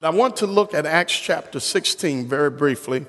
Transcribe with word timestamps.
I 0.00 0.10
want 0.10 0.36
to 0.36 0.46
look 0.46 0.74
at 0.74 0.86
Acts 0.86 1.18
chapter 1.18 1.58
16 1.58 2.28
very 2.28 2.50
briefly. 2.50 3.04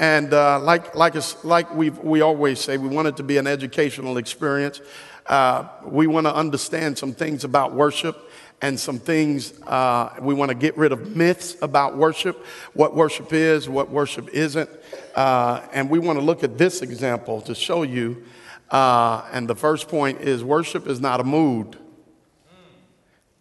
And 0.00 0.34
uh, 0.34 0.58
like, 0.58 0.96
like, 0.96 1.14
like 1.44 1.72
we 1.72 1.90
we 1.90 2.20
always 2.20 2.58
say, 2.58 2.78
we 2.78 2.88
want 2.88 3.06
it 3.06 3.16
to 3.18 3.22
be 3.22 3.36
an 3.36 3.46
educational 3.46 4.16
experience. 4.16 4.80
Uh, 5.24 5.68
we 5.84 6.08
want 6.08 6.26
to 6.26 6.34
understand 6.34 6.98
some 6.98 7.12
things 7.12 7.44
about 7.44 7.74
worship 7.74 8.28
and 8.60 8.78
some 8.78 8.98
things 8.98 9.52
uh, 9.68 10.16
we 10.20 10.34
want 10.34 10.48
to 10.48 10.56
get 10.56 10.76
rid 10.76 10.90
of 10.90 11.14
myths 11.14 11.56
about 11.62 11.96
worship, 11.96 12.44
what 12.74 12.96
worship 12.96 13.32
is, 13.32 13.68
what 13.68 13.90
worship 13.90 14.28
isn't. 14.30 14.68
Uh, 15.14 15.64
and 15.72 15.88
we 15.88 16.00
want 16.00 16.18
to 16.18 16.24
look 16.24 16.42
at 16.42 16.58
this 16.58 16.82
example 16.82 17.40
to 17.42 17.54
show 17.54 17.84
you. 17.84 18.24
Uh, 18.68 19.24
and 19.30 19.46
the 19.46 19.54
first 19.54 19.86
point 19.86 20.20
is 20.22 20.42
worship 20.42 20.88
is 20.88 21.00
not 21.00 21.20
a 21.20 21.24
mood, 21.24 21.78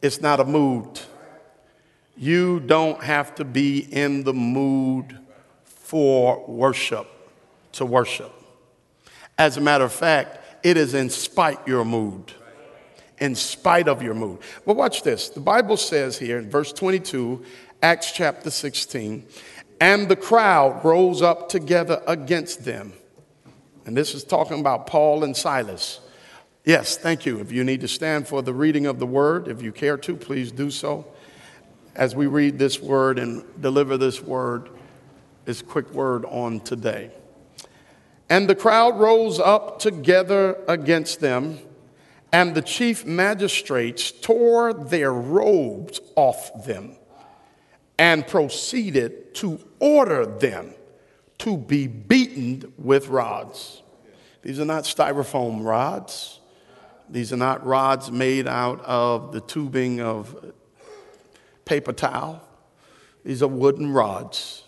it's 0.03 0.21
not 0.21 0.39
a 0.39 0.45
mood. 0.45 0.99
You 2.17 2.61
don't 2.61 3.03
have 3.03 3.35
to 3.35 3.45
be 3.45 3.79
in 3.79 4.23
the 4.23 4.33
mood 4.33 5.17
for 5.65 6.45
worship 6.47 7.07
to 7.73 7.85
worship. 7.85 8.31
As 9.37 9.57
a 9.57 9.61
matter 9.61 9.83
of 9.83 9.91
fact, 9.91 10.39
it 10.63 10.77
is 10.77 10.93
in 10.93 11.09
spite 11.09 11.67
your 11.67 11.83
mood. 11.83 12.31
In 13.19 13.35
spite 13.35 13.87
of 13.87 14.01
your 14.01 14.13
mood. 14.13 14.39
But 14.65 14.75
watch 14.77 15.03
this. 15.03 15.29
The 15.29 15.41
Bible 15.41 15.77
says 15.77 16.17
here 16.17 16.37
in 16.37 16.49
verse 16.49 16.71
22, 16.71 17.43
Acts 17.81 18.11
chapter 18.11 18.49
16, 18.49 19.25
and 19.81 20.07
the 20.07 20.15
crowd 20.15 20.83
rose 20.85 21.21
up 21.21 21.49
together 21.49 22.01
against 22.07 22.63
them. 22.63 22.93
And 23.85 23.95
this 23.95 24.15
is 24.15 24.23
talking 24.23 24.59
about 24.59 24.87
Paul 24.87 25.23
and 25.23 25.35
Silas. 25.35 25.99
Yes, 26.63 26.97
thank 26.97 27.25
you. 27.25 27.39
If 27.39 27.51
you 27.51 27.63
need 27.63 27.81
to 27.81 27.87
stand 27.87 28.27
for 28.27 28.41
the 28.41 28.53
reading 28.53 28.85
of 28.85 28.99
the 28.99 29.05
word, 29.05 29.47
if 29.49 29.61
you 29.61 29.71
care 29.71 29.97
to, 29.97 30.15
please 30.15 30.51
do 30.51 30.71
so 30.71 31.05
as 31.95 32.15
we 32.15 32.27
read 32.27 32.59
this 32.59 32.79
word 32.79 33.19
and 33.19 33.43
deliver 33.61 33.97
this 33.97 34.21
word, 34.21 34.69
this 35.45 35.61
quick 35.61 35.91
word 35.91 36.25
on 36.25 36.59
today. 36.59 37.11
And 38.29 38.49
the 38.49 38.55
crowd 38.55 38.99
rose 38.99 39.39
up 39.39 39.79
together 39.79 40.57
against 40.67 41.19
them, 41.19 41.59
and 42.31 42.55
the 42.55 42.61
chief 42.61 43.05
magistrates 43.05 44.11
tore 44.11 44.73
their 44.73 45.13
robes 45.13 46.01
off 46.15 46.65
them 46.65 46.97
and 47.97 48.27
proceeded 48.27 49.33
to 49.35 49.59
order 49.79 50.25
them 50.25 50.73
to 51.37 51.57
be 51.57 51.87
beaten 51.87 52.73
with 52.77 53.07
rods. 53.07 53.81
These 54.41 54.59
are 54.59 54.65
not 54.65 54.83
styrofoam 54.83 55.63
rods. 55.63 56.39
These 57.09 57.31
are 57.31 57.37
not 57.37 57.65
rods 57.65 58.11
made 58.11 58.47
out 58.47 58.83
of 58.83 59.31
the 59.31 59.41
tubing 59.41 60.01
of 60.01 60.53
paper 61.65 61.93
towel. 61.93 62.41
These 63.23 63.41
are 63.41 63.47
wooden 63.47 63.91
rods. 63.91 64.63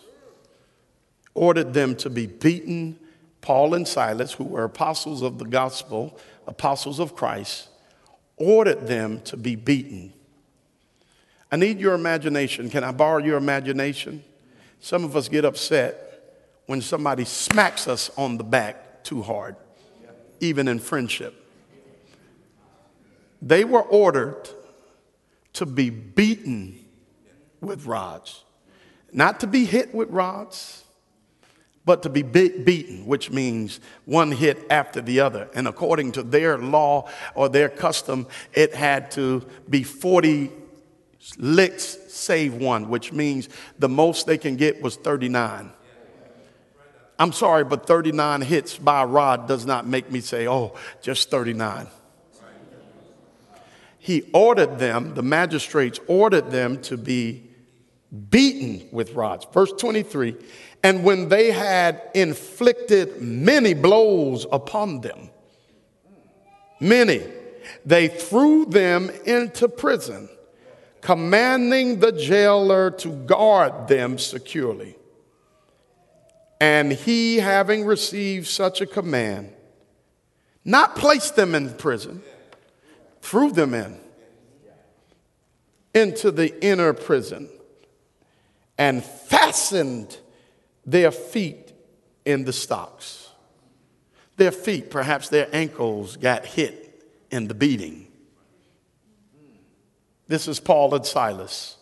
Ordered 1.34 1.73
them 1.73 1.95
to 1.98 2.09
be 2.09 2.26
beaten. 2.26 3.00
Paul 3.42 3.76
and 3.76 3.88
Silas, 3.88 4.34
who 4.34 4.44
were 4.44 4.64
apostles 4.64 5.22
of 5.22 5.38
the 5.38 5.45
gospel, 5.45 6.20
apostles 6.48 7.00
of 7.00 7.16
Christ, 7.16 7.70
ordered 8.36 8.88
them 8.88 9.22
to 9.22 9.38
be 9.38 9.56
beaten. 9.56 10.14
I 11.52 11.56
need 11.56 11.80
your 11.80 11.94
imagination. 11.94 12.70
Can 12.70 12.84
I 12.84 12.92
borrow 12.92 13.23
your 13.23 13.38
imagination? 13.38 14.23
Some 14.80 15.04
of 15.04 15.16
us 15.16 15.30
get 15.30 15.45
upset 15.45 16.04
when 16.66 16.82
somebody 16.82 17.23
smacks 17.23 17.88
us 17.88 18.11
on 18.17 18.38
the 18.38 18.44
back 18.44 19.04
too 19.04 19.22
hard, 19.22 19.56
even 20.39 20.67
in 20.67 20.80
friendship. 20.80 21.45
They 23.42 23.64
were 23.64 23.84
ordered 23.84 24.50
to 25.54 25.66
be 25.66 25.89
beaten 25.89 26.84
with 27.62 27.86
rods. 27.86 28.44
Not 29.12 29.40
to 29.42 29.48
be 29.48 29.66
hit 29.66 29.94
with 29.94 30.10
rods, 30.10 30.84
but 31.86 32.04
to 32.04 32.10
be 32.10 32.22
beaten, 32.22 33.06
which 33.06 33.32
means 33.32 33.80
one 34.06 34.32
hit 34.32 34.66
after 34.70 35.02
the 35.02 35.22
other. 35.22 35.50
And 35.54 35.68
according 35.68 36.14
to 36.14 36.23
their 36.23 36.58
law 36.58 37.10
or 37.34 37.48
their 37.48 37.70
custom, 37.70 38.28
it 38.54 38.76
had 38.76 39.12
to 39.12 39.46
be 39.70 39.84
40 39.84 40.52
licks 41.38 41.98
save 42.10 42.56
one, 42.56 42.90
which 42.90 43.14
means 43.14 43.48
the 43.80 43.90
most 43.90 44.28
they 44.28 44.38
can 44.38 44.58
get 44.58 44.82
was 44.82 44.98
39. 44.98 45.72
I'm 47.20 47.32
sorry, 47.32 47.64
but 47.64 47.88
39 47.88 48.42
hits 48.42 48.78
by 48.78 49.04
rod 49.06 49.48
does 49.48 49.66
not 49.66 49.88
make 49.88 50.12
me 50.12 50.20
say, 50.20 50.48
oh, 50.48 50.76
just 51.02 51.32
39 51.32 51.88
he 54.08 54.23
ordered 54.34 54.80
them, 54.80 55.16
the 55.16 55.22
magistrates 55.22 56.00
ordered 56.08 56.50
them 56.50 56.82
to 56.82 56.96
be 56.96 57.44
beaten 58.30 58.88
with 58.92 59.14
rods. 59.14 59.45
Verse 59.54 59.72
23 59.73 60.36
And 60.84 61.04
when 61.04 61.30
they 61.30 61.52
had 61.52 62.02
inflicted 62.14 63.22
many 63.22 63.73
blows 63.73 64.45
upon 64.52 65.02
them, 65.02 65.30
many, 66.80 67.23
they 67.86 68.08
threw 68.08 68.66
them 68.66 69.10
into 69.26 69.67
prison, 69.67 70.30
commanding 71.02 72.00
the 72.00 72.12
jailer 72.12 72.92
to 72.92 73.10
guard 73.10 73.88
them 73.88 74.17
securely. 74.17 74.96
And 76.60 76.92
he, 76.92 77.38
having 77.38 77.86
received 77.86 78.48
such 78.48 78.82
a 78.82 78.88
command, 78.88 79.54
not 80.66 80.96
placed 80.96 81.36
them 81.36 81.54
in 81.54 81.73
prison, 81.76 82.23
threw 83.22 83.52
them 83.52 83.73
in 83.73 84.00
into 85.94 86.32
the 86.32 86.64
inner 86.64 86.94
prison 86.94 87.50
and 88.77 89.04
fastened 89.04 90.17
their 90.86 91.11
feet 91.11 91.73
in 92.26 92.45
the 92.45 92.54
stocks. 92.54 93.30
Their 94.38 94.52
feet, 94.52 94.92
perhaps 94.92 95.30
their 95.30 95.49
ankles, 95.52 96.17
got 96.17 96.45
hit 96.45 97.04
in 97.32 97.48
the 97.48 97.54
beating. 97.54 98.08
This 100.27 100.48
is 100.48 100.60
Paul 100.60 100.93
and 100.93 101.05
Silas. 101.05 101.77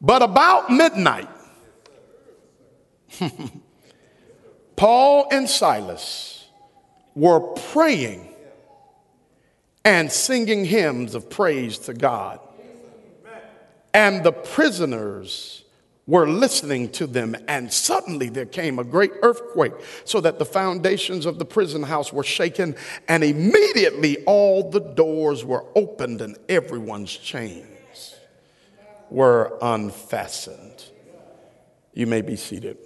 But 0.00 0.22
about 0.22 0.70
midnight, 0.70 1.28
Paul 4.76 5.28
and 5.30 5.48
Silas 5.48 6.46
were 7.14 7.40
praying 7.40 8.28
and 9.84 10.10
singing 10.12 10.64
hymns 10.64 11.14
of 11.14 11.30
praise 11.30 11.78
to 11.78 11.94
God. 11.94 12.40
And 13.96 14.22
the 14.22 14.32
prisoners 14.32 15.64
were 16.06 16.28
listening 16.28 16.90
to 16.90 17.06
them, 17.06 17.34
and 17.48 17.72
suddenly 17.72 18.28
there 18.28 18.44
came 18.44 18.78
a 18.78 18.84
great 18.84 19.10
earthquake, 19.22 19.72
so 20.04 20.20
that 20.20 20.38
the 20.38 20.44
foundations 20.44 21.24
of 21.24 21.38
the 21.38 21.46
prison 21.46 21.82
house 21.82 22.12
were 22.12 22.22
shaken, 22.22 22.76
and 23.08 23.24
immediately 23.24 24.22
all 24.24 24.70
the 24.70 24.80
doors 24.80 25.46
were 25.46 25.64
opened, 25.74 26.20
and 26.20 26.36
everyone's 26.46 27.16
chains 27.16 28.14
were 29.08 29.56
unfastened. 29.62 30.84
You 31.94 32.06
may 32.06 32.20
be 32.20 32.36
seated. 32.36 32.76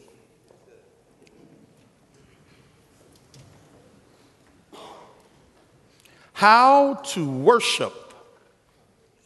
How 6.34 6.94
to 6.94 7.28
worship. 7.28 8.14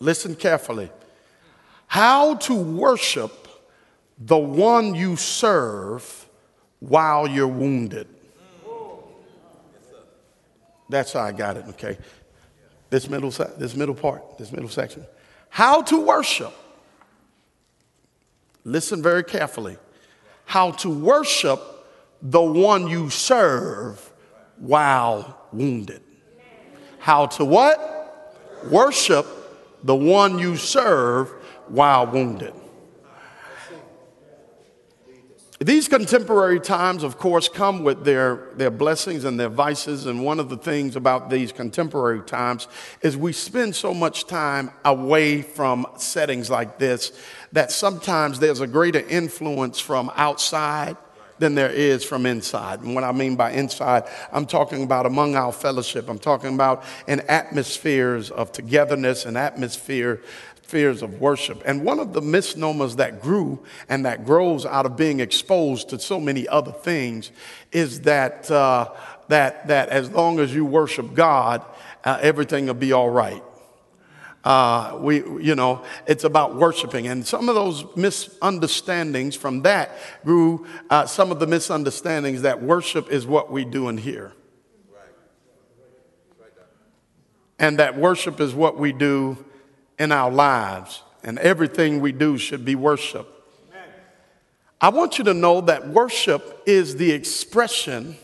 Listen 0.00 0.34
carefully. 0.34 0.90
How 1.94 2.34
to 2.34 2.56
worship 2.56 3.46
the 4.18 4.36
one 4.36 4.96
you 4.96 5.14
serve 5.14 6.28
while 6.80 7.28
you're 7.28 7.46
wounded. 7.46 8.08
That's 10.88 11.12
how 11.12 11.20
I 11.20 11.30
got 11.30 11.56
it, 11.56 11.66
okay? 11.68 11.96
This 12.90 13.08
middle, 13.08 13.30
this 13.30 13.76
middle 13.76 13.94
part, 13.94 14.38
this 14.38 14.50
middle 14.50 14.68
section. 14.68 15.06
How 15.50 15.82
to 15.82 16.00
worship. 16.00 16.52
Listen 18.64 19.00
very 19.00 19.22
carefully. 19.22 19.76
How 20.46 20.72
to 20.72 20.90
worship 20.90 21.62
the 22.20 22.42
one 22.42 22.88
you 22.88 23.08
serve 23.08 24.12
while 24.56 25.46
wounded. 25.52 26.02
How 26.98 27.26
to 27.26 27.44
what? 27.44 28.34
Worship 28.68 29.28
the 29.84 29.94
one 29.94 30.40
you 30.40 30.56
serve 30.56 31.32
while 31.68 32.06
wounded. 32.06 32.54
These 35.60 35.86
contemporary 35.88 36.58
times, 36.60 37.04
of 37.04 37.16
course, 37.16 37.48
come 37.48 37.84
with 37.84 38.04
their, 38.04 38.48
their 38.56 38.70
blessings 38.70 39.24
and 39.24 39.40
their 39.40 39.48
vices. 39.48 40.04
And 40.04 40.24
one 40.24 40.40
of 40.40 40.50
the 40.50 40.56
things 40.56 40.96
about 40.96 41.30
these 41.30 41.52
contemporary 41.52 42.22
times 42.22 42.66
is 43.02 43.16
we 43.16 43.32
spend 43.32 43.74
so 43.76 43.94
much 43.94 44.26
time 44.26 44.72
away 44.84 45.42
from 45.42 45.86
settings 45.96 46.50
like 46.50 46.78
this 46.78 47.12
that 47.52 47.70
sometimes 47.70 48.40
there's 48.40 48.60
a 48.60 48.66
greater 48.66 48.98
influence 48.98 49.78
from 49.78 50.10
outside 50.16 50.96
than 51.38 51.54
there 51.54 51.70
is 51.70 52.04
from 52.04 52.26
inside. 52.26 52.80
And 52.80 52.94
what 52.94 53.04
I 53.04 53.12
mean 53.12 53.36
by 53.36 53.52
inside, 53.52 54.04
I'm 54.32 54.46
talking 54.46 54.82
about 54.82 55.06
among 55.06 55.34
our 55.36 55.52
fellowship. 55.52 56.08
I'm 56.08 56.18
talking 56.18 56.54
about 56.54 56.84
in 57.06 57.20
atmospheres 57.20 58.30
of 58.30 58.52
togetherness 58.52 59.24
and 59.24 59.38
atmosphere 59.38 60.20
atmospheres 60.74 61.02
of 61.02 61.20
worship. 61.20 61.62
And 61.64 61.84
one 61.84 62.00
of 62.00 62.12
the 62.12 62.20
misnomers 62.20 62.96
that 62.96 63.22
grew 63.22 63.62
and 63.88 64.04
that 64.04 64.24
grows 64.24 64.66
out 64.66 64.86
of 64.86 64.96
being 64.96 65.20
exposed 65.20 65.88
to 65.90 65.98
so 65.98 66.18
many 66.18 66.48
other 66.48 66.72
things 66.72 67.30
is 67.72 68.00
that, 68.02 68.50
uh, 68.50 68.90
that, 69.28 69.68
that 69.68 69.88
as 69.90 70.10
long 70.10 70.40
as 70.40 70.52
you 70.54 70.64
worship 70.64 71.14
God, 71.14 71.64
uh, 72.04 72.18
everything 72.20 72.66
will 72.66 72.74
be 72.74 72.92
all 72.92 73.10
right. 73.10 73.42
Uh, 74.42 74.98
we, 75.00 75.16
you 75.40 75.54
know, 75.54 75.82
it's 76.06 76.24
about 76.24 76.56
worshiping. 76.56 77.06
And 77.06 77.26
some 77.26 77.48
of 77.48 77.54
those 77.54 77.84
misunderstandings 77.96 79.36
from 79.36 79.62
that 79.62 79.90
grew 80.24 80.66
uh, 80.90 81.06
some 81.06 81.30
of 81.30 81.38
the 81.38 81.46
misunderstandings 81.46 82.42
that 82.42 82.62
worship 82.62 83.10
is 83.10 83.26
what 83.26 83.50
we 83.50 83.64
do 83.64 83.88
in 83.88 83.96
here. 83.96 84.32
And 87.58 87.78
that 87.78 87.96
worship 87.96 88.40
is 88.40 88.52
what 88.52 88.76
we 88.76 88.92
do 88.92 89.38
in 89.98 90.12
our 90.12 90.30
lives. 90.30 91.02
And 91.22 91.38
everything 91.38 92.00
we 92.00 92.12
do 92.12 92.36
should 92.36 92.64
be 92.64 92.74
worship. 92.74 93.30
I 94.80 94.90
want 94.90 95.16
you 95.16 95.24
to 95.24 95.34
know 95.34 95.62
that 95.62 95.88
worship 95.88 96.62
is 96.66 96.96
the 96.96 97.10
expression 97.12 98.16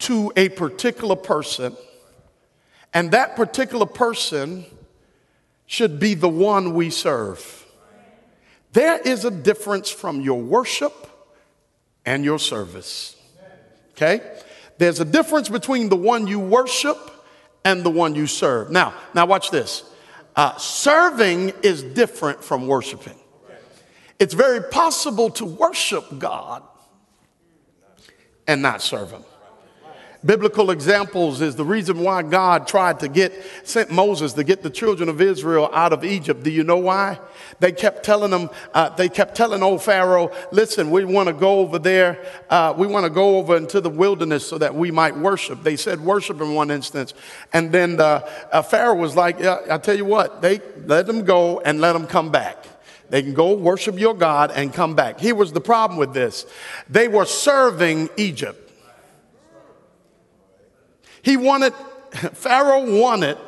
to 0.00 0.32
a 0.36 0.48
particular 0.50 1.16
person, 1.16 1.76
and 2.94 3.10
that 3.12 3.34
particular 3.34 3.86
person 3.86 4.64
should 5.66 5.98
be 5.98 6.14
the 6.14 6.28
one 6.28 6.74
we 6.74 6.90
serve. 6.90 7.66
There 8.72 9.00
is 9.00 9.24
a 9.24 9.30
difference 9.30 9.90
from 9.90 10.20
your 10.20 10.40
worship 10.40 11.08
and 12.04 12.24
your 12.24 12.38
service. 12.38 13.16
Okay? 13.92 14.20
There's 14.78 15.00
a 15.00 15.04
difference 15.04 15.48
between 15.48 15.88
the 15.88 15.96
one 15.96 16.26
you 16.26 16.40
worship 16.40 16.98
and 17.64 17.84
the 17.84 17.90
one 17.90 18.14
you 18.14 18.26
serve. 18.26 18.70
Now, 18.70 18.94
now 19.14 19.26
watch 19.26 19.50
this. 19.50 19.84
Uh, 20.34 20.56
serving 20.56 21.50
is 21.62 21.82
different 21.82 22.42
from 22.42 22.66
worshiping. 22.66 23.18
It's 24.18 24.34
very 24.34 24.62
possible 24.62 25.30
to 25.30 25.44
worship 25.44 26.18
God 26.18 26.62
and 28.46 28.62
not 28.62 28.80
serve 28.80 29.10
Him 29.10 29.24
biblical 30.24 30.70
examples 30.70 31.40
is 31.40 31.56
the 31.56 31.64
reason 31.64 31.98
why 32.00 32.22
God 32.22 32.66
tried 32.66 33.00
to 33.00 33.08
get, 33.08 33.32
sent 33.64 33.90
Moses 33.90 34.32
to 34.34 34.44
get 34.44 34.62
the 34.62 34.70
children 34.70 35.08
of 35.08 35.20
Israel 35.20 35.68
out 35.72 35.92
of 35.92 36.04
Egypt. 36.04 36.42
Do 36.42 36.50
you 36.50 36.64
know 36.64 36.78
why? 36.78 37.18
They 37.60 37.72
kept 37.72 38.04
telling 38.04 38.30
them, 38.30 38.50
uh, 38.74 38.90
they 38.90 39.08
kept 39.08 39.34
telling 39.34 39.62
old 39.62 39.82
Pharaoh, 39.82 40.30
listen, 40.50 40.90
we 40.90 41.04
want 41.04 41.28
to 41.28 41.32
go 41.32 41.60
over 41.60 41.78
there, 41.78 42.24
uh, 42.50 42.74
we 42.76 42.86
want 42.86 43.04
to 43.04 43.10
go 43.10 43.38
over 43.38 43.56
into 43.56 43.80
the 43.80 43.90
wilderness 43.90 44.46
so 44.46 44.58
that 44.58 44.74
we 44.74 44.90
might 44.90 45.16
worship. 45.16 45.62
They 45.62 45.76
said 45.76 46.00
worship 46.00 46.40
in 46.40 46.54
one 46.54 46.70
instance. 46.70 47.14
And 47.52 47.72
then 47.72 48.00
uh, 48.00 48.28
uh 48.52 48.62
Pharaoh 48.62 48.94
was 48.94 49.16
like, 49.16 49.40
yeah, 49.40 49.58
I 49.70 49.78
tell 49.78 49.96
you 49.96 50.04
what, 50.04 50.42
they 50.42 50.60
let 50.86 51.06
them 51.06 51.24
go 51.24 51.60
and 51.60 51.80
let 51.80 51.92
them 51.94 52.06
come 52.06 52.30
back. 52.30 52.66
They 53.10 53.22
can 53.22 53.34
go 53.34 53.54
worship 53.54 53.98
your 53.98 54.14
God 54.14 54.52
and 54.52 54.72
come 54.72 54.94
back. 54.94 55.20
Here 55.20 55.34
was 55.34 55.52
the 55.52 55.60
problem 55.60 55.98
with 55.98 56.14
this. 56.14 56.46
They 56.88 57.08
were 57.08 57.26
serving 57.26 58.08
Egypt. 58.16 58.61
He 61.22 61.36
wanted, 61.36 61.72
Pharaoh 62.12 63.00
wanted 63.00 63.38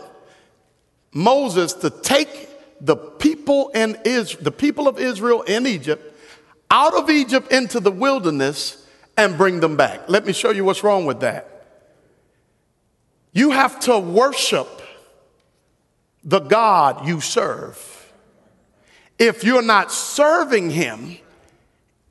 Moses 1.12 1.72
to 1.74 1.90
take 1.90 2.48
the 2.80 2.96
people 2.96 3.70
in 3.70 3.98
Israel, 4.04 4.44
the 4.44 4.50
people 4.52 4.88
of 4.88 4.98
Israel 4.98 5.42
in 5.42 5.66
Egypt 5.66 6.12
out 6.70 6.94
of 6.94 7.08
Egypt 7.08 7.52
into 7.52 7.78
the 7.78 7.90
wilderness 7.90 8.84
and 9.16 9.38
bring 9.38 9.60
them 9.60 9.76
back. 9.76 10.08
Let 10.08 10.26
me 10.26 10.32
show 10.32 10.50
you 10.50 10.64
what's 10.64 10.82
wrong 10.82 11.06
with 11.06 11.20
that. 11.20 11.66
You 13.32 13.52
have 13.52 13.78
to 13.80 13.98
worship 13.98 14.82
the 16.24 16.40
God 16.40 17.06
you 17.06 17.20
serve. 17.20 18.12
If 19.18 19.44
you're 19.44 19.62
not 19.62 19.92
serving 19.92 20.70
him, 20.70 21.18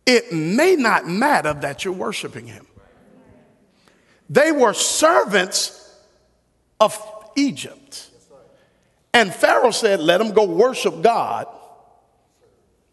it 0.06 0.31
may 0.31 0.75
not 0.75 1.07
matter 1.07 1.54
that 1.54 1.83
you're 1.83 1.94
worshiping 1.94 2.48
him. 2.48 2.65
They 4.30 4.52
were 4.52 4.74
servants 4.74 5.80
of 6.80 7.00
Egypt. 7.36 8.10
And 9.14 9.34
Pharaoh 9.34 9.72
said, 9.72 10.00
Let 10.00 10.18
them 10.18 10.31
go 10.31 10.46
worship 10.46 11.02
God, 11.02 11.48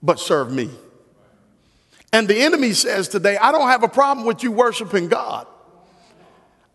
but 0.02 0.20
serve 0.20 0.52
me. 0.52 0.70
And 2.12 2.26
the 2.26 2.40
enemy 2.42 2.72
says 2.72 3.08
today, 3.08 3.36
I 3.36 3.52
don't 3.52 3.68
have 3.68 3.82
a 3.82 3.88
problem 3.88 4.26
with 4.26 4.42
you 4.42 4.50
worshiping 4.50 5.08
God. 5.08 5.46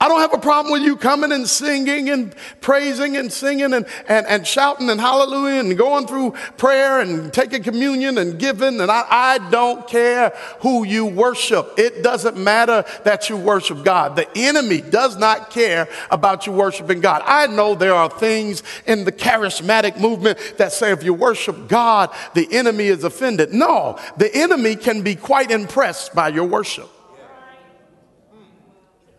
I 0.06 0.07
don't 0.07 0.19
have 0.19 0.36
a 0.36 0.38
problem 0.38 0.72
with 0.72 0.84
you 0.84 0.98
coming 0.98 1.31
and 1.31 1.50
singing 1.50 2.12
and 2.12 2.36
praising 2.62 3.18
and 3.18 3.34
singing 3.34 3.74
and, 3.74 3.88
and, 4.07 4.28
and 4.28 4.46
shouting 4.46 4.88
and 4.92 5.02
hallelujah 5.02 5.62
and 5.62 5.75
going 5.75 6.06
through 6.06 6.36
prayer 6.57 7.00
and 7.00 7.34
taking 7.34 7.63
communion 7.63 8.19
and 8.19 8.38
giving. 8.38 8.81
And 8.81 8.92
I, 8.92 9.04
I 9.10 9.50
don't 9.50 9.88
care 9.88 10.30
who 10.60 10.86
you 10.86 11.07
worship. 11.07 11.74
It 11.80 12.04
doesn't 12.04 12.38
matter 12.38 12.86
that 13.04 13.31
you 13.31 13.36
worship 13.36 13.84
God. 13.84 14.16
The 14.16 14.30
enemy 14.36 14.81
does 14.81 15.18
not 15.18 15.50
care 15.50 15.90
about 16.12 16.46
you 16.46 16.54
worshiping 16.54 17.02
God. 17.02 17.24
I 17.25 17.48
know 17.48 17.74
there 17.74 17.96
are 17.96 18.07
things 18.07 18.62
in 18.86 19.06
the 19.06 19.12
charismatic 19.12 20.00
movement 20.00 20.38
that 20.60 20.72
say 20.72 20.92
if 20.92 21.04
you 21.04 21.16
worship 21.16 21.68
God, 21.68 22.12
the 22.36 22.48
enemy 22.54 22.86
is 22.86 23.04
offended. 23.04 23.56
No, 23.56 23.98
the 24.18 24.30
enemy 24.36 24.75
can 24.75 25.02
be 25.02 25.16
quite 25.16 25.50
impressed 25.50 26.13
by 26.13 26.28
your 26.28 26.46
worship. 26.46 26.92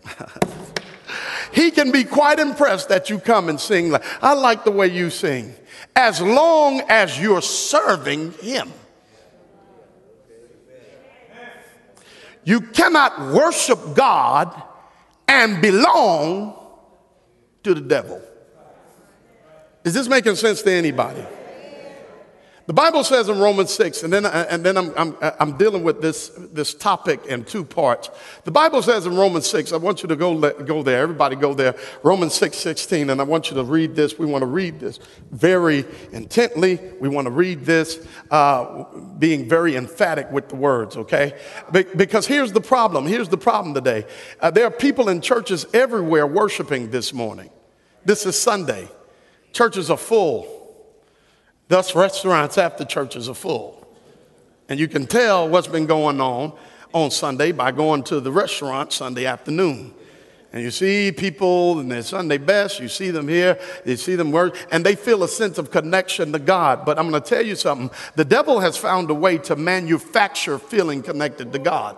he 1.56 1.70
can 1.70 1.90
be 1.90 2.04
quite 2.04 2.38
impressed 2.38 2.90
that 2.90 3.08
you 3.08 3.18
come 3.18 3.48
and 3.48 3.58
sing. 3.58 3.96
I 4.20 4.34
like 4.34 4.64
the 4.64 4.70
way 4.70 4.88
you 4.88 5.08
sing. 5.08 5.54
As 5.96 6.20
long 6.20 6.82
as 6.90 7.18
you're 7.18 7.40
serving 7.40 8.32
him. 8.32 8.70
You 12.44 12.60
cannot 12.60 13.32
worship 13.32 13.78
God 13.94 14.54
and 15.26 15.62
belong 15.62 16.62
to 17.62 17.72
the 17.72 17.80
devil. 17.80 18.20
Is 19.82 19.94
this 19.94 20.08
making 20.08 20.34
sense 20.34 20.60
to 20.60 20.70
anybody? 20.70 21.24
The 22.66 22.72
Bible 22.72 23.04
says 23.04 23.28
in 23.28 23.38
Romans 23.38 23.72
6, 23.74 24.02
and 24.02 24.12
then, 24.12 24.26
and 24.26 24.66
then 24.66 24.76
I'm, 24.76 24.92
I'm, 24.96 25.16
I'm 25.38 25.56
dealing 25.56 25.84
with 25.84 26.02
this, 26.02 26.30
this 26.36 26.74
topic 26.74 27.24
in 27.26 27.44
two 27.44 27.64
parts. 27.64 28.10
The 28.42 28.50
Bible 28.50 28.82
says 28.82 29.06
in 29.06 29.14
Romans 29.14 29.46
6, 29.46 29.72
I 29.72 29.76
want 29.76 30.02
you 30.02 30.08
to 30.08 30.16
go, 30.16 30.50
go 30.64 30.82
there. 30.82 31.00
Everybody 31.00 31.36
go 31.36 31.54
there. 31.54 31.76
Romans 32.02 32.34
6, 32.34 32.56
16, 32.56 33.10
and 33.10 33.20
I 33.20 33.24
want 33.24 33.50
you 33.50 33.56
to 33.56 33.62
read 33.62 33.94
this. 33.94 34.18
We 34.18 34.26
want 34.26 34.42
to 34.42 34.46
read 34.46 34.80
this 34.80 34.98
very 35.30 35.84
intently. 36.10 36.80
We 36.98 37.08
want 37.08 37.26
to 37.26 37.30
read 37.30 37.64
this 37.64 38.04
uh, 38.32 38.82
being 39.16 39.48
very 39.48 39.76
emphatic 39.76 40.32
with 40.32 40.48
the 40.48 40.56
words, 40.56 40.96
okay? 40.96 41.38
Be- 41.70 41.84
because 41.84 42.26
here's 42.26 42.50
the 42.50 42.60
problem. 42.60 43.06
Here's 43.06 43.28
the 43.28 43.38
problem 43.38 43.74
today. 43.74 44.06
Uh, 44.40 44.50
there 44.50 44.64
are 44.64 44.72
people 44.72 45.08
in 45.08 45.20
churches 45.20 45.66
everywhere 45.72 46.26
worshiping 46.26 46.90
this 46.90 47.12
morning. 47.12 47.50
This 48.04 48.26
is 48.26 48.36
Sunday. 48.36 48.88
Churches 49.52 49.88
are 49.88 49.96
full. 49.96 50.55
Thus, 51.68 51.94
restaurants 51.94 52.58
after 52.58 52.84
churches 52.84 53.28
are 53.28 53.34
full. 53.34 53.86
And 54.68 54.78
you 54.78 54.88
can 54.88 55.06
tell 55.06 55.48
what's 55.48 55.68
been 55.68 55.86
going 55.86 56.20
on 56.20 56.52
on 56.92 57.10
Sunday 57.10 57.52
by 57.52 57.72
going 57.72 58.02
to 58.04 58.20
the 58.20 58.32
restaurant 58.32 58.92
Sunday 58.92 59.26
afternoon. 59.26 59.94
And 60.52 60.62
you 60.62 60.70
see 60.70 61.12
people 61.12 61.80
in 61.80 61.88
their 61.88 62.02
Sunday 62.02 62.38
best, 62.38 62.80
you 62.80 62.88
see 62.88 63.10
them 63.10 63.28
here, 63.28 63.58
you 63.84 63.96
see 63.96 64.16
them 64.16 64.32
work, 64.32 64.56
and 64.70 64.86
they 64.86 64.94
feel 64.94 65.22
a 65.22 65.28
sense 65.28 65.58
of 65.58 65.70
connection 65.70 66.32
to 66.32 66.38
God. 66.38 66.86
But 66.86 66.98
I'm 66.98 67.10
going 67.10 67.22
to 67.22 67.28
tell 67.28 67.44
you 67.44 67.56
something 67.56 67.90
the 68.14 68.24
devil 68.24 68.60
has 68.60 68.76
found 68.76 69.10
a 69.10 69.14
way 69.14 69.38
to 69.38 69.56
manufacture 69.56 70.58
feeling 70.58 71.02
connected 71.02 71.52
to 71.52 71.58
God. 71.58 71.96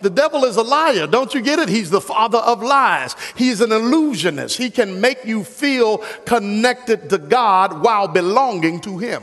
The 0.00 0.10
devil 0.10 0.44
is 0.44 0.56
a 0.56 0.62
liar. 0.62 1.06
Don't 1.06 1.32
you 1.34 1.40
get 1.40 1.58
it? 1.58 1.68
He's 1.68 1.90
the 1.90 2.00
father 2.00 2.38
of 2.38 2.62
lies. 2.62 3.16
He's 3.34 3.60
an 3.60 3.72
illusionist. 3.72 4.58
He 4.58 4.70
can 4.70 5.00
make 5.00 5.24
you 5.24 5.42
feel 5.42 5.98
connected 6.26 7.08
to 7.10 7.18
God 7.18 7.82
while 7.82 8.08
belonging 8.08 8.80
to 8.82 8.98
Him. 8.98 9.22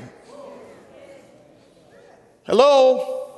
Hello? 2.44 3.30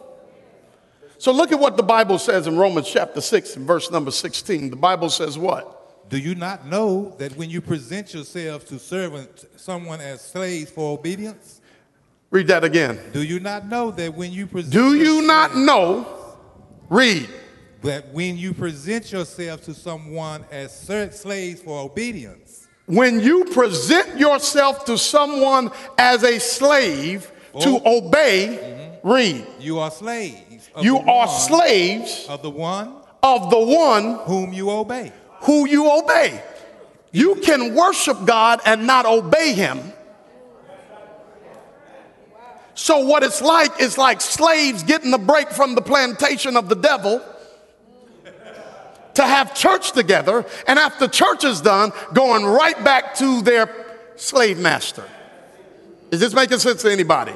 So 1.17 1.31
look 1.31 1.51
at 1.51 1.59
what 1.59 1.77
the 1.77 1.83
Bible 1.83 2.19
says 2.19 2.47
in 2.47 2.57
Romans 2.57 2.89
chapter 2.89 3.21
6 3.21 3.55
and 3.57 3.67
verse 3.67 3.91
number 3.91 4.11
16. 4.11 4.69
The 4.69 4.75
Bible 4.75 5.09
says 5.09 5.37
what? 5.37 6.09
Do 6.09 6.17
you 6.17 6.35
not 6.35 6.67
know 6.67 7.15
that 7.17 7.35
when 7.35 7.49
you 7.49 7.61
present 7.61 8.13
yourselves 8.13 8.65
to 8.65 8.79
servant 8.79 9.45
someone 9.55 10.01
as 10.01 10.21
slaves 10.21 10.69
for 10.69 10.93
obedience? 10.97 11.61
Read 12.29 12.47
that 12.47 12.63
again. 12.63 12.99
Do 13.11 13.23
you 13.23 13.39
not 13.39 13.67
know 13.67 13.91
that 13.91 14.13
when 14.13 14.31
you 14.31 14.45
present 14.45 14.73
Do 14.73 14.95
you 14.95 15.21
not 15.23 15.55
know 15.55 16.24
Read. 16.89 17.29
That 17.81 18.13
when 18.13 18.37
you 18.37 18.53
present 18.53 19.11
yourself 19.11 19.63
to 19.65 19.73
someone 19.73 20.43
as 20.51 20.75
slaves 20.75 21.61
for 21.61 21.81
obedience, 21.81 22.67
when 22.87 23.19
you 23.19 23.45
present 23.45 24.19
yourself 24.19 24.85
to 24.85 24.97
someone 24.97 25.71
as 25.97 26.23
a 26.23 26.39
slave 26.39 27.31
oh. 27.53 27.61
to 27.61 27.87
obey, 27.87 28.59
mm-hmm. 29.01 29.07
read. 29.07 29.47
You 29.59 29.79
are 29.79 29.91
slaves. 29.91 30.69
You 30.81 30.97
are 30.97 31.27
slaves 31.27 32.25
of 32.27 32.41
the 32.41 32.49
one 32.49 32.95
of 33.25 33.49
the 33.49 33.59
one 33.59 34.19
whom 34.25 34.53
you 34.53 34.69
obey. 34.69 35.11
Who 35.41 35.67
you 35.67 35.91
obey. 35.91 36.41
You 37.11 37.35
can 37.35 37.73
worship 37.73 38.25
God 38.25 38.61
and 38.65 38.85
not 38.85 39.05
obey 39.05 39.53
him. 39.53 39.79
So, 42.75 42.99
what 42.99 43.23
it's 43.23 43.41
like 43.41 43.79
is 43.79 43.97
like 43.97 44.19
slaves 44.19 44.83
getting 44.83 45.13
a 45.13 45.17
break 45.17 45.49
from 45.49 45.75
the 45.75 45.81
plantation 45.81 46.57
of 46.57 46.67
the 46.67 46.75
devil 46.75 47.21
to 49.13 49.23
have 49.23 49.55
church 49.55 49.93
together, 49.93 50.45
and 50.67 50.77
after 50.77 51.07
church 51.07 51.45
is 51.45 51.61
done, 51.61 51.93
going 52.13 52.43
right 52.45 52.81
back 52.83 53.15
to 53.15 53.41
their 53.41 53.73
slave 54.17 54.59
master. 54.59 55.05
Is 56.11 56.19
this 56.19 56.33
making 56.33 56.59
sense 56.59 56.81
to 56.81 56.91
anybody? 56.91 57.33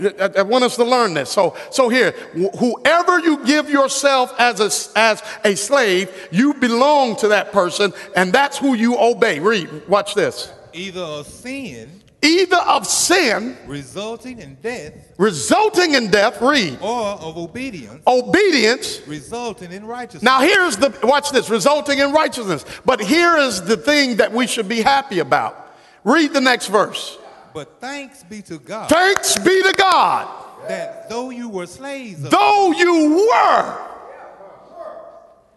I, 0.00 0.30
I 0.38 0.42
want 0.42 0.64
us 0.64 0.74
to 0.76 0.84
learn 0.84 1.14
this. 1.14 1.30
So, 1.30 1.56
so 1.70 1.88
here, 1.88 2.12
wh- 2.34 2.56
whoever 2.58 3.20
you 3.20 3.44
give 3.44 3.70
yourself 3.70 4.34
as 4.38 4.58
a, 4.60 4.98
as 4.98 5.22
a 5.44 5.54
slave, 5.54 6.28
you 6.32 6.54
belong 6.54 7.14
to 7.16 7.28
that 7.28 7.52
person, 7.52 7.92
and 8.16 8.32
that's 8.32 8.58
who 8.58 8.74
you 8.74 8.98
obey. 8.98 9.38
Read, 9.38 9.88
watch 9.88 10.14
this. 10.14 10.52
Either 10.72 11.20
a 11.20 11.24
sin 11.24 12.01
Either 12.22 12.56
of 12.56 12.86
sin 12.86 13.56
resulting 13.66 14.38
in 14.38 14.54
death 14.62 14.92
resulting 15.18 15.94
in 15.94 16.08
death, 16.08 16.40
read, 16.40 16.78
or 16.80 17.06
of 17.20 17.36
obedience 17.36 18.00
obedience. 18.06 19.02
resulting 19.08 19.72
in 19.72 19.84
righteousness. 19.84 20.22
Now, 20.22 20.40
here's 20.40 20.76
the, 20.76 20.96
watch 21.02 21.30
this, 21.32 21.50
resulting 21.50 21.98
in 21.98 22.12
righteousness. 22.12 22.64
But 22.84 23.00
here 23.00 23.36
is 23.36 23.62
the 23.62 23.76
thing 23.76 24.16
that 24.16 24.32
we 24.32 24.46
should 24.46 24.68
be 24.68 24.82
happy 24.82 25.18
about. 25.18 25.74
Read 26.04 26.32
the 26.32 26.40
next 26.40 26.68
verse. 26.68 27.18
but 27.52 27.80
thanks 27.80 28.22
be 28.22 28.40
to 28.42 28.58
God 28.58 28.88
Thanks 28.88 29.36
be 29.38 29.62
to 29.62 29.74
God, 29.76 30.28
that 30.68 31.08
though 31.08 31.30
you 31.30 31.48
were 31.48 31.66
slaves 31.66 32.24
of 32.24 32.30
though 32.30 32.72
you 32.72 33.28
were, 33.32 33.88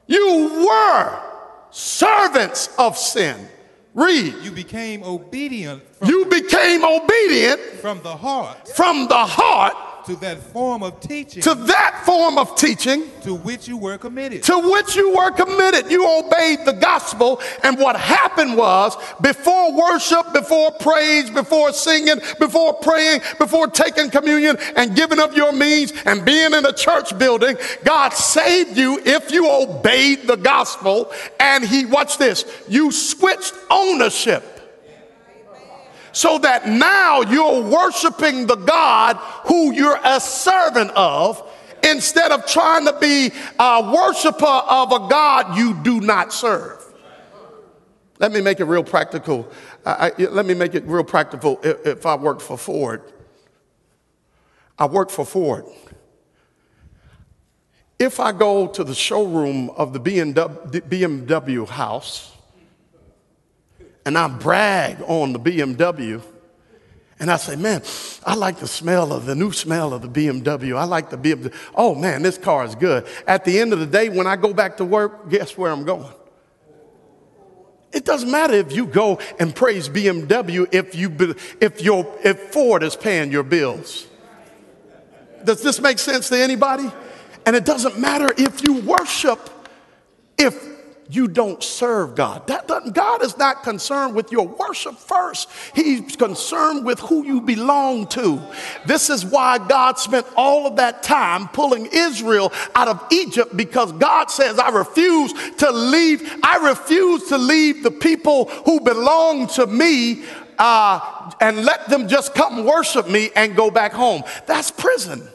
you 0.07 0.65
were 0.67 1.22
servants 1.69 2.69
of 2.79 2.98
sin. 2.98 3.50
Read. 3.95 4.35
you 4.43 4.51
became 4.51 5.03
obedient 5.03 5.81
from, 5.95 6.09
You 6.09 6.25
became 6.25 6.83
obedient 6.83 7.61
from 7.81 8.01
the 8.03 8.15
heart 8.15 8.67
from 8.75 9.07
the 9.07 9.15
heart 9.15 9.73
to 10.05 10.15
that 10.17 10.38
form 10.38 10.83
of 10.83 11.00
teaching 11.00 11.41
to 11.41 11.55
that 11.55 12.01
form 12.05 12.38
of 12.38 12.55
teaching 12.55 13.09
to 13.21 13.35
which 13.35 13.67
you 13.67 13.77
were 13.77 13.97
committed. 13.97 14.43
to 14.43 14.57
which 14.71 14.95
you 14.95 15.15
were 15.15 15.31
committed. 15.31 15.89
You 15.91 16.07
obeyed 16.19 16.65
the 16.65 16.74
gospel. 16.74 17.41
And 17.63 17.79
what 17.79 17.95
happened 17.95 18.55
was 18.55 18.95
before 19.21 19.75
worship, 19.75 20.31
before 20.33 20.71
praise, 20.79 21.29
before 21.29 21.74
singing, 21.74 22.19
before 22.39 22.74
praying, 22.75 23.21
before 23.39 23.67
taking 23.67 24.09
communion 24.09 24.57
and 24.75 24.95
giving 24.95 25.19
up 25.19 25.35
your 25.35 25.51
means 25.51 25.93
and 26.05 26.24
being 26.24 26.53
in 26.53 26.65
a 26.65 26.74
church 26.74 27.17
building, 27.17 27.57
God 27.83 28.13
saved 28.13 28.77
you 28.77 29.01
if 29.03 29.31
you 29.31 29.50
obeyed 29.50 30.27
the 30.27 30.38
gospel. 30.38 31.12
And 31.39 31.63
He, 31.63 31.85
watch 31.85 32.17
this, 32.17 32.45
you 32.67 32.91
switched 32.91 33.53
ownership 33.69 34.54
so 36.15 36.38
that 36.39 36.65
now 36.65 37.19
you're 37.19 37.62
worshiping 37.62 38.48
the 38.48 38.55
God 38.55 39.17
who 39.48 39.74
you're 39.74 40.00
a 40.01 40.22
servant 40.22 40.91
of 40.91 41.43
instead 41.84 42.31
of 42.31 42.45
trying 42.45 42.86
to 42.86 42.98
be 43.01 43.31
a 43.60 43.91
worshiper 43.93 44.45
of 44.45 44.93
a 44.93 45.10
God 45.10 45.57
you 45.57 45.74
do 45.84 46.00
not 46.00 46.31
serve. 46.31 46.81
Let 48.17 48.31
me 48.31 48.39
make 48.39 48.62
it 48.62 48.63
real 48.63 48.81
practical. 48.84 49.51
I, 49.86 50.13
I- 50.17 50.24
let 50.27 50.45
me 50.45 50.53
make 50.53 50.74
it 50.74 50.86
real 50.86 51.03
practical 51.03 51.60
if, 51.62 51.86
if 51.86 52.05
I 52.05 52.15
worked 52.15 52.41
for 52.41 52.57
Ford. 52.57 53.01
I 54.79 54.86
work 54.86 55.10
for 55.10 55.25
Ford. 55.25 55.65
If 58.00 58.22
I 58.22 58.31
go 58.31 58.67
to 58.67 58.86
the 58.86 58.95
showroom 58.95 59.69
of 59.72 59.91
the 59.91 60.00
BMW, 60.00 60.81
BMW 60.81 61.67
house, 61.67 62.35
and 64.05 64.17
I 64.17 64.27
brag 64.27 65.01
on 65.01 65.33
the 65.33 65.39
BMW. 65.39 66.21
And 67.19 67.31
I 67.31 67.38
say, 67.38 67.55
man, 67.55 67.81
I 68.25 68.35
like 68.35 68.59
the 68.59 68.67
smell 68.67 69.13
of 69.13 69.25
the 69.25 69.35
new 69.35 69.51
smell 69.51 69.93
of 69.93 70.01
the 70.01 70.09
BMW. 70.09 70.75
I 70.75 70.83
like 70.83 71.09
the 71.09 71.17
BMW. 71.17 71.53
Oh 71.74 71.95
man, 71.95 72.21
this 72.21 72.38
car 72.38 72.65
is 72.65 72.75
good. 72.75 73.07
At 73.25 73.45
the 73.45 73.59
end 73.59 73.74
of 73.74 73.79
the 73.79 73.85
day, 73.85 74.09
when 74.09 74.27
I 74.27 74.35
go 74.35 74.53
back 74.53 74.77
to 74.77 74.85
work, 74.85 75.29
guess 75.29 75.57
where 75.57 75.71
I'm 75.71 75.85
going? 75.85 76.13
It 77.93 78.03
doesn't 78.03 78.29
matter 78.29 78.55
if 78.55 78.74
you 78.74 78.85
go 78.85 79.19
and 79.39 79.55
praise 79.55 79.88
BMW 79.88 80.67
if 80.74 80.93
you 80.93 81.35
if 81.62 81.81
your 81.81 82.13
if 82.21 82.51
Ford 82.51 82.83
is 82.83 82.97
paying 82.97 83.31
your 83.31 83.43
bills. 83.43 84.07
Does 85.45 85.63
this 85.63 85.79
make 85.79 86.00
sense 86.00 86.27
to 86.29 86.38
anybody? 86.38 86.91
And 87.45 87.55
it 87.55 87.63
doesn't 87.63 87.97
matter 87.97 88.27
if 88.38 88.67
you 88.67 88.81
worship 88.81 89.39
if 90.38 90.75
you 91.09 91.27
don't 91.27 91.62
serve 91.62 92.15
God. 92.15 92.47
God 92.91 93.24
is 93.24 93.38
not 93.38 93.63
concerned 93.63 94.15
with 94.15 94.31
your 94.31 94.47
worship 94.47 94.95
first. 94.95 95.50
He's 95.74 96.15
concerned 96.15 96.85
with 96.85 97.00
who 97.00 97.24
you 97.24 97.41
belong 97.41 98.07
to. 98.07 98.41
This 98.85 99.09
is 99.09 99.24
why 99.24 99.59
God 99.59 100.00
spent 100.00 100.25
all 100.35 100.65
of 100.65 100.77
that 100.77 101.03
time 101.03 101.47
pulling 101.50 101.88
Israel 101.91 102.51
out 102.74 102.88
of 102.88 103.05
Egypt 103.12 103.55
because 103.55 103.91
God 103.93 104.31
says, 104.31 104.57
I 104.57 104.69
refuse 104.69 105.33
to 105.57 105.71
leave, 105.71 106.27
I 106.41 106.69
refuse 106.69 107.27
to 107.29 107.38
leave 107.38 107.83
the 107.83 107.91
people 107.91 108.45
who 108.65 108.79
belong 108.79 109.47
to 109.50 109.67
me 109.67 110.24
uh, 110.57 111.31
and 111.39 111.65
let 111.65 111.88
them 111.89 112.07
just 112.07 112.33
come 112.33 112.65
worship 112.65 113.07
me 113.07 113.29
and 113.35 113.55
go 113.55 113.69
back 113.69 113.93
home. 113.93 114.24
That's 114.47 114.71
prison. 114.71 115.27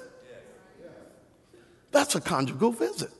That's 1.92 2.14
a 2.14 2.20
conjugal 2.20 2.72
visit. 2.72 3.10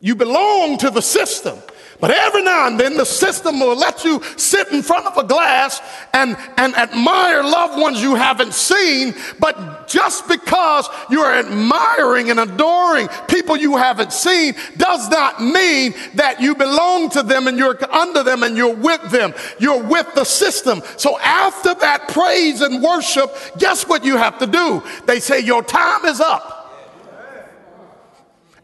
You 0.00 0.14
belong 0.14 0.78
to 0.78 0.90
the 0.90 1.02
system. 1.02 1.58
But 2.00 2.12
every 2.12 2.44
now 2.44 2.68
and 2.68 2.78
then, 2.78 2.96
the 2.96 3.04
system 3.04 3.58
will 3.58 3.76
let 3.76 4.04
you 4.04 4.22
sit 4.36 4.68
in 4.68 4.82
front 4.82 5.06
of 5.06 5.16
a 5.16 5.26
glass 5.26 5.80
and, 6.14 6.36
and 6.56 6.76
admire 6.76 7.42
loved 7.42 7.80
ones 7.80 8.00
you 8.00 8.14
haven't 8.14 8.54
seen. 8.54 9.14
But 9.40 9.88
just 9.88 10.28
because 10.28 10.88
you're 11.10 11.34
admiring 11.34 12.30
and 12.30 12.38
adoring 12.38 13.08
people 13.26 13.56
you 13.56 13.76
haven't 13.76 14.12
seen 14.12 14.54
does 14.76 15.08
not 15.08 15.42
mean 15.42 15.92
that 16.14 16.40
you 16.40 16.54
belong 16.54 17.10
to 17.10 17.24
them 17.24 17.48
and 17.48 17.58
you're 17.58 17.76
under 17.92 18.22
them 18.22 18.44
and 18.44 18.56
you're 18.56 18.76
with 18.76 19.10
them. 19.10 19.34
You're 19.58 19.82
with 19.82 20.14
the 20.14 20.24
system. 20.24 20.82
So 20.98 21.18
after 21.18 21.74
that 21.74 22.06
praise 22.08 22.60
and 22.60 22.80
worship, 22.80 23.36
guess 23.58 23.88
what 23.88 24.04
you 24.04 24.16
have 24.16 24.38
to 24.38 24.46
do? 24.46 24.84
They 25.06 25.18
say, 25.18 25.40
Your 25.40 25.64
time 25.64 26.04
is 26.04 26.20
up 26.20 26.57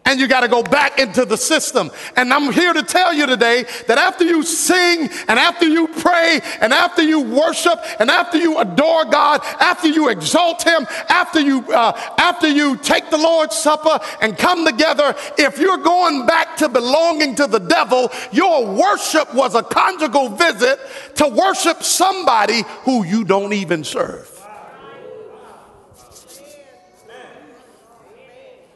and 0.07 0.21
you 0.21 0.29
got 0.29 0.41
to 0.41 0.49
go 0.49 0.63
back 0.63 0.99
into 0.99 1.25
the 1.25 1.37
system. 1.37 1.91
And 2.17 2.33
I'm 2.33 2.53
here 2.53 2.73
to 2.73 2.83
tell 2.83 3.13
you 3.13 3.27
today 3.27 3.65
that 3.87 3.99
after 3.99 4.25
you 4.25 4.43
sing 4.43 5.09
and 5.29 5.39
after 5.39 5.67
you 5.67 5.89
pray 5.89 6.41
and 6.61 6.73
after 6.73 7.03
you 7.03 7.21
worship 7.21 7.81
and 7.99 8.11
after 8.11 8.39
you 8.39 8.59
adore 8.59 9.05
God, 9.07 9.41
after 9.61 9.89
you 9.89 10.09
exalt 10.09 10.63
Him, 10.63 10.87
after 11.09 11.41
you 11.41 11.65
uh, 11.73 11.93
after 12.19 12.49
you 12.49 12.77
take 12.77 13.11
the 13.11 13.19
Lord's 13.19 13.57
Supper 13.57 13.99
and 14.21 14.37
come 14.37 14.67
together, 14.67 15.15
if 15.39 15.59
you're 15.59 15.79
going 15.79 16.27
back 16.27 16.57
to 16.59 16.69
belonging 16.69 17.35
to 17.37 17.47
the 17.47 17.61
devil, 17.61 18.11
your 18.33 18.67
worship 18.67 19.35
was 19.35 19.55
a 19.55 19.63
conjugal 19.63 20.31
visit 20.31 20.79
to 21.17 21.29
worship 21.29 21.83
somebody 21.83 22.63
who 22.83 23.05
you 23.05 23.25
don't 23.25 23.53
even 23.53 23.85
serve. 23.85 24.34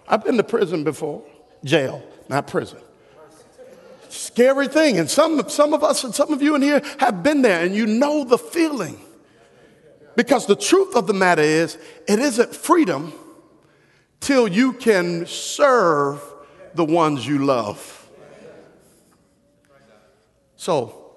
I've 0.08 0.24
been 0.24 0.36
to 0.38 0.42
prison 0.42 0.84
before, 0.84 1.22
jail, 1.64 2.02
not 2.28 2.46
prison. 2.46 2.78
Scary 4.08 4.68
thing. 4.68 4.98
And 4.98 5.08
some, 5.08 5.48
some 5.48 5.74
of 5.74 5.84
us 5.84 6.02
and 6.02 6.14
some 6.14 6.32
of 6.32 6.40
you 6.40 6.54
in 6.54 6.62
here 6.62 6.82
have 6.98 7.22
been 7.22 7.42
there 7.42 7.64
and 7.64 7.74
you 7.74 7.86
know 7.86 8.24
the 8.24 8.38
feeling. 8.38 8.98
Because 10.16 10.46
the 10.46 10.56
truth 10.56 10.96
of 10.96 11.06
the 11.06 11.12
matter 11.12 11.42
is, 11.42 11.78
it 12.08 12.18
isn't 12.18 12.54
freedom 12.54 13.12
till 14.20 14.48
you 14.48 14.72
can 14.72 15.26
serve 15.26 16.22
the 16.74 16.84
ones 16.84 17.26
you 17.26 17.44
love. 17.44 17.94
So, 20.56 21.12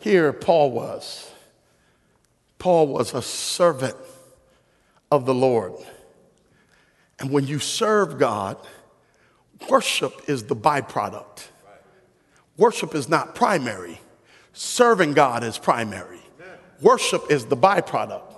here 0.00 0.32
Paul 0.32 0.70
was. 0.70 1.30
Paul 2.58 2.86
was 2.88 3.12
a 3.14 3.22
servant 3.22 3.96
of 5.10 5.26
the 5.26 5.34
Lord. 5.34 5.74
And 7.18 7.30
when 7.30 7.46
you 7.46 7.58
serve 7.58 8.18
God, 8.18 8.58
worship 9.70 10.28
is 10.28 10.44
the 10.44 10.56
byproduct. 10.56 11.48
Worship 12.56 12.94
is 12.94 13.08
not 13.08 13.34
primary. 13.34 14.00
Serving 14.52 15.14
God 15.14 15.44
is 15.44 15.58
primary. 15.58 16.20
Worship 16.80 17.30
is 17.30 17.46
the 17.46 17.56
byproduct. 17.56 18.34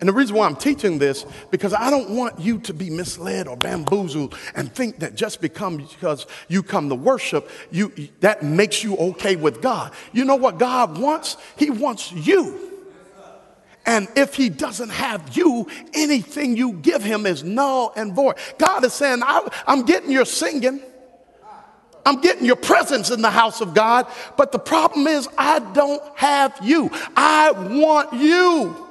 And 0.00 0.08
the 0.08 0.14
reason 0.14 0.34
why 0.34 0.46
I'm 0.46 0.56
teaching 0.56 0.98
this, 0.98 1.26
because 1.50 1.74
I 1.74 1.90
don't 1.90 2.16
want 2.16 2.40
you 2.40 2.58
to 2.60 2.72
be 2.72 2.88
misled 2.88 3.46
or 3.46 3.56
bamboozled 3.56 4.34
and 4.54 4.74
think 4.74 5.00
that 5.00 5.14
just 5.14 5.42
because 5.42 6.26
you 6.48 6.62
come 6.62 6.88
to 6.88 6.94
worship, 6.94 7.50
you 7.70 7.92
that 8.20 8.42
makes 8.42 8.82
you 8.82 8.96
okay 8.96 9.36
with 9.36 9.60
God. 9.60 9.92
You 10.12 10.24
know 10.24 10.36
what 10.36 10.58
God 10.58 10.98
wants? 10.98 11.36
He 11.56 11.68
wants 11.68 12.12
you. 12.12 12.69
And 13.86 14.08
if 14.14 14.34
he 14.34 14.48
doesn't 14.48 14.90
have 14.90 15.36
you, 15.36 15.66
anything 15.94 16.56
you 16.56 16.74
give 16.74 17.02
him 17.02 17.26
is 17.26 17.42
null 17.42 17.92
and 17.96 18.14
void. 18.14 18.36
God 18.58 18.84
is 18.84 18.92
saying, 18.92 19.22
I, 19.22 19.46
am 19.66 19.84
getting 19.84 20.10
your 20.10 20.26
singing. 20.26 20.80
I'm 22.04 22.20
getting 22.20 22.44
your 22.44 22.56
presence 22.56 23.10
in 23.10 23.22
the 23.22 23.30
house 23.30 23.60
of 23.60 23.74
God. 23.74 24.06
But 24.36 24.52
the 24.52 24.58
problem 24.58 25.06
is, 25.06 25.28
I 25.36 25.58
don't 25.58 26.02
have 26.16 26.58
you. 26.62 26.90
I 27.16 27.50
want 27.52 28.12
you. 28.12 28.88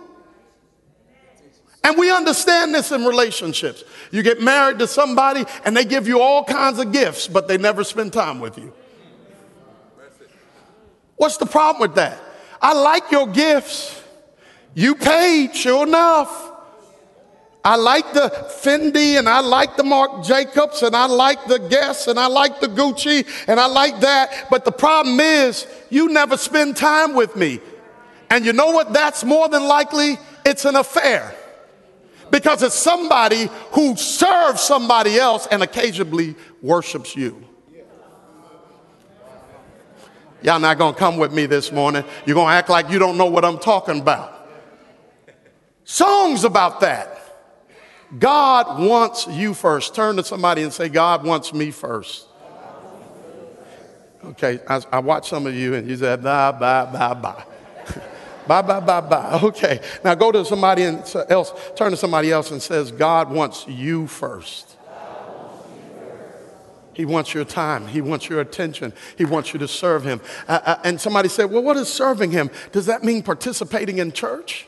And 1.84 1.98
we 1.98 2.12
understand 2.12 2.76
this 2.76 2.92
in 2.92 3.06
relationships. 3.06 3.84
You 4.12 4.22
get 4.22 4.42
married 4.42 4.80
to 4.80 4.88
somebody 4.88 5.46
and 5.64 5.76
they 5.76 5.86
give 5.86 6.08
you 6.08 6.22
all 6.22 6.44
kinds 6.44 6.78
of 6.78 6.92
gifts, 6.92 7.28
but 7.28 7.48
they 7.48 7.58
never 7.58 7.84
spend 7.84 8.12
time 8.14 8.40
with 8.40 8.58
you. 8.58 8.74
What's 11.16 11.38
the 11.38 11.46
problem 11.46 11.82
with 11.82 11.96
that? 11.96 12.20
I 12.62 12.74
like 12.74 13.12
your 13.12 13.28
gifts. 13.28 13.99
You 14.74 14.96
paid, 14.96 15.56
sure 15.56 15.86
enough. 15.86 16.50
I 17.64 17.76
like 17.76 18.14
the 18.14 18.30
Fendi 18.64 19.20
and 19.20 19.28
I 19.28 19.42
like 19.42 19.76
the 19.76 19.84
Marc 19.84 20.24
Jacobs 20.24 20.82
and 20.82 20.96
I 20.96 21.08
like 21.08 21.46
the 21.46 21.60
Guess 21.60 22.08
and 22.08 22.18
I 22.18 22.28
like 22.28 22.62
the 22.62 22.68
Gucci 22.68 23.28
and 23.48 23.60
I 23.60 23.66
like 23.66 24.00
that. 24.00 24.48
But 24.50 24.64
the 24.64 24.72
problem 24.72 25.20
is, 25.20 25.68
you 25.90 26.08
never 26.08 26.38
spend 26.38 26.78
time 26.78 27.14
with 27.16 27.36
me. 27.36 27.60
And 28.30 28.46
you 28.46 28.54
know 28.54 28.72
what? 28.72 28.94
That's 28.94 29.24
more 29.24 29.50
than 29.50 29.64
likely, 29.64 30.18
it's 30.46 30.64
an 30.64 30.78
affair. 30.78 31.36
Because 32.32 32.64
it's 32.64 32.76
somebody 32.76 33.50
who 33.72 33.96
serves 33.98 34.62
somebody 34.62 35.18
else 35.18 35.48
and 35.52 35.62
occasionally 35.62 36.36
worships 36.62 37.16
you. 37.16 37.44
Y'all 40.42 40.60
not 40.60 40.78
gonna 40.78 40.96
come 40.96 41.18
with 41.18 41.34
me 41.34 41.46
this 41.46 41.72
morning. 41.72 42.06
You're 42.26 42.36
gonna 42.36 42.54
act 42.54 42.70
like 42.70 42.90
you 42.90 43.00
don't 43.00 43.18
know 43.18 43.26
what 43.26 43.44
I'm 43.44 43.58
talking 43.58 44.00
about. 44.00 44.39
Songs 45.90 46.44
about 46.44 46.82
that. 46.82 47.20
God 48.20 48.80
wants 48.80 49.26
you 49.26 49.56
first. 49.56 49.96
Turn 49.96 50.18
to 50.18 50.24
somebody 50.24 50.62
and 50.62 50.72
say, 50.72 50.88
God 50.88 51.26
wants 51.26 51.52
me 51.52 51.72
first. 51.72 52.28
Okay, 54.24 54.60
I, 54.68 54.84
I 54.92 55.00
watch 55.00 55.30
some 55.30 55.48
of 55.48 55.56
you 55.56 55.74
and 55.74 55.90
you 55.90 55.98
said, 55.98 56.22
bye, 56.22 56.52
bye, 56.52 56.86
bye, 56.86 57.16
bye. 57.16 57.44
bye, 58.48 58.62
bye, 58.62 58.80
bye, 58.80 59.02
bye. 59.02 59.40
Okay, 59.42 59.82
now 60.04 60.14
go 60.14 60.32
to 60.32 60.46
somebody 60.46 60.84
else, 60.84 61.54
turn 61.76 61.90
to 61.90 61.98
somebody 61.98 62.32
else 62.32 62.52
and 62.52 62.62
says, 62.62 62.92
God 62.92 63.32
wants 63.32 63.68
you 63.68 64.06
first. 64.06 64.78
He 66.94 67.04
wants 67.04 67.34
your 67.34 67.46
time. 67.46 67.88
He 67.88 68.02
wants 68.02 68.30
your 68.30 68.42
attention. 68.42 68.94
He 69.18 69.26
wants 69.26 69.54
you 69.54 69.60
to 69.60 69.68
serve 69.68 70.04
him. 70.04 70.22
Uh, 70.48 70.60
uh, 70.64 70.80
and 70.84 71.02
somebody 71.02 71.30
said, 71.30 71.46
Well, 71.46 71.64
what 71.64 71.78
is 71.78 71.92
serving 71.92 72.30
him? 72.30 72.52
Does 72.74 72.86
that 72.86 73.04
mean 73.04 73.24
participating 73.24 73.98
in 73.98 74.12
church? 74.12 74.68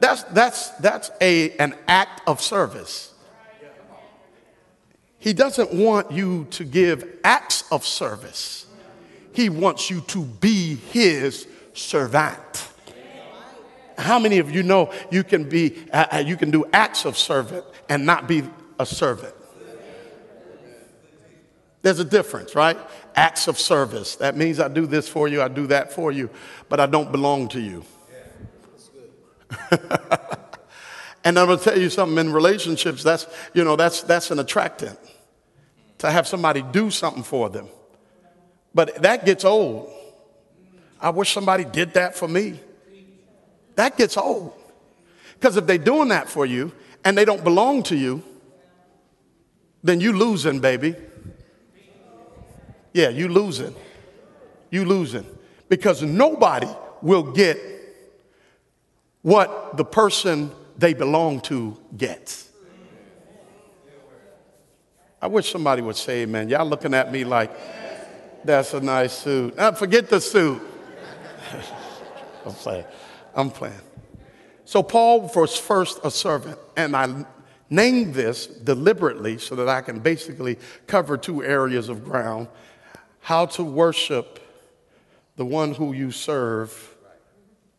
That's, 0.00 0.22
that's, 0.24 0.70
that's 0.70 1.10
a, 1.20 1.56
an 1.56 1.74
act 1.88 2.22
of 2.26 2.40
service. 2.40 3.14
He 5.18 5.32
doesn't 5.32 5.72
want 5.72 6.12
you 6.12 6.46
to 6.50 6.64
give 6.64 7.18
acts 7.24 7.64
of 7.72 7.84
service. 7.84 8.66
He 9.32 9.48
wants 9.48 9.90
you 9.90 10.00
to 10.02 10.22
be 10.24 10.76
his 10.76 11.48
servant. 11.74 12.68
How 13.98 14.18
many 14.18 14.38
of 14.38 14.50
you 14.50 14.62
know 14.62 14.92
you 15.10 15.24
can 15.24 15.48
be 15.48 15.84
uh, 15.92 16.06
uh 16.12 16.18
you 16.18 16.36
can 16.36 16.50
do 16.50 16.64
acts 16.72 17.06
of 17.06 17.16
servant 17.16 17.64
and 17.88 18.04
not 18.04 18.28
be 18.28 18.42
a 18.78 18.84
servant? 18.84 19.34
There's 21.82 21.98
a 21.98 22.04
difference, 22.04 22.54
right? 22.54 22.76
Acts 23.14 23.48
of 23.48 23.58
service. 23.58 24.16
That 24.16 24.36
means 24.36 24.60
I 24.60 24.68
do 24.68 24.86
this 24.86 25.08
for 25.08 25.28
you, 25.28 25.40
I 25.40 25.48
do 25.48 25.66
that 25.68 25.92
for 25.92 26.12
you, 26.12 26.30
but 26.68 26.78
I 26.78 26.86
don't 26.86 27.10
belong 27.10 27.48
to 27.48 27.60
you. 27.60 27.84
and 31.24 31.38
I'm 31.38 31.46
gonna 31.46 31.56
tell 31.58 31.78
you 31.78 31.90
something 31.90 32.18
in 32.18 32.32
relationships, 32.32 33.02
that's 33.02 33.26
you 33.54 33.64
know, 33.64 33.76
that's 33.76 34.02
that's 34.02 34.30
an 34.30 34.38
attractant 34.38 34.98
to 35.98 36.10
have 36.10 36.26
somebody 36.26 36.62
do 36.62 36.90
something 36.90 37.22
for 37.22 37.48
them. 37.48 37.68
But 38.74 39.02
that 39.02 39.24
gets 39.24 39.44
old. 39.44 39.90
I 41.00 41.10
wish 41.10 41.32
somebody 41.32 41.64
did 41.64 41.94
that 41.94 42.14
for 42.14 42.28
me. 42.28 42.60
That 43.76 43.96
gets 43.96 44.16
old. 44.16 44.54
Because 45.34 45.56
if 45.56 45.66
they're 45.66 45.78
doing 45.78 46.08
that 46.08 46.28
for 46.28 46.46
you 46.46 46.72
and 47.04 47.16
they 47.16 47.24
don't 47.24 47.44
belong 47.44 47.82
to 47.84 47.96
you, 47.96 48.22
then 49.82 50.00
you 50.00 50.12
losing, 50.12 50.60
baby. 50.60 50.96
Yeah, 52.92 53.10
you 53.10 53.28
losing. 53.28 53.74
You 54.70 54.84
losing. 54.84 55.26
Because 55.68 56.02
nobody 56.02 56.68
will 57.02 57.32
get 57.32 57.58
what 59.26 59.76
the 59.76 59.84
person 59.84 60.52
they 60.78 60.94
belong 60.94 61.40
to 61.40 61.76
gets. 61.96 62.48
I 65.20 65.26
wish 65.26 65.50
somebody 65.50 65.82
would 65.82 65.96
say, 65.96 66.26
man, 66.26 66.48
y'all 66.48 66.64
looking 66.64 66.94
at 66.94 67.10
me 67.10 67.24
like, 67.24 67.50
that's 68.44 68.72
a 68.72 68.80
nice 68.80 69.12
suit. 69.12 69.56
Now, 69.56 69.72
forget 69.72 70.08
the 70.08 70.20
suit. 70.20 70.62
I'm 72.46 72.52
playing. 72.52 72.84
I'm 73.34 73.50
playing. 73.50 73.80
So 74.64 74.80
Paul 74.80 75.28
was 75.34 75.56
first 75.56 75.98
a 76.04 76.10
servant, 76.12 76.60
and 76.76 76.94
I 76.94 77.26
named 77.68 78.14
this 78.14 78.46
deliberately 78.46 79.38
so 79.38 79.56
that 79.56 79.68
I 79.68 79.80
can 79.80 79.98
basically 79.98 80.56
cover 80.86 81.16
two 81.16 81.42
areas 81.42 81.88
of 81.88 82.04
ground 82.04 82.46
how 83.22 83.46
to 83.46 83.64
worship 83.64 84.38
the 85.34 85.44
one 85.44 85.74
who 85.74 85.94
you 85.94 86.12
serve 86.12 86.95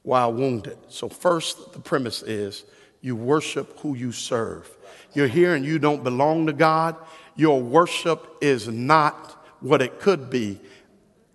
while 0.08 0.32
wounded. 0.32 0.78
So, 0.88 1.10
first, 1.10 1.74
the 1.74 1.80
premise 1.80 2.24
is 2.24 2.64
you 3.02 3.14
worship 3.14 3.78
who 3.80 3.94
you 3.94 4.14
serve. 4.14 4.70
You're 5.14 5.28
here 5.28 5.54
and 5.54 5.66
you 5.66 5.80
don't 5.80 6.02
belong 6.02 6.48
to 6.48 6.54
God. 6.54 6.96
Your 7.36 7.62
worship 7.62 8.38
is 8.40 8.70
not 8.70 9.32
what 9.60 9.82
it 9.82 10.00
could 10.00 10.30
be, 10.30 10.62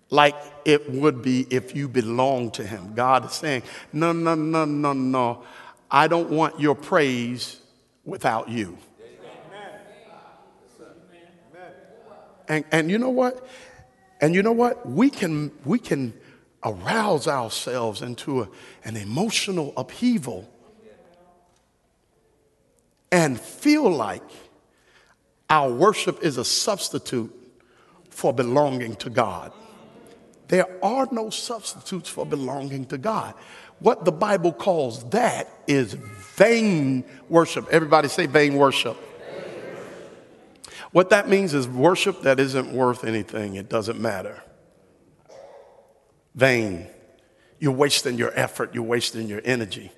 like 0.09 0.35
it 0.65 0.89
would 0.89 1.21
be 1.21 1.45
if 1.51 1.75
you 1.75 1.87
belong 1.87 2.49
to 2.51 2.65
Him. 2.65 2.95
God 2.95 3.25
is 3.25 3.33
saying, 3.33 3.61
No, 3.93 4.11
no, 4.11 4.33
no, 4.33 4.65
no, 4.65 4.93
no. 4.93 5.43
I 5.91 6.07
don't 6.07 6.31
want 6.31 6.59
your 6.59 6.73
praise 6.73 7.59
without 8.03 8.49
you. 8.49 8.75
And, 12.47 12.65
and 12.71 12.89
you 12.89 12.97
know 12.97 13.11
what? 13.11 13.47
And 14.19 14.33
you 14.33 14.41
know 14.41 14.51
what? 14.51 14.89
We 14.89 15.11
can, 15.11 15.51
we 15.63 15.77
can 15.77 16.13
arouse 16.63 17.27
ourselves 17.27 18.01
into 18.01 18.41
a, 18.41 18.49
an 18.83 18.95
emotional 18.95 19.73
upheaval 19.75 20.49
and 23.11 23.39
feel 23.39 23.89
like 23.89 24.23
our 25.49 25.71
worship 25.71 26.23
is 26.23 26.37
a 26.37 26.45
substitute 26.45 27.31
for 28.09 28.33
belonging 28.33 28.95
to 28.95 29.09
God. 29.09 29.51
There 30.47 30.67
are 30.83 31.07
no 31.11 31.29
substitutes 31.29 32.09
for 32.09 32.25
belonging 32.25 32.85
to 32.87 32.97
God. 32.97 33.35
What 33.79 34.05
the 34.05 34.11
Bible 34.11 34.53
calls 34.53 35.03
that 35.09 35.49
is 35.67 35.93
vain 35.93 37.03
worship. 37.29 37.67
Everybody 37.69 38.07
say 38.07 38.25
vain 38.25 38.55
worship. 38.55 38.97
What 40.91 41.09
that 41.09 41.27
means 41.27 41.53
is 41.53 41.67
worship 41.67 42.21
that 42.21 42.39
isn't 42.39 42.71
worth 42.71 43.03
anything, 43.03 43.55
it 43.55 43.67
doesn't 43.67 43.99
matter 43.99 44.42
vain. 46.35 46.87
You're 47.59 47.71
wasting 47.71 48.17
your 48.17 48.31
effort, 48.37 48.73
you're 48.73 48.83
wasting 48.83 49.27
your 49.27 49.41
energy. 49.45 49.91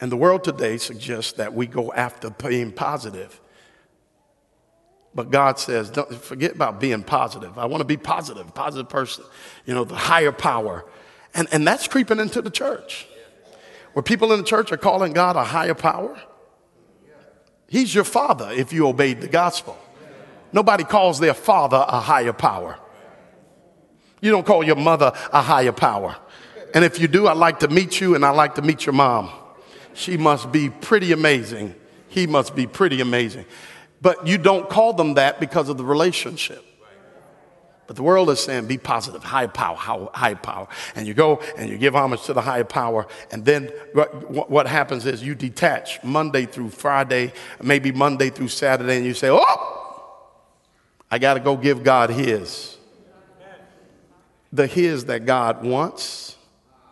And 0.00 0.10
the 0.10 0.16
world 0.16 0.44
today 0.44 0.78
suggests 0.78 1.32
that 1.32 1.54
we 1.54 1.66
go 1.66 1.92
after 1.92 2.30
being 2.30 2.72
positive. 2.72 3.40
But 5.14 5.30
God 5.30 5.58
says, 5.58 5.90
don't 5.90 6.14
forget 6.14 6.54
about 6.54 6.80
being 6.80 7.02
positive. 7.02 7.58
I 7.58 7.66
want 7.66 7.80
to 7.80 7.84
be 7.84 7.96
positive, 7.96 8.54
positive 8.54 8.88
person, 8.88 9.24
you 9.66 9.74
know, 9.74 9.84
the 9.84 9.96
higher 9.96 10.32
power. 10.32 10.84
And, 11.34 11.48
and 11.52 11.66
that's 11.66 11.86
creeping 11.88 12.18
into 12.18 12.40
the 12.40 12.50
church. 12.50 13.06
Where 13.92 14.02
people 14.02 14.32
in 14.32 14.38
the 14.38 14.46
church 14.46 14.72
are 14.72 14.76
calling 14.76 15.12
God 15.12 15.36
a 15.36 15.44
higher 15.44 15.74
power. 15.74 16.18
He's 17.68 17.94
your 17.94 18.04
father 18.04 18.50
if 18.50 18.72
you 18.72 18.86
obeyed 18.86 19.20
the 19.20 19.28
gospel. 19.28 19.78
Nobody 20.52 20.84
calls 20.84 21.20
their 21.20 21.34
father 21.34 21.84
a 21.86 22.00
higher 22.00 22.32
power. 22.32 22.78
You 24.20 24.30
don't 24.30 24.46
call 24.46 24.62
your 24.62 24.76
mother 24.76 25.12
a 25.32 25.42
higher 25.42 25.72
power. 25.72 26.16
And 26.74 26.84
if 26.84 27.00
you 27.00 27.08
do, 27.08 27.26
I'd 27.26 27.36
like 27.36 27.60
to 27.60 27.68
meet 27.68 28.00
you 28.00 28.14
and 28.14 28.24
I'd 28.24 28.36
like 28.36 28.54
to 28.56 28.62
meet 28.62 28.86
your 28.86 28.92
mom. 28.92 29.30
She 29.94 30.16
must 30.16 30.52
be 30.52 30.70
pretty 30.70 31.12
amazing. 31.12 31.74
He 32.08 32.26
must 32.26 32.54
be 32.54 32.66
pretty 32.66 33.00
amazing. 33.00 33.44
But 34.00 34.26
you 34.26 34.38
don't 34.38 34.68
call 34.68 34.92
them 34.92 35.14
that 35.14 35.40
because 35.40 35.68
of 35.68 35.76
the 35.76 35.84
relationship. 35.84 36.64
But 37.86 37.96
the 37.96 38.04
world 38.04 38.30
is 38.30 38.38
saying, 38.38 38.66
be 38.66 38.78
positive, 38.78 39.24
high 39.24 39.48
power, 39.48 39.74
high 39.74 40.34
power. 40.34 40.68
And 40.94 41.08
you 41.08 41.14
go 41.14 41.42
and 41.56 41.68
you 41.68 41.76
give 41.76 41.96
homage 41.96 42.22
to 42.26 42.32
the 42.32 42.40
higher 42.40 42.62
power. 42.62 43.08
And 43.32 43.44
then 43.44 43.66
what 44.28 44.68
happens 44.68 45.06
is 45.06 45.24
you 45.24 45.34
detach 45.34 46.02
Monday 46.04 46.46
through 46.46 46.70
Friday, 46.70 47.32
maybe 47.60 47.90
Monday 47.90 48.30
through 48.30 48.46
Saturday, 48.46 48.96
and 48.96 49.04
you 49.04 49.12
say, 49.12 49.28
oh, 49.28 50.30
I 51.10 51.18
got 51.18 51.34
to 51.34 51.40
go 51.40 51.56
give 51.56 51.82
God 51.82 52.10
his 52.10 52.76
the 54.52 54.66
his 54.66 55.06
that 55.06 55.26
God 55.26 55.64
wants 55.64 56.36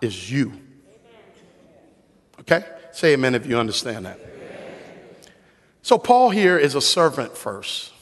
is 0.01 0.31
you. 0.31 0.53
Okay? 2.41 2.65
Say 2.93 3.13
amen 3.15 3.35
if 3.35 3.47
you 3.47 3.59
understand 3.59 4.07
that. 4.07 4.21
So, 5.83 5.99
Paul 5.99 6.31
here 6.31 6.59
is 6.59 6.75
a 6.75 6.81
servant 6.81 7.37
first. 7.37 7.93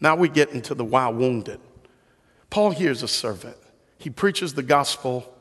Now 0.00 0.16
we 0.16 0.28
get 0.28 0.50
into 0.50 0.74
the 0.74 0.84
why 0.84 1.08
wounded. 1.08 1.60
Paul 2.50 2.70
here 2.70 2.90
is 2.90 3.02
a 3.02 3.08
servant. 3.08 3.56
He 3.98 4.10
preaches 4.10 4.54
the 4.54 4.62
gospel 4.62 5.32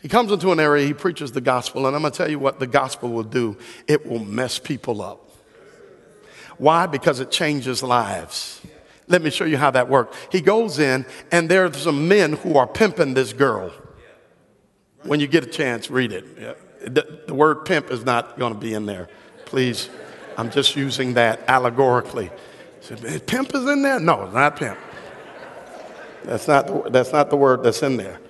He 0.00 0.08
comes 0.08 0.30
into 0.30 0.52
an 0.52 0.60
area, 0.60 0.86
he 0.86 0.94
preaches 0.94 1.32
the 1.32 1.40
gospel, 1.40 1.86
and 1.86 1.96
I'm 1.96 2.02
going 2.02 2.12
to 2.12 2.16
tell 2.16 2.30
you 2.30 2.38
what 2.38 2.60
the 2.60 2.66
gospel 2.66 3.08
will 3.10 3.24
do 3.24 3.56
it 3.86 4.06
will 4.06 4.24
mess 4.24 4.58
people 4.58 5.02
up. 5.02 5.28
Why? 6.56 6.86
Because 6.86 7.20
it 7.20 7.30
changes 7.30 7.82
lives. 7.82 8.60
Let 9.08 9.22
me 9.22 9.30
show 9.30 9.44
you 9.44 9.56
how 9.56 9.70
that 9.70 9.88
works. 9.88 10.16
He 10.30 10.40
goes 10.40 10.78
in, 10.78 11.06
and 11.32 11.48
there's 11.48 11.76
some 11.76 12.08
men 12.08 12.34
who 12.34 12.56
are 12.56 12.66
pimping 12.66 13.14
this 13.14 13.32
girl. 13.32 13.72
When 15.02 15.20
you 15.20 15.26
get 15.26 15.44
a 15.44 15.46
chance, 15.46 15.90
read 15.90 16.12
it. 16.12 16.94
The, 16.94 17.22
the 17.26 17.34
word 17.34 17.64
pimp 17.64 17.90
is 17.90 18.04
not 18.04 18.38
going 18.38 18.52
to 18.52 18.58
be 18.58 18.74
in 18.74 18.86
there. 18.86 19.08
Please, 19.46 19.88
I'm 20.36 20.50
just 20.50 20.76
using 20.76 21.14
that 21.14 21.40
allegorically. 21.48 22.30
Said, 22.80 23.26
pimp 23.26 23.54
is 23.54 23.66
in 23.66 23.82
there? 23.82 23.98
No, 23.98 24.24
it's 24.24 24.34
not 24.34 24.56
pimp. 24.56 24.78
That's 26.24 26.46
not, 26.46 26.66
the, 26.66 26.90
that's 26.90 27.12
not 27.12 27.30
the 27.30 27.36
word 27.36 27.62
that's 27.62 27.82
in 27.82 27.96
there. 27.96 28.20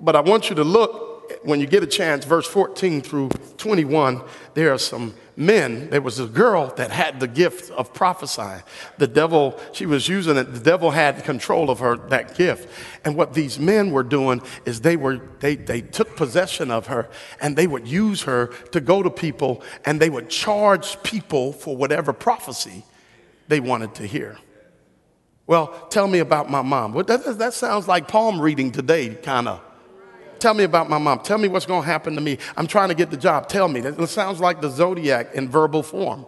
But 0.00 0.16
I 0.16 0.20
want 0.20 0.48
you 0.48 0.56
to 0.56 0.64
look 0.64 1.06
when 1.42 1.60
you 1.60 1.66
get 1.66 1.82
a 1.82 1.86
chance, 1.86 2.24
verse 2.24 2.46
14 2.46 3.02
through 3.02 3.30
21, 3.56 4.22
there 4.54 4.72
are 4.72 4.78
some 4.78 5.14
men. 5.36 5.90
There 5.90 6.00
was 6.00 6.18
a 6.18 6.26
girl 6.26 6.68
that 6.76 6.90
had 6.90 7.20
the 7.20 7.28
gift 7.28 7.70
of 7.72 7.92
prophesying. 7.92 8.62
The 8.98 9.06
devil, 9.06 9.60
she 9.72 9.86
was 9.86 10.08
using 10.08 10.36
it. 10.36 10.52
The 10.54 10.60
devil 10.60 10.90
had 10.90 11.24
control 11.24 11.70
of 11.70 11.78
her, 11.80 11.96
that 12.08 12.34
gift. 12.36 12.68
And 13.04 13.16
what 13.16 13.34
these 13.34 13.58
men 13.58 13.90
were 13.90 14.02
doing 14.02 14.40
is 14.64 14.80
they 14.80 14.96
were, 14.96 15.20
they, 15.40 15.56
they 15.56 15.82
took 15.82 16.16
possession 16.16 16.70
of 16.70 16.86
her 16.86 17.08
and 17.40 17.56
they 17.56 17.66
would 17.66 17.86
use 17.86 18.22
her 18.22 18.48
to 18.72 18.80
go 18.80 19.02
to 19.02 19.10
people 19.10 19.62
and 19.84 20.00
they 20.00 20.10
would 20.10 20.30
charge 20.30 21.02
people 21.02 21.52
for 21.52 21.76
whatever 21.76 22.12
prophecy 22.12 22.84
they 23.48 23.60
wanted 23.60 23.94
to 23.96 24.06
hear. 24.06 24.38
Well, 25.46 25.68
tell 25.90 26.08
me 26.08 26.18
about 26.18 26.50
my 26.50 26.62
mom. 26.62 26.92
Well, 26.92 27.04
that, 27.04 27.38
that 27.38 27.54
sounds 27.54 27.86
like 27.86 28.08
palm 28.08 28.40
reading 28.40 28.72
today, 28.72 29.14
kind 29.14 29.46
of. 29.46 29.60
Tell 30.38 30.54
me 30.54 30.64
about 30.64 30.88
my 30.88 30.98
mom. 30.98 31.20
Tell 31.20 31.38
me 31.38 31.48
what's 31.48 31.66
going 31.66 31.82
to 31.82 31.86
happen 31.86 32.14
to 32.14 32.20
me. 32.20 32.38
I'm 32.56 32.66
trying 32.66 32.88
to 32.88 32.94
get 32.94 33.10
the 33.10 33.16
job. 33.16 33.48
Tell 33.48 33.68
me. 33.68 33.80
It 33.80 34.08
sounds 34.08 34.40
like 34.40 34.60
the 34.60 34.70
zodiac 34.70 35.34
in 35.34 35.48
verbal 35.48 35.82
form. 35.82 36.26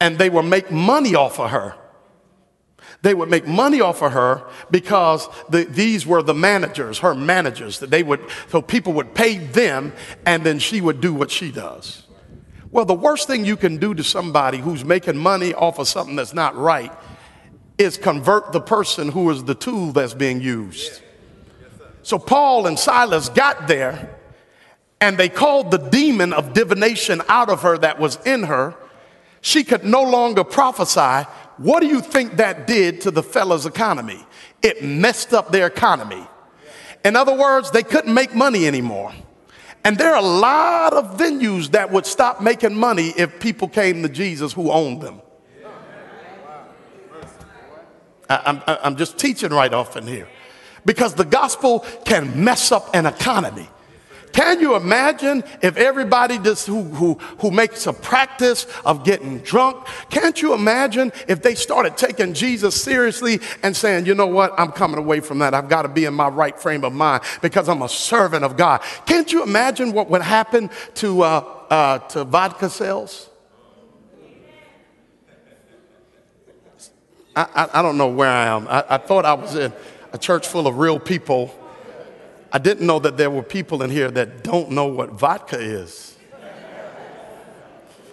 And 0.00 0.18
they 0.18 0.30
would 0.30 0.44
make 0.44 0.70
money 0.70 1.14
off 1.14 1.38
of 1.38 1.50
her. 1.50 1.74
They 3.02 3.14
would 3.14 3.30
make 3.30 3.46
money 3.46 3.80
off 3.80 4.02
of 4.02 4.12
her 4.12 4.46
because 4.70 5.28
the, 5.48 5.64
these 5.64 6.06
were 6.06 6.22
the 6.22 6.34
managers, 6.34 6.98
her 6.98 7.14
managers. 7.14 7.78
That 7.78 7.90
they 7.90 8.02
would, 8.02 8.20
so 8.48 8.60
people 8.60 8.92
would 8.94 9.14
pay 9.14 9.38
them, 9.38 9.92
and 10.26 10.44
then 10.44 10.58
she 10.58 10.80
would 10.80 11.00
do 11.00 11.14
what 11.14 11.30
she 11.30 11.50
does. 11.50 12.04
Well, 12.70 12.84
the 12.84 12.94
worst 12.94 13.26
thing 13.26 13.44
you 13.44 13.56
can 13.56 13.78
do 13.78 13.94
to 13.94 14.04
somebody 14.04 14.58
who's 14.58 14.84
making 14.84 15.16
money 15.16 15.54
off 15.54 15.78
of 15.78 15.88
something 15.88 16.16
that's 16.16 16.34
not 16.34 16.56
right 16.56 16.92
is 17.78 17.96
convert 17.96 18.52
the 18.52 18.60
person 18.60 19.10
who 19.10 19.30
is 19.30 19.44
the 19.44 19.54
tool 19.54 19.92
that's 19.92 20.14
being 20.14 20.40
used. 20.40 21.02
So 22.02 22.18
Paul 22.18 22.66
and 22.66 22.78
Silas 22.78 23.28
got 23.28 23.68
there 23.68 24.16
and 25.00 25.16
they 25.16 25.28
called 25.28 25.70
the 25.70 25.78
demon 25.78 26.32
of 26.32 26.52
divination 26.52 27.22
out 27.28 27.48
of 27.48 27.62
her 27.62 27.78
that 27.78 27.98
was 27.98 28.18
in 28.26 28.44
her. 28.44 28.74
She 29.40 29.64
could 29.64 29.84
no 29.84 30.02
longer 30.02 30.44
prophesy. 30.44 31.26
What 31.56 31.80
do 31.80 31.86
you 31.86 32.00
think 32.00 32.36
that 32.36 32.66
did 32.66 33.00
to 33.02 33.10
the 33.10 33.22
fella's 33.22 33.64
economy? 33.64 34.24
It 34.62 34.84
messed 34.84 35.32
up 35.32 35.50
their 35.50 35.66
economy. 35.66 36.26
In 37.04 37.16
other 37.16 37.34
words, 37.34 37.70
they 37.70 37.82
couldn't 37.82 38.12
make 38.12 38.34
money 38.34 38.66
anymore. 38.66 39.12
And 39.84 39.96
there 39.96 40.12
are 40.12 40.22
a 40.22 40.26
lot 40.26 40.92
of 40.92 41.16
venues 41.16 41.70
that 41.70 41.90
would 41.90 42.04
stop 42.04 42.42
making 42.42 42.74
money 42.74 43.14
if 43.16 43.40
people 43.40 43.68
came 43.68 44.02
to 44.02 44.10
Jesus 44.10 44.52
who 44.52 44.70
owned 44.70 45.00
them. 45.00 45.22
I, 48.28 48.78
am 48.84 48.96
just 48.96 49.18
teaching 49.18 49.50
right 49.50 49.72
off 49.72 49.96
in 49.96 50.06
here 50.06 50.28
because 50.84 51.14
the 51.14 51.24
gospel 51.24 51.80
can 52.04 52.44
mess 52.44 52.72
up 52.72 52.94
an 52.94 53.06
economy. 53.06 53.68
Can 54.32 54.60
you 54.60 54.76
imagine 54.76 55.42
if 55.62 55.76
everybody 55.76 56.38
just 56.38 56.66
who, 56.66 56.82
who, 56.82 57.14
who 57.38 57.50
makes 57.50 57.86
a 57.86 57.92
practice 57.92 58.66
of 58.84 59.04
getting 59.04 59.38
drunk, 59.38 59.86
can't 60.08 60.40
you 60.40 60.54
imagine 60.54 61.12
if 61.26 61.42
they 61.42 61.54
started 61.54 61.96
taking 61.96 62.34
Jesus 62.34 62.80
seriously 62.80 63.40
and 63.62 63.76
saying, 63.76 64.06
you 64.06 64.14
know 64.14 64.26
what, 64.26 64.52
I'm 64.58 64.72
coming 64.72 64.98
away 64.98 65.20
from 65.20 65.38
that. 65.40 65.54
I've 65.54 65.68
got 65.68 65.82
to 65.82 65.88
be 65.88 66.04
in 66.04 66.14
my 66.14 66.28
right 66.28 66.58
frame 66.58 66.84
of 66.84 66.92
mind 66.92 67.22
because 67.42 67.68
I'm 67.68 67.82
a 67.82 67.88
servant 67.88 68.44
of 68.44 68.56
God. 68.56 68.82
Can't 69.06 69.32
you 69.32 69.42
imagine 69.42 69.92
what 69.92 70.08
would 70.10 70.22
happen 70.22 70.70
to, 70.94 71.22
uh, 71.22 71.44
uh, 71.70 71.98
to 71.98 72.24
vodka 72.24 72.70
sales? 72.70 73.28
I, 77.34 77.42
I, 77.54 77.78
I, 77.78 77.82
don't 77.82 77.96
know 77.96 78.08
where 78.08 78.28
I 78.28 78.46
am. 78.46 78.66
I, 78.68 78.84
I 78.90 78.98
thought 78.98 79.24
I 79.24 79.34
was 79.34 79.54
in 79.54 79.72
a 80.12 80.18
church 80.18 80.46
full 80.46 80.66
of 80.66 80.78
real 80.78 80.98
people, 80.98 81.54
I 82.52 82.58
didn't 82.58 82.86
know 82.86 82.98
that 82.98 83.16
there 83.16 83.30
were 83.30 83.42
people 83.42 83.82
in 83.82 83.90
here 83.90 84.10
that 84.10 84.42
don't 84.42 84.70
know 84.70 84.86
what 84.86 85.10
vodka 85.12 85.58
is. 85.58 86.16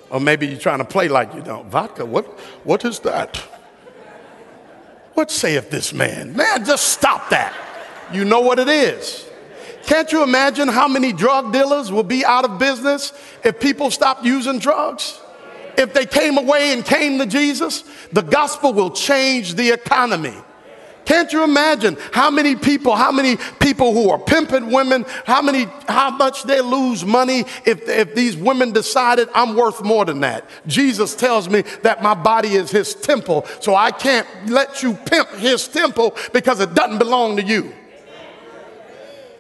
Or 0.09 0.19
maybe 0.19 0.47
you're 0.47 0.59
trying 0.59 0.79
to 0.79 0.85
play 0.85 1.07
like 1.07 1.33
you 1.33 1.41
don't. 1.41 1.69
Vodka, 1.69 2.05
what, 2.05 2.25
what 2.63 2.85
is 2.85 2.99
that? 2.99 3.37
What 5.15 5.31
saith 5.31 5.69
this 5.69 5.93
man? 5.93 6.35
Man, 6.35 6.63
just 6.63 6.89
stop 6.89 7.29
that. 7.31 7.53
You 8.13 8.23
know 8.23 8.39
what 8.39 8.59
it 8.59 8.69
is. 8.69 9.27
Can't 9.83 10.11
you 10.11 10.21
imagine 10.21 10.67
how 10.67 10.87
many 10.87 11.11
drug 11.11 11.51
dealers 11.51 11.91
will 11.91 12.03
be 12.03 12.23
out 12.23 12.45
of 12.45 12.59
business 12.59 13.13
if 13.43 13.59
people 13.59 13.89
stopped 13.89 14.23
using 14.23 14.59
drugs? 14.59 15.19
If 15.77 15.93
they 15.93 16.05
came 16.05 16.37
away 16.37 16.73
and 16.73 16.85
came 16.85 17.19
to 17.19 17.25
Jesus, 17.25 17.83
the 18.11 18.21
gospel 18.21 18.73
will 18.73 18.91
change 18.91 19.55
the 19.55 19.71
economy. 19.71 20.35
Can't 21.07 21.31
you 21.31 21.45
imagine 21.45 21.95
how 22.11 22.29
many 22.29 22.57
people, 22.57 22.93
how 22.93 23.13
many 23.13 23.37
people 23.61 23.93
who 23.93 24.09
are 24.09 24.19
pimping 24.19 24.71
women, 24.71 25.05
how 25.23 25.41
many, 25.41 25.63
how 25.87 26.09
much 26.09 26.43
they 26.43 26.59
lose 26.59 27.05
money 27.05 27.45
if, 27.65 27.87
if 27.87 28.13
these 28.13 28.35
women 28.35 28.73
decided 28.73 29.29
I'm 29.33 29.55
worth 29.55 29.81
more 29.81 30.03
than 30.03 30.19
that? 30.19 30.49
Jesus 30.67 31.15
tells 31.15 31.47
me 31.47 31.61
that 31.83 32.03
my 32.03 32.13
body 32.13 32.55
is 32.55 32.71
his 32.71 32.93
temple, 32.93 33.45
so 33.61 33.73
I 33.73 33.91
can't 33.91 34.27
let 34.47 34.83
you 34.83 34.95
pimp 34.95 35.29
his 35.35 35.69
temple 35.69 36.13
because 36.33 36.59
it 36.59 36.73
doesn't 36.73 36.97
belong 36.97 37.37
to 37.37 37.43
you. 37.43 37.73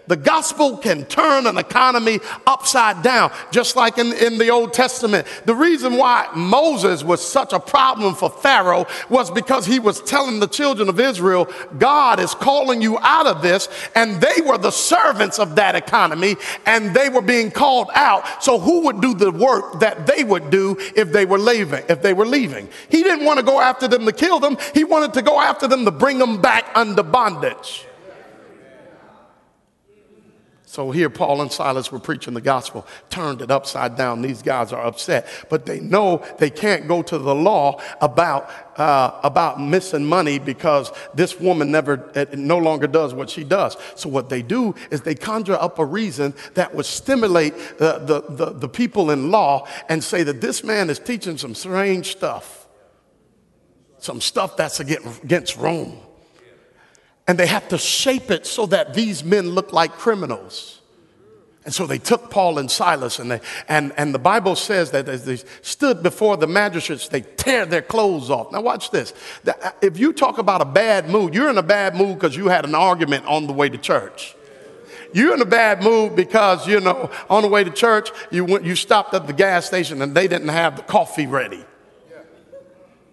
The 0.07 0.15
gospel 0.15 0.77
can 0.77 1.05
turn 1.05 1.47
an 1.47 1.57
economy 1.57 2.19
upside 2.45 3.03
down, 3.03 3.31
just 3.51 3.75
like 3.75 3.97
in, 3.97 4.13
in 4.13 4.37
the 4.37 4.49
Old 4.49 4.73
Testament. 4.73 5.27
The 5.45 5.55
reason 5.55 5.97
why 5.97 6.29
Moses 6.35 7.03
was 7.03 7.25
such 7.25 7.53
a 7.53 7.59
problem 7.59 8.15
for 8.15 8.29
Pharaoh 8.29 8.85
was 9.09 9.29
because 9.29 9.65
he 9.65 9.79
was 9.79 10.01
telling 10.01 10.39
the 10.39 10.47
children 10.47 10.89
of 10.89 10.99
Israel, 10.99 11.51
God 11.77 12.19
is 12.19 12.33
calling 12.33 12.81
you 12.81 12.97
out 12.99 13.27
of 13.27 13.41
this, 13.41 13.67
and 13.95 14.21
they 14.21 14.41
were 14.45 14.57
the 14.57 14.71
servants 14.71 15.39
of 15.39 15.55
that 15.55 15.75
economy, 15.75 16.37
and 16.65 16.93
they 16.93 17.09
were 17.09 17.21
being 17.21 17.51
called 17.51 17.89
out. 17.93 18.43
So 18.43 18.59
who 18.59 18.81
would 18.85 19.01
do 19.01 19.13
the 19.13 19.31
work 19.31 19.79
that 19.79 20.07
they 20.07 20.23
would 20.23 20.49
do 20.49 20.77
if 20.95 21.11
they 21.11 21.25
were 21.25 21.39
leaving? 21.39 21.83
If 21.89 22.01
they 22.01 22.13
were 22.13 22.25
leaving, 22.25 22.69
he 22.89 23.03
didn't 23.03 23.25
want 23.25 23.39
to 23.39 23.45
go 23.45 23.59
after 23.59 23.87
them 23.87 24.05
to 24.05 24.11
kill 24.11 24.39
them. 24.39 24.57
He 24.73 24.83
wanted 24.83 25.13
to 25.15 25.21
go 25.21 25.39
after 25.39 25.67
them 25.67 25.85
to 25.85 25.91
bring 25.91 26.17
them 26.19 26.41
back 26.41 26.65
under 26.75 27.03
bondage. 27.03 27.85
So 30.77 30.91
here, 30.91 31.09
Paul 31.09 31.41
and 31.41 31.51
Silas 31.51 31.91
were 31.91 31.97
preaching 31.97 32.35
the 32.35 32.39
gospel, 32.39 32.85
turned 33.09 33.41
it 33.41 33.49
upside 33.49 33.97
down. 33.97 34.21
These 34.21 34.43
guys 34.43 34.71
are 34.71 34.85
upset, 34.85 35.27
but 35.49 35.65
they 35.65 35.79
know 35.79 36.23
they 36.37 36.51
can't 36.51 36.87
go 36.87 37.01
to 37.01 37.17
the 37.17 37.33
law 37.33 37.81
about, 37.99 38.51
uh, 38.77 39.19
about 39.23 39.59
missing 39.59 40.05
money 40.05 40.37
because 40.37 40.91
this 41.15 41.39
woman 41.39 41.71
never, 41.71 42.07
uh, 42.15 42.25
no 42.35 42.59
longer 42.59 42.85
does 42.85 43.15
what 43.15 43.31
she 43.31 43.43
does. 43.43 43.75
So 43.95 44.07
what 44.07 44.29
they 44.29 44.43
do 44.43 44.75
is 44.91 45.01
they 45.01 45.15
conjure 45.15 45.55
up 45.55 45.79
a 45.79 45.83
reason 45.83 46.35
that 46.53 46.75
would 46.75 46.85
stimulate 46.85 47.55
the, 47.79 47.97
the, 47.97 48.45
the, 48.45 48.53
the 48.53 48.69
people 48.69 49.09
in 49.09 49.31
law 49.31 49.67
and 49.89 50.03
say 50.03 50.21
that 50.21 50.41
this 50.41 50.63
man 50.63 50.91
is 50.91 50.99
teaching 50.99 51.39
some 51.39 51.55
strange 51.55 52.11
stuff, 52.11 52.67
some 53.97 54.21
stuff 54.21 54.55
that's 54.55 54.79
against 54.79 55.57
Rome 55.57 56.01
and 57.27 57.37
they 57.37 57.47
have 57.47 57.67
to 57.69 57.77
shape 57.77 58.31
it 58.31 58.45
so 58.45 58.65
that 58.67 58.93
these 58.93 59.23
men 59.23 59.49
look 59.49 59.73
like 59.73 59.91
criminals. 59.93 60.81
And 61.65 61.73
so 61.73 61.85
they 61.85 61.97
took 61.97 62.31
Paul 62.31 62.59
and 62.59 62.71
Silas, 62.71 63.19
and, 63.19 63.29
they, 63.29 63.41
and, 63.67 63.91
and 63.97 64.15
the 64.15 64.19
Bible 64.19 64.55
says 64.55 64.91
that 64.91 65.09
as 65.09 65.25
they 65.25 65.35
stood 65.61 66.01
before 66.01 66.37
the 66.37 66.47
magistrates, 66.47 67.09
they 67.09 67.19
tear 67.19 67.65
their 67.65 67.81
clothes 67.81 68.29
off. 68.29 68.53
Now, 68.53 68.61
watch 68.61 68.89
this. 68.89 69.13
If 69.81 69.99
you 69.99 70.13
talk 70.13 70.37
about 70.37 70.61
a 70.61 70.65
bad 70.65 71.09
mood, 71.09 71.33
you're 71.35 71.49
in 71.49 71.57
a 71.57 71.63
bad 71.63 71.93
mood 71.93 72.19
because 72.19 72.37
you 72.37 72.47
had 72.47 72.63
an 72.63 72.73
argument 72.73 73.25
on 73.25 73.47
the 73.47 73.53
way 73.53 73.67
to 73.67 73.77
church. 73.77 74.33
You're 75.13 75.33
in 75.33 75.41
a 75.41 75.45
bad 75.45 75.83
mood 75.83 76.15
because, 76.15 76.65
you 76.67 76.79
know, 76.79 77.11
on 77.29 77.41
the 77.41 77.49
way 77.49 77.65
to 77.65 77.71
church, 77.71 78.11
you, 78.31 78.45
went, 78.45 78.63
you 78.63 78.75
stopped 78.75 79.13
at 79.13 79.27
the 79.27 79.33
gas 79.33 79.65
station 79.65 80.01
and 80.01 80.15
they 80.15 80.29
didn't 80.29 80.47
have 80.47 80.77
the 80.77 80.83
coffee 80.83 81.27
ready. 81.27 81.65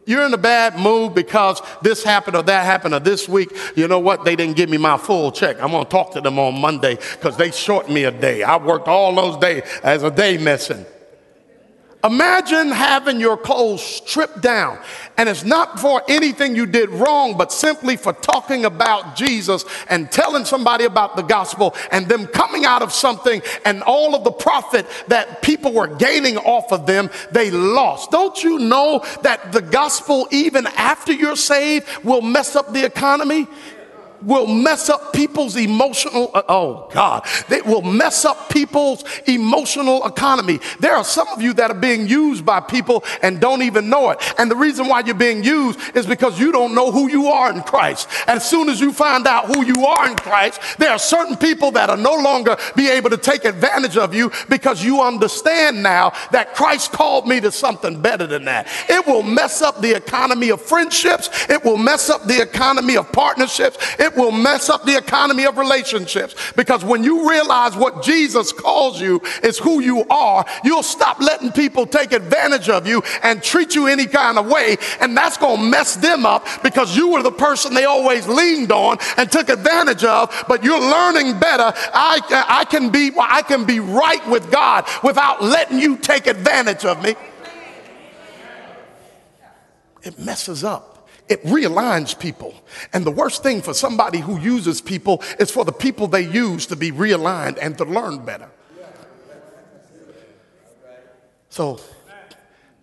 You're 0.07 0.25
in 0.27 0.35
a 0.35 0.39
bad 0.39 0.79
mood 0.79 1.15
because 1.15 1.63
this 1.83 2.03
happened 2.03 2.37
or 2.37 2.43
that 2.43 2.65
happened 2.65 2.95
or 2.95 3.01
this 3.01 3.29
week. 3.29 3.51
You 3.75 3.89
know 3.89 3.99
what? 3.99 4.25
They 4.25 4.37
didn't 4.37 4.57
give 4.57 4.69
me 4.69 4.77
my 4.77 4.99
full 4.99 5.33
check. 5.33 5.61
I'm 5.63 5.71
going 5.71 5.85
to 5.85 5.91
talk 5.91 6.13
to 6.13 6.21
them 6.21 6.39
on 6.39 6.61
Monday 6.61 6.97
because 7.13 7.37
they 7.37 7.51
shortened 7.51 7.95
me 7.95 8.05
a 8.05 8.11
day. 8.11 8.43
I 8.43 8.57
worked 8.57 8.89
all 8.89 9.15
those 9.15 9.39
days 9.39 9.63
as 9.83 10.03
a 10.03 10.11
day 10.11 10.37
missing. 10.37 10.85
Imagine 12.05 12.71
having 12.71 13.19
your 13.19 13.39
clothes 13.39 13.83
stripped 13.83 14.43
down, 14.43 14.79
and 15.17 15.27
it's 15.27 15.43
not 15.43 15.81
for 15.81 16.03
anything 16.07 16.55
you 16.55 16.67
did 16.67 16.91
wrong, 16.91 17.39
but 17.39 17.51
simply 17.51 17.97
for 17.97 18.13
talking 18.13 18.67
about 18.67 19.17
Jesus 19.17 19.65
and 19.89 20.13
telling 20.13 20.45
somebody 20.45 20.85
about 20.85 21.17
the 21.17 21.23
gospel 21.23 21.75
and 21.91 22.07
them 22.07 22.27
coming 22.27 22.67
out 22.67 22.83
of 22.83 22.93
something 22.93 23.41
and 23.65 23.83
all 23.85 24.15
of 24.15 24.23
the 24.23 24.33
profit 24.33 24.87
that 25.09 25.41
people 25.41 25.73
were 25.73 25.87
gaining 25.87 26.37
off 26.37 26.73
of 26.73 26.85
them, 26.85 27.09
they 27.31 27.51
lost. 27.51 28.11
Don't 28.11 28.45
you 28.45 28.59
know 28.59 29.03
that 29.23 29.53
the 29.53 29.63
gospel, 29.63 30.29
even 30.31 30.67
after 30.67 31.13
you're 31.13 31.37
saved, 31.37 31.89
will 32.05 32.21
mess 32.21 32.55
up 32.55 32.71
the 32.75 32.85
economy? 32.85 33.47
Will 34.23 34.47
mess 34.47 34.89
up 34.89 35.13
people's 35.13 35.57
emotional, 35.57 36.31
uh, 36.35 36.43
oh 36.49 36.89
God, 36.93 37.27
they 37.49 37.61
will 37.63 37.83
mess 37.83 38.25
up 38.25 38.49
people's 38.51 39.05
emotional 39.27 40.07
economy. 40.07 40.61
There 40.81 40.95
are 40.95 41.05
some 41.05 41.29
of 41.29 41.43
you 41.43 41.53
that 41.55 41.71
are 41.71 41.79
being 41.79 42.09
used 42.09 42.45
by 42.45 42.61
people 42.61 43.05
and 43.23 43.41
don't 43.41 43.63
even 43.63 43.89
know 43.89 44.11
it. 44.11 44.35
And 44.39 44.51
the 44.51 44.57
reason 44.57 44.89
why 44.89 45.01
you're 45.01 45.15
being 45.15 45.45
used 45.45 45.79
is 45.97 46.07
because 46.07 46.39
you 46.41 46.53
don't 46.53 46.75
know 46.75 46.91
who 46.91 47.11
you 47.11 47.27
are 47.27 47.51
in 47.51 47.63
Christ. 47.63 48.09
As 48.27 48.49
soon 48.49 48.69
as 48.69 48.81
you 48.81 48.93
find 48.93 49.27
out 49.27 49.47
who 49.47 49.65
you 49.65 49.87
are 49.87 50.09
in 50.09 50.17
Christ, 50.17 50.61
there 50.79 50.91
are 50.91 50.99
certain 50.99 51.37
people 51.37 51.71
that 51.73 51.91
are 51.91 51.97
no 51.97 52.15
longer 52.15 52.57
be 52.77 52.89
able 52.89 53.11
to 53.11 53.17
take 53.17 53.45
advantage 53.45 53.97
of 53.97 54.15
you 54.15 54.31
because 54.49 54.85
you 54.85 55.03
understand 55.03 55.83
now 55.83 56.13
that 56.33 56.55
Christ 56.55 56.93
called 56.93 57.27
me 57.27 57.41
to 57.41 57.53
something 57.53 58.01
better 58.01 58.27
than 58.27 58.45
that. 58.47 58.69
It 58.89 59.07
will 59.07 59.23
mess 59.23 59.63
up 59.63 59.81
the 59.81 59.97
economy 59.97 60.51
of 60.51 60.61
friendships. 60.61 61.29
It 61.49 61.65
will 61.65 61.77
mess 61.77 62.11
up 62.11 62.25
the 62.25 62.41
economy 62.41 62.97
of 62.97 63.11
partnerships. 63.13 63.79
It 63.99 64.14
will 64.17 64.31
mess 64.31 64.69
up 64.69 64.85
the 64.85 64.97
economy 64.97 65.45
of 65.45 65.59
relationships 65.59 66.35
because 66.57 66.85
when 66.85 67.05
you 67.05 67.29
realize 67.29 67.77
what 67.77 68.03
Jesus 68.03 68.53
calls 68.53 69.01
you 69.01 69.21
is 69.43 69.59
who 69.59 69.81
you 69.81 70.05
are, 70.09 70.45
you'll 70.65 70.83
stop 70.83 71.21
letting 71.21 71.53
people 71.53 71.87
take 71.87 72.13
advantage 72.13 72.69
of 72.69 72.87
you 72.87 73.03
and 73.23 73.43
treat 73.43 73.75
you 73.75 73.87
any 73.87 74.07
kind 74.07 74.39
of 74.39 74.47
way. 74.47 74.77
And 75.01 75.17
that's 75.17 75.37
going 75.37 75.59
to 75.59 75.67
mess 75.67 75.97
them 75.97 76.27
up 76.27 76.47
because 76.63 76.97
you 76.97 77.09
were 77.09 77.23
the 77.23 77.33
person 77.33 77.75
they 77.75 77.85
always 77.85 78.27
leaned 78.27 78.73
on 78.73 78.99
and 79.17 79.31
took 79.31 79.49
advantage 79.49 80.05
of. 80.05 80.45
But 80.49 80.65
you're 80.65 80.81
learning 80.81 81.39
better. 81.39 81.73
I, 81.93 82.45
I 82.49 82.65
can 82.65 82.91
be, 82.91 83.13
I 83.19 83.43
can 83.43 83.65
be 83.65 83.81
right 83.81 84.27
with 84.29 84.51
God 84.51 84.87
without 85.03 85.43
letting 85.43 85.79
you 85.79 85.97
take 85.97 86.27
advantage 86.27 86.85
of 86.85 87.03
me. 87.03 87.15
It 90.03 90.19
messes 90.19 90.65
up 90.65 90.94
it 91.29 91.43
realigns 91.45 92.19
people. 92.19 92.55
And 92.93 93.05
the 93.05 93.11
worst 93.11 93.43
thing 93.43 93.63
for 93.63 93.73
somebody 93.75 94.19
who 94.19 94.39
uses 94.39 94.81
people 94.81 95.23
is 95.39 95.51
for 95.51 95.65
the 95.65 95.73
people 95.73 96.07
they 96.07 96.27
use 96.27 96.67
to 96.67 96.77
be 96.77 96.93
realigned 96.93 97.59
and 97.61 97.77
to 97.79 97.85
learn 97.85 98.25
better. 98.25 98.51
So 101.49 101.81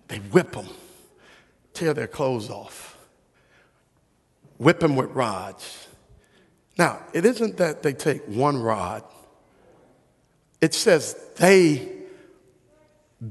they 0.08 0.17
whip 0.17 0.54
them, 0.54 0.67
tear 1.73 1.93
their 1.93 2.08
clothes 2.08 2.49
off, 2.49 2.97
whip 4.58 4.80
them 4.80 4.95
with 4.95 5.12
rods. 5.12 5.88
Now, 6.77 7.01
it 7.13 7.25
isn't 7.25 7.58
that 7.58 7.84
they 7.84 7.93
take 7.93 8.25
one 8.27 8.62
rod, 8.62 9.04
it 10.62 10.73
says 10.73 11.15
they 11.36 11.91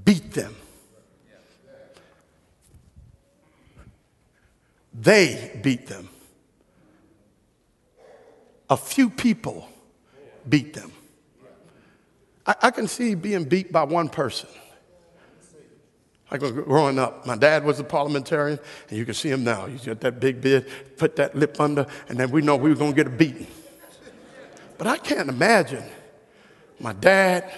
beat 0.04 0.32
them. 0.32 0.54
They 5.00 5.58
beat 5.62 5.86
them. 5.86 6.10
A 8.68 8.76
few 8.76 9.08
people 9.08 9.66
beat 10.46 10.74
them. 10.74 10.92
I, 12.46 12.54
I 12.64 12.70
can 12.70 12.86
see 12.86 13.14
being 13.14 13.44
beat 13.44 13.72
by 13.72 13.84
one 13.84 14.10
person. 14.10 14.50
Like 16.30 16.40
growing 16.40 16.98
up, 16.98 17.26
my 17.26 17.34
dad 17.34 17.64
was 17.64 17.80
a 17.80 17.84
parliamentarian, 17.84 18.60
and 18.88 18.98
you 18.98 19.04
can 19.04 19.14
see 19.14 19.30
him 19.30 19.42
now. 19.42 19.66
He's 19.66 19.86
got 19.86 20.00
that 20.02 20.20
big 20.20 20.42
beard, 20.42 20.66
put 20.98 21.16
that 21.16 21.34
lip 21.34 21.58
under, 21.58 21.86
and 22.08 22.18
then 22.18 22.30
we 22.30 22.42
know 22.42 22.56
we 22.56 22.68
were 22.68 22.76
going 22.76 22.92
to 22.92 22.96
get 22.96 23.06
a 23.06 23.16
beating. 23.16 23.48
But 24.76 24.86
I 24.86 24.98
can't 24.98 25.28
imagine 25.28 25.82
my 26.78 26.92
dad, 26.92 27.50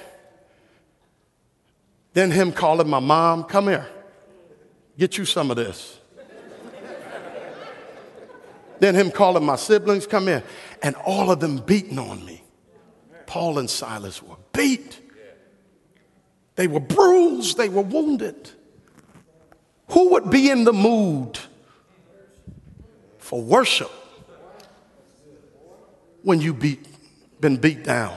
then 2.14 2.30
him 2.30 2.52
calling 2.52 2.88
my 2.88 3.00
mom, 3.00 3.44
come 3.44 3.66
here, 3.66 3.86
get 4.96 5.18
you 5.18 5.24
some 5.24 5.50
of 5.50 5.56
this. 5.56 5.98
Then 8.82 8.96
him 8.96 9.12
calling 9.12 9.46
my 9.46 9.54
siblings, 9.54 10.08
come 10.08 10.26
in. 10.26 10.42
And 10.82 10.96
all 10.96 11.30
of 11.30 11.38
them 11.38 11.58
beating 11.58 12.00
on 12.00 12.24
me. 12.24 12.42
Paul 13.26 13.60
and 13.60 13.70
Silas 13.70 14.20
were 14.20 14.34
beat. 14.52 14.98
They 16.56 16.66
were 16.66 16.80
bruised. 16.80 17.56
They 17.56 17.68
were 17.68 17.82
wounded. 17.82 18.50
Who 19.90 20.10
would 20.10 20.30
be 20.30 20.50
in 20.50 20.64
the 20.64 20.72
mood 20.72 21.38
for 23.18 23.40
worship 23.40 23.92
when 26.22 26.40
you 26.40 26.52
beat, 26.52 26.84
been 27.40 27.58
beat 27.58 27.84
down? 27.84 28.16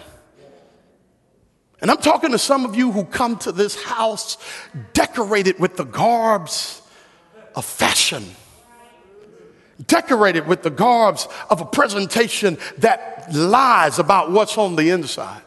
And 1.80 1.91
I'm 1.91 1.97
talking 1.97 2.32
to 2.32 2.39
some 2.39 2.65
of 2.65 2.75
you 2.75 2.91
who 2.91 3.06
come 3.06 3.38
to 3.38 3.51
this 3.51 3.80
house 3.84 4.39
decorated 4.93 5.60
with 5.60 5.78
the 5.78 5.86
garbs 5.86 6.82
of 7.54 7.65
fashion 7.65 8.25
decorated 9.88 10.47
with 10.47 10.63
the 10.63 10.69
garbs 10.69 11.27
of 11.49 11.61
a 11.61 11.65
presentation 11.65 12.57
that 12.77 13.33
lies 13.33 13.99
about 13.99 14.31
what's 14.31 14.57
on 14.57 14.75
the 14.75 14.89
inside. 14.89 15.41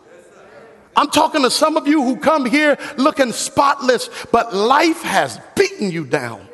I'm 0.96 1.10
talking 1.10 1.42
to 1.42 1.50
some 1.50 1.76
of 1.76 1.86
you 1.86 2.02
who 2.02 2.16
come 2.16 2.44
here 2.44 2.76
looking 2.96 3.32
spotless, 3.32 4.10
but 4.32 4.54
life 4.54 5.02
has 5.02 5.40
beaten 5.54 5.90
you 5.90 6.04
down. 6.04 6.46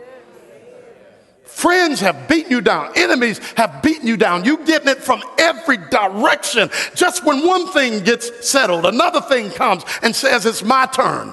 Friends 1.45 2.01
have 2.01 2.29
beaten 2.29 2.51
you 2.51 2.61
down. 2.61 2.93
Enemies 2.97 3.39
have 3.57 3.83
beaten 3.83 4.07
you 4.07 4.17
down. 4.17 4.45
You 4.45 4.59
getting 4.67 4.89
it 4.89 4.99
from 4.99 5.23
every 5.39 5.79
direction. 5.79 6.69
Just 6.95 7.25
when 7.25 7.47
one 7.47 7.69
thing 7.69 8.03
gets 8.05 8.47
settled, 8.47 8.85
another 8.85 9.21
thing 9.21 9.51
comes 9.51 9.85
and 10.03 10.15
says, 10.15 10.45
It's 10.47 10.63
my 10.63 10.87
turn. 10.87 11.33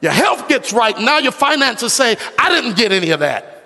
Your 0.00 0.12
health 0.12 0.48
gets 0.48 0.72
right. 0.72 0.98
Now 0.98 1.18
your 1.18 1.32
finances 1.32 1.92
say, 1.92 2.16
I 2.38 2.50
didn't 2.50 2.76
get 2.76 2.92
any 2.92 3.10
of 3.10 3.20
that 3.20 3.57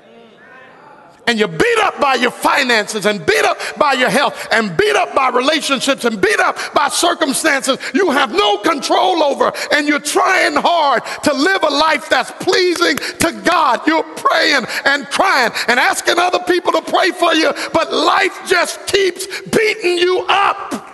and 1.26 1.38
you're 1.38 1.48
beat 1.48 1.78
up 1.78 2.00
by 2.00 2.14
your 2.14 2.30
finances 2.30 3.06
and 3.06 3.24
beat 3.24 3.44
up 3.44 3.58
by 3.78 3.92
your 3.92 4.10
health 4.10 4.48
and 4.50 4.76
beat 4.76 4.96
up 4.96 5.14
by 5.14 5.28
relationships 5.30 6.04
and 6.04 6.20
beat 6.20 6.40
up 6.40 6.56
by 6.74 6.88
circumstances 6.88 7.78
you 7.94 8.10
have 8.10 8.32
no 8.32 8.58
control 8.58 9.22
over 9.22 9.52
and 9.72 9.86
you're 9.86 10.00
trying 10.00 10.54
hard 10.56 11.02
to 11.22 11.32
live 11.32 11.62
a 11.62 11.70
life 11.70 12.08
that's 12.08 12.30
pleasing 12.32 12.96
to 12.96 13.42
God. 13.44 13.86
You're 13.86 14.02
praying 14.02 14.64
and 14.84 15.06
crying 15.06 15.52
and 15.68 15.78
asking 15.78 16.18
other 16.18 16.40
people 16.40 16.72
to 16.72 16.82
pray 16.82 17.10
for 17.10 17.34
you, 17.34 17.52
but 17.72 17.92
life 17.92 18.38
just 18.46 18.86
keeps 18.86 19.26
beating 19.42 19.98
you 19.98 20.24
up. 20.28 20.88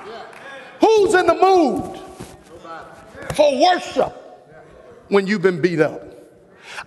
Who's 0.81 1.15
in 1.15 1.27
the 1.27 1.35
mood 1.35 2.01
for 3.35 3.61
worship 3.61 4.15
when 5.09 5.27
you've 5.27 5.43
been 5.43 5.61
beat 5.61 5.81
up? 5.81 6.08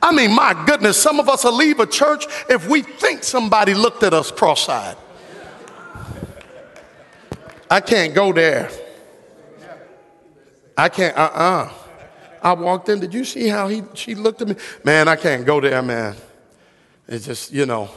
I 0.01 0.11
mean, 0.13 0.33
my 0.33 0.53
goodness, 0.65 1.01
some 1.01 1.19
of 1.19 1.27
us 1.27 1.43
will 1.43 1.55
leave 1.55 1.79
a 1.79 1.87
church 1.87 2.25
if 2.49 2.67
we 2.67 2.81
think 2.81 3.23
somebody 3.23 3.73
looked 3.73 4.03
at 4.03 4.13
us 4.13 4.31
cross 4.31 4.69
eyed. 4.69 4.97
I 7.69 7.79
can't 7.79 8.13
go 8.13 8.33
there. 8.33 8.69
I 10.77 10.89
can't, 10.89 11.17
uh 11.17 11.31
uh-uh. 11.33 11.65
uh 11.65 11.73
I 12.43 12.53
walked 12.53 12.89
in. 12.89 12.99
Did 12.99 13.13
you 13.13 13.23
see 13.23 13.47
how 13.47 13.67
he, 13.67 13.83
she 13.93 14.15
looked 14.15 14.41
at 14.41 14.47
me? 14.47 14.55
Man, 14.83 15.07
I 15.07 15.15
can't 15.15 15.45
go 15.45 15.61
there, 15.61 15.81
man. 15.81 16.15
It's 17.07 17.25
just, 17.25 17.51
you 17.51 17.65
know, 17.65 17.89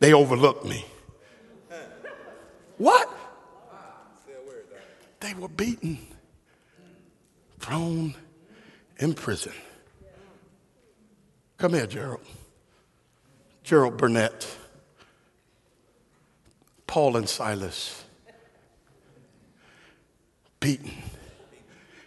they 0.00 0.12
overlooked 0.12 0.64
me. 0.64 0.84
What? 2.78 3.12
They 5.20 5.34
were 5.34 5.48
beaten, 5.48 5.98
thrown 7.58 8.14
in 8.98 9.14
prison. 9.14 9.52
Come 11.58 11.74
here, 11.74 11.86
Gerald. 11.86 12.24
Gerald 13.64 13.96
Burnett. 13.96 14.46
Paul 16.86 17.16
and 17.16 17.28
Silas. 17.28 18.04
Beaten. 20.60 20.92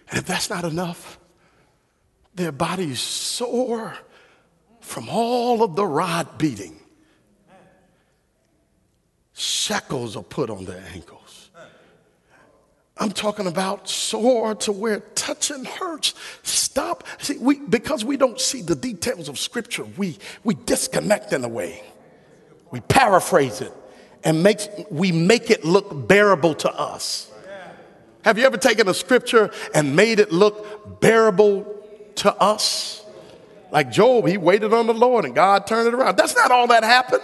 And 0.10 0.20
if 0.20 0.26
that's 0.26 0.50
not 0.50 0.64
enough, 0.64 1.20
their 2.34 2.52
bodies 2.52 3.00
sore 3.00 3.98
from 4.80 5.10
all 5.10 5.64
of 5.64 5.76
the 5.76 5.86
rod 5.86 6.38
beating. 6.38 6.78
Shackles 9.34 10.16
are 10.16 10.24
put 10.24 10.50
on 10.50 10.66
their 10.66 10.84
ankles. 10.94 11.31
I'm 13.02 13.12
talking 13.12 13.48
about 13.48 13.90
sore 13.90 14.54
to 14.54 14.72
where 14.72 15.00
touching 15.16 15.66
hurts. 15.66 16.14
Stop. 16.44 17.04
See, 17.18 17.40
we, 17.40 17.60
because 17.60 18.06
we 18.06 18.16
don't 18.16 18.40
see 18.40 18.62
the 18.62 18.76
details 18.76 19.28
of 19.28 19.40
Scripture, 19.40 19.86
we, 19.98 20.20
we 20.44 20.54
disconnect 20.54 21.34
in 21.34 21.44
a 21.44 21.48
way. 21.48 21.84
We 22.70 22.80
paraphrase 22.82 23.60
it 23.60 23.74
and 24.24 24.44
makes, 24.44 24.70
we 24.92 25.12
make 25.12 25.50
it 25.50 25.66
look 25.66 26.08
bearable 26.08 26.54
to 26.54 26.72
us. 26.72 27.32
Have 28.24 28.38
you 28.38 28.46
ever 28.46 28.58
taken 28.58 28.88
a 28.88 28.94
scripture 28.94 29.50
and 29.74 29.96
made 29.96 30.20
it 30.20 30.32
look 30.32 31.02
bearable 31.02 31.66
to 32.18 32.32
us? 32.36 33.04
Like 33.72 33.92
Job, 33.92 34.28
he 34.28 34.38
waited 34.38 34.74
on 34.74 34.86
the 34.86 34.94
Lord 34.94 35.26
and 35.26 35.34
God 35.34 35.66
turned 35.66 35.88
it 35.88 35.96
around. 35.96 36.18
That's 36.18 36.36
not 36.36 36.52
all 36.52 36.68
that 36.68 36.84
happened. 36.84 37.24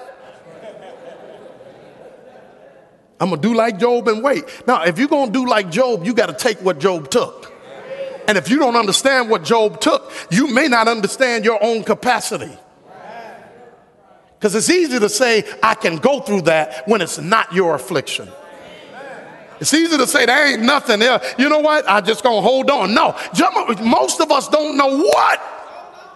I'm 3.19 3.29
gonna 3.29 3.41
do 3.41 3.53
like 3.53 3.79
Job 3.79 4.07
and 4.07 4.23
wait. 4.23 4.43
Now, 4.67 4.83
if 4.83 4.99
you're 4.99 5.07
gonna 5.07 5.31
do 5.31 5.47
like 5.47 5.71
Job, 5.71 6.05
you 6.05 6.13
gotta 6.13 6.33
take 6.33 6.59
what 6.61 6.79
Job 6.79 7.09
took. 7.09 7.53
And 8.27 8.37
if 8.37 8.49
you 8.49 8.59
don't 8.59 8.75
understand 8.75 9.29
what 9.29 9.43
Job 9.43 9.79
took, 9.79 10.11
you 10.29 10.47
may 10.53 10.67
not 10.67 10.87
understand 10.87 11.45
your 11.45 11.63
own 11.63 11.83
capacity. 11.83 12.51
Because 14.37 14.53
it's 14.53 14.69
easy 14.69 14.99
to 14.99 15.09
say, 15.09 15.43
I 15.63 15.73
can 15.73 15.97
go 15.97 16.19
through 16.19 16.41
that 16.41 16.87
when 16.87 17.01
it's 17.01 17.17
not 17.17 17.51
your 17.53 17.73
affliction. 17.73 18.29
It's 19.59 19.73
easy 19.73 19.97
to 19.97 20.05
say 20.05 20.27
there 20.27 20.53
ain't 20.53 20.61
nothing 20.61 20.99
there. 20.99 21.19
You 21.39 21.49
know 21.49 21.59
what? 21.59 21.89
I 21.89 22.01
just 22.01 22.23
gonna 22.23 22.41
hold 22.41 22.69
on. 22.69 22.93
No, 22.93 23.17
most 23.81 24.21
of 24.21 24.31
us 24.31 24.47
don't 24.49 24.77
know 24.77 24.99
what 24.99 25.56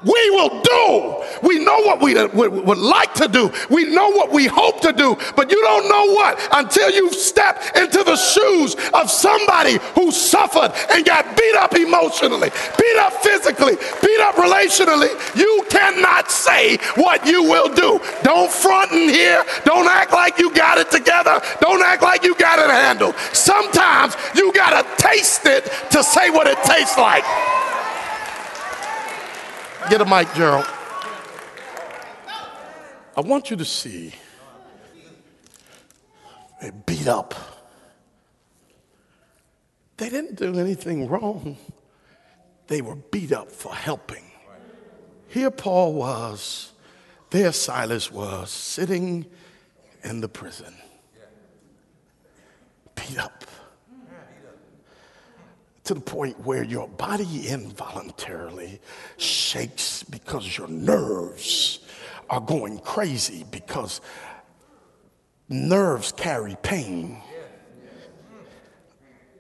we 0.04 0.30
will 0.32 0.62
do. 0.62 1.24
We 1.44 1.64
know 1.64 1.80
what 1.82 2.02
we 2.02 2.16
would 2.16 2.78
like 2.78 3.14
to 3.16 3.28
do. 3.28 3.52
We 3.70 3.86
know 3.86 4.10
what 4.12 4.32
we 4.32 4.48
hope 4.48 4.82
to 4.82 4.94
do, 4.94 5.16
but 5.36 5.52
you 5.52 5.62
don't 5.62 5.90
know 5.90 6.14
what 6.14 6.40
until 6.54 6.90
you 6.92 7.12
step 7.14 7.62
into 7.76 8.04
the 8.04 8.16
shoes 8.16 8.76
of 8.94 9.10
somebody 9.10 9.78
who 9.96 10.12
suffered 10.12 10.72
and 10.92 11.06
got 11.06 11.38
beat 11.38 11.56
up 11.56 11.76
emotionally, 11.76 12.50
beat 12.78 12.98
up 12.98 13.14
physically, 13.14 13.76
beat 14.02 14.20
up 14.22 14.36
relationally. 14.36 15.12
You 15.36 15.66
cannot 15.70 16.32
say 16.32 16.78
what 16.96 17.26
you 17.26 17.44
will 17.44 17.74
do. 17.74 18.00
Don't 18.24 18.52
front 18.52 18.92
in 18.92 19.10
here. 19.10 19.44
Don't 19.66 19.88
act 19.88 20.14
like 20.14 20.40
you 20.40 20.54
got 20.54 20.78
it 20.78 20.90
together. 20.92 21.42
Don't 21.60 21.82
act 21.82 22.02
like 22.02 22.24
you 22.24 22.36
got 22.36 22.60
it 22.60 22.70
handled. 22.70 23.16
Sometimes 23.34 24.16
you 24.36 24.52
got 24.54 24.82
to 24.82 25.04
taste 25.04 25.46
it 25.46 25.66
to 25.92 26.04
say 26.04 26.30
what 26.30 26.48
it 26.48 26.58
tastes 26.64 26.98
like. 26.98 27.24
Get 29.90 30.02
a 30.02 30.06
mic, 30.06 30.34
Gerald. 30.34 30.66
I 33.18 33.22
want 33.22 33.50
you 33.52 33.58
to 33.58 33.66
see 33.66 34.14
they 36.62 36.72
beat 36.86 37.08
up. 37.08 37.34
They 39.98 40.10
didn't 40.10 40.36
do 40.36 40.60
anything 40.60 41.08
wrong. 41.08 41.58
They 42.68 42.82
were 42.82 42.96
beat 42.96 43.32
up 43.32 43.52
for 43.52 43.74
helping. 43.74 44.24
Here 45.28 45.52
Paul 45.52 45.94
was, 45.94 46.72
there 47.32 47.52
Silas 47.52 48.12
was, 48.12 48.50
sitting 48.50 49.26
in 50.04 50.22
the 50.22 50.30
prison, 50.30 50.74
beat 52.96 53.18
up 53.18 53.44
to 55.84 55.94
the 55.94 56.02
point 56.02 56.40
where 56.46 56.64
your 56.64 56.88
body 56.88 57.48
involuntarily 57.48 58.80
shakes 59.18 60.04
because 60.04 60.58
your 60.58 60.68
nerves 60.68 61.80
are 62.30 62.42
going 62.42 62.80
crazy 62.80 63.46
because 63.50 64.00
nerves 65.50 66.12
carry 66.12 66.56
pain. 66.62 67.22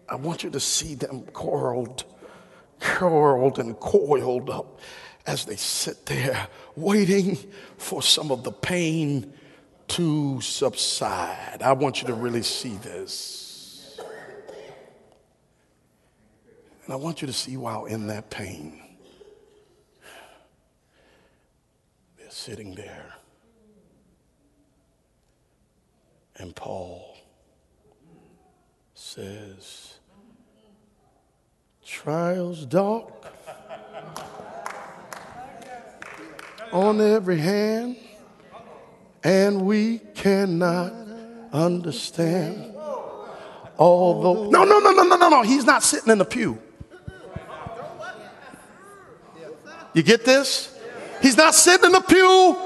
I 0.09 0.15
want 0.15 0.43
you 0.43 0.49
to 0.49 0.59
see 0.59 0.95
them 0.95 1.21
coiled, 1.27 2.03
curled, 2.79 3.59
and 3.59 3.79
coiled 3.79 4.49
up 4.49 4.79
as 5.25 5.45
they 5.45 5.55
sit 5.55 6.05
there 6.05 6.47
waiting 6.75 7.37
for 7.77 8.01
some 8.01 8.31
of 8.31 8.43
the 8.43 8.51
pain 8.51 9.33
to 9.89 10.41
subside. 10.41 11.61
I 11.61 11.73
want 11.73 12.01
you 12.01 12.07
to 12.07 12.13
really 12.13 12.43
see 12.43 12.75
this. 12.77 13.50
And 16.85 16.93
I 16.93 16.95
want 16.95 17.21
you 17.21 17.27
to 17.27 17.33
see 17.33 17.57
while 17.57 17.85
in 17.85 18.07
that 18.07 18.29
pain, 18.29 18.81
they're 22.17 22.29
sitting 22.29 22.73
there. 22.75 23.13
And 26.37 26.55
Paul 26.55 27.17
says, 28.95 29.99
Trials 31.85 32.65
dark 32.65 33.25
on 36.71 37.01
every 37.01 37.37
hand, 37.37 37.97
and 39.23 39.61
we 39.61 39.99
cannot 40.15 40.93
understand. 41.51 42.75
Although, 43.77 44.49
no, 44.49 44.63
no, 44.63 44.79
no, 44.79 44.91
no, 44.91 45.03
no, 45.03 45.15
no, 45.15 45.29
no, 45.29 45.41
he's 45.41 45.65
not 45.65 45.83
sitting 45.83 46.11
in 46.11 46.17
the 46.17 46.25
pew. 46.25 46.59
You 49.93 50.03
get 50.03 50.25
this? 50.25 50.77
He's 51.21 51.37
not 51.37 51.53
sitting 51.53 51.85
in 51.85 51.91
the 51.91 52.01
pew. 52.01 52.57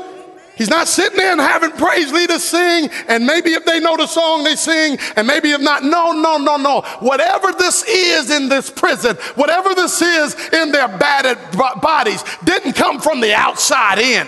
He's 0.56 0.70
not 0.70 0.88
sitting 0.88 1.18
there 1.18 1.34
and 1.34 1.42
having 1.42 1.72
praise 1.72 2.14
leaders 2.14 2.42
sing, 2.42 2.90
and 3.10 3.26
maybe 3.26 3.52
if 3.52 3.66
they 3.66 3.82
know 3.82 3.98
the 3.98 4.08
song, 4.08 4.46
they 4.46 4.56
sing, 4.56 4.98
and 5.18 5.28
maybe 5.28 5.52
if 5.52 5.60
not, 5.60 5.84
no, 5.84 6.14
no, 6.14 6.38
no, 6.38 6.56
no. 6.56 6.82
Whatever 7.02 7.52
this 7.52 7.84
is 7.84 8.32
in 8.32 8.48
this 8.48 8.70
prison, 8.70 9.18
whatever 9.36 9.76
this 9.76 10.02
is 10.02 10.34
in 10.54 10.72
their 10.72 10.88
battered 10.88 11.38
bodies, 11.82 12.24
didn't 12.46 12.74
come 12.74 13.02
from 13.02 13.20
the 13.20 13.34
outside 13.34 14.00
in. 14.00 14.28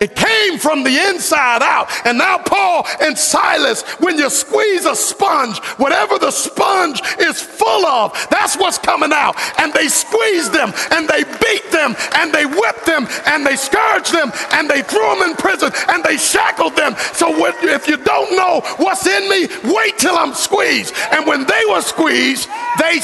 It 0.00 0.16
came 0.16 0.58
from 0.58 0.82
the 0.82 0.96
inside 1.08 1.62
out. 1.62 1.88
And 2.04 2.18
now, 2.18 2.38
Paul 2.38 2.86
and 3.00 3.16
Silas, 3.16 3.82
when 4.00 4.18
you 4.18 4.28
squeeze 4.28 4.86
a 4.86 4.94
sponge, 4.94 5.58
whatever 5.78 6.18
the 6.18 6.30
sponge 6.30 7.00
is 7.20 7.40
full 7.40 7.86
of, 7.86 8.12
that's 8.28 8.56
what's 8.56 8.76
coming 8.76 9.12
out. 9.12 9.36
And 9.58 9.72
they 9.72 9.88
squeezed 9.88 10.52
them, 10.52 10.72
and 10.90 11.08
they 11.08 11.22
beat 11.24 11.70
them, 11.70 11.94
and 12.16 12.32
they 12.32 12.44
whipped 12.44 12.86
them, 12.86 13.06
and 13.26 13.46
they 13.46 13.56
scourged 13.56 14.12
them, 14.12 14.32
and 14.52 14.68
they 14.68 14.82
threw 14.82 15.00
them 15.14 15.30
in 15.30 15.36
prison, 15.36 15.70
and 15.88 16.02
they 16.02 16.16
shackled 16.16 16.76
them. 16.76 16.96
So 17.12 17.46
if 17.46 17.88
you 17.88 17.96
don't 17.96 18.36
know 18.36 18.62
what's 18.78 19.06
in 19.06 19.28
me, 19.30 19.48
wait 19.72 19.96
till 19.96 20.16
I'm 20.16 20.34
squeezed. 20.34 20.94
And 21.12 21.26
when 21.26 21.46
they 21.46 21.62
were 21.68 21.82
squeezed, 21.82 22.48
they 22.78 22.98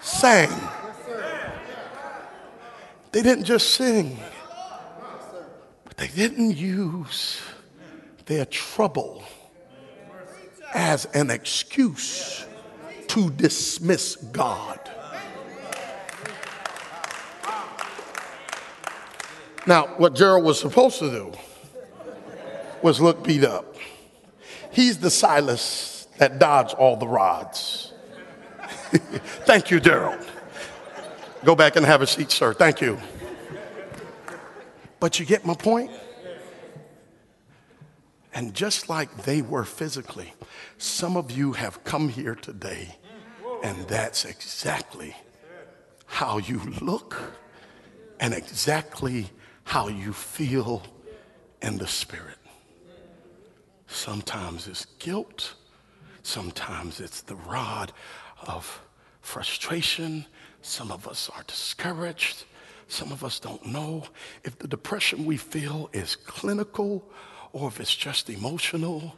sang. 0.00 0.50
They 3.12 3.22
didn't 3.22 3.44
just 3.44 3.70
sing. 3.70 4.18
They 6.00 6.08
didn't 6.08 6.56
use 6.56 7.42
their 8.24 8.46
trouble 8.46 9.22
as 10.72 11.04
an 11.12 11.28
excuse 11.28 12.46
to 13.08 13.28
dismiss 13.28 14.16
God. 14.16 14.80
Now, 19.66 19.88
what 19.98 20.14
Gerald 20.14 20.42
was 20.42 20.58
supposed 20.58 21.00
to 21.00 21.10
do 21.10 21.32
was 22.80 22.98
look 23.02 23.22
beat 23.22 23.44
up. 23.44 23.76
He's 24.70 25.00
the 25.00 25.10
Silas 25.10 26.08
that 26.16 26.38
dodged 26.38 26.76
all 26.76 26.96
the 26.96 27.08
rods. 27.08 27.92
Thank 29.44 29.70
you, 29.70 29.80
Gerald. 29.80 30.26
Go 31.44 31.54
back 31.54 31.76
and 31.76 31.84
have 31.84 32.00
a 32.00 32.06
seat, 32.06 32.30
sir. 32.30 32.54
Thank 32.54 32.80
you. 32.80 32.98
But 35.00 35.18
you 35.18 35.26
get 35.26 35.44
my 35.44 35.54
point? 35.54 35.90
And 38.32 38.54
just 38.54 38.88
like 38.88 39.24
they 39.24 39.42
were 39.42 39.64
physically, 39.64 40.34
some 40.78 41.16
of 41.16 41.32
you 41.32 41.52
have 41.52 41.82
come 41.82 42.08
here 42.08 42.36
today, 42.36 42.96
and 43.64 43.88
that's 43.88 44.24
exactly 44.24 45.16
how 46.06 46.38
you 46.38 46.60
look 46.80 47.16
and 48.20 48.32
exactly 48.32 49.30
how 49.64 49.88
you 49.88 50.12
feel 50.12 50.82
in 51.60 51.78
the 51.78 51.86
spirit. 51.88 52.38
Sometimes 53.88 54.68
it's 54.68 54.84
guilt, 54.98 55.54
sometimes 56.22 57.00
it's 57.00 57.22
the 57.22 57.34
rod 57.34 57.92
of 58.46 58.80
frustration. 59.20 60.26
Some 60.62 60.92
of 60.92 61.08
us 61.08 61.30
are 61.34 61.42
discouraged. 61.46 62.44
Some 62.90 63.12
of 63.12 63.22
us 63.22 63.38
don't 63.38 63.64
know 63.66 64.02
if 64.42 64.58
the 64.58 64.66
depression 64.66 65.24
we 65.24 65.36
feel 65.36 65.88
is 65.92 66.16
clinical 66.16 67.08
or 67.52 67.68
if 67.68 67.78
it's 67.78 67.94
just 67.94 68.28
emotional. 68.28 69.14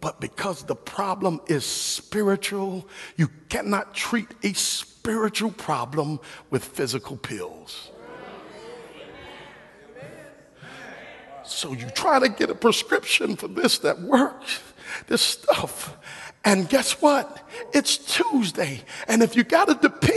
But 0.00 0.20
because 0.20 0.62
the 0.62 0.76
problem 0.76 1.40
is 1.48 1.66
spiritual, 1.66 2.88
you 3.16 3.30
cannot 3.48 3.94
treat 3.94 4.28
a 4.44 4.52
spiritual 4.52 5.50
problem 5.50 6.20
with 6.50 6.64
physical 6.64 7.16
pills. 7.16 7.90
So 11.44 11.72
you 11.72 11.90
try 11.90 12.20
to 12.20 12.28
get 12.28 12.48
a 12.48 12.54
prescription 12.54 13.34
for 13.34 13.48
this 13.48 13.78
that 13.78 14.00
works, 14.00 14.60
this 15.08 15.22
stuff, 15.22 15.96
and 16.46 16.68
guess 16.68 17.02
what? 17.02 17.44
It's 17.74 17.98
Tuesday. 17.98 18.82
And 19.08 19.20
if 19.20 19.34
you 19.34 19.42
got 19.42 19.66
to 19.66 19.74
depend 19.74 20.15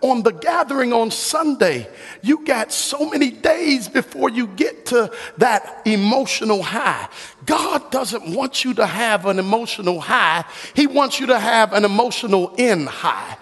on 0.00 0.22
the 0.22 0.32
gathering 0.32 0.92
on 0.92 1.10
Sunday, 1.10 1.88
you 2.22 2.44
got 2.44 2.72
so 2.72 3.08
many 3.08 3.30
days 3.30 3.88
before 3.88 4.30
you 4.30 4.46
get 4.46 4.86
to 4.86 5.12
that 5.38 5.82
emotional 5.84 6.62
high. 6.62 7.08
God 7.46 7.90
doesn't 7.90 8.34
want 8.34 8.64
you 8.64 8.74
to 8.74 8.86
have 8.86 9.26
an 9.26 9.38
emotional 9.38 10.00
high, 10.00 10.44
He 10.74 10.86
wants 10.86 11.20
you 11.20 11.26
to 11.26 11.38
have 11.38 11.72
an 11.72 11.84
emotional 11.84 12.54
in 12.56 12.86
high. 12.86 13.38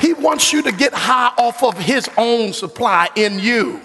He 0.00 0.14
wants 0.14 0.52
you 0.52 0.62
to 0.62 0.72
get 0.72 0.92
high 0.92 1.32
off 1.38 1.62
of 1.62 1.78
his 1.78 2.10
own 2.16 2.52
supply 2.52 3.08
in 3.14 3.38
you. 3.38 3.80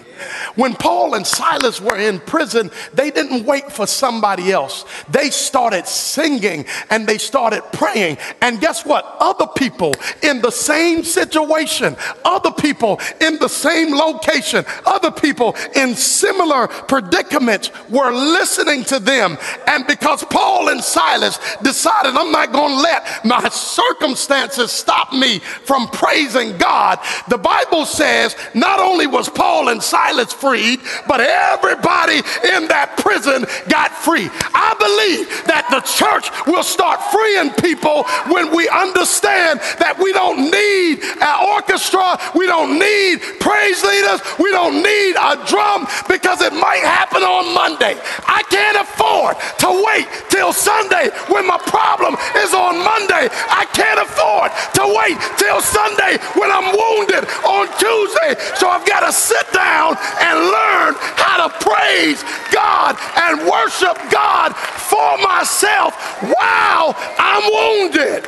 When 0.54 0.74
Paul 0.74 1.14
and 1.14 1.26
Silas 1.26 1.80
were 1.80 1.96
in 1.96 2.20
prison, 2.20 2.70
they 2.94 3.10
didn't 3.10 3.44
wait 3.44 3.70
for 3.70 3.86
somebody 3.86 4.52
else. 4.52 4.84
They 5.08 5.30
started 5.30 5.86
singing 5.86 6.66
and 6.90 7.06
they 7.06 7.18
started 7.18 7.62
praying. 7.72 8.18
And 8.40 8.60
guess 8.60 8.84
what? 8.84 9.16
Other 9.20 9.46
people 9.46 9.92
in 10.22 10.40
the 10.40 10.50
same 10.50 11.04
situation, 11.04 11.96
other 12.24 12.50
people 12.50 13.00
in 13.20 13.38
the 13.38 13.48
same 13.48 13.94
location, 13.94 14.64
other 14.86 15.10
people 15.10 15.56
in 15.74 15.94
similar 15.94 16.68
predicaments 16.68 17.70
were 17.88 18.10
listening 18.12 18.84
to 18.84 18.98
them. 18.98 19.38
And 19.66 19.86
because 19.86 20.24
Paul 20.24 20.68
and 20.68 20.82
Silas 20.82 21.38
decided, 21.62 22.14
I'm 22.14 22.32
not 22.32 22.52
going 22.52 22.76
to 22.76 22.82
let 22.82 23.24
my 23.24 23.48
circumstances 23.48 24.72
stop 24.72 25.12
me 25.12 25.38
from 25.38 25.88
praising 25.88 26.56
God, 26.58 26.98
the 27.28 27.38
Bible 27.38 27.86
says 27.86 28.36
not 28.54 28.80
only 28.80 29.06
was 29.06 29.28
Paul 29.28 29.68
and 29.68 29.82
Silas 29.82 30.07
Silas 30.08 30.32
freed, 30.32 30.80
but 31.06 31.20
everybody 31.20 32.24
in 32.56 32.68
that 32.68 32.96
prison 32.96 33.44
got 33.68 33.92
free. 33.92 34.28
I 34.56 34.72
believe 34.80 35.28
that 35.44 35.68
the 35.68 35.84
church 35.84 36.32
will 36.48 36.64
start 36.64 37.00
freeing 37.12 37.52
people 37.60 38.08
when 38.32 38.48
we 38.56 38.68
understand 38.72 39.60
that 39.76 40.00
we 40.00 40.12
don't 40.16 40.48
need 40.48 41.04
an 41.04 41.36
orchestra, 41.52 42.16
we 42.32 42.48
don't 42.48 42.80
need 42.80 43.20
praise 43.36 43.84
leaders, 43.84 44.24
we 44.40 44.48
don't 44.48 44.80
need 44.80 45.12
a 45.20 45.36
drum 45.44 45.84
because 46.08 46.40
it 46.40 46.56
might 46.56 46.84
happen 46.84 47.20
on 47.20 47.52
Monday. 47.52 48.00
I 48.24 48.40
can't 48.48 48.80
afford 48.80 49.36
to 49.60 49.68
wait 49.84 50.08
till 50.32 50.56
Sunday 50.56 51.12
when 51.28 51.44
my 51.44 51.60
problem 51.68 52.16
is 52.40 52.56
on 52.56 52.80
Monday. 52.80 53.28
I 53.28 53.68
can't 53.76 54.00
afford 54.00 54.56
to 54.80 54.84
wait 54.88 55.20
till 55.36 55.60
Sunday 55.60 56.16
when 56.32 56.48
I'm 56.48 56.72
wounded 56.72 57.28
on 57.44 57.68
Tuesday. 57.76 58.40
So 58.56 58.72
I've 58.72 58.88
got 58.88 59.04
to 59.04 59.12
sit 59.12 59.44
down 59.52 59.97
and 60.20 60.38
learn 60.38 60.94
how 61.16 61.48
to 61.48 61.50
praise 61.64 62.22
God 62.52 62.96
and 63.16 63.46
worship 63.48 63.96
God 64.10 64.54
for 64.54 65.18
myself 65.18 65.94
while 66.22 66.94
I'm 67.18 67.44
wounded. 67.52 68.24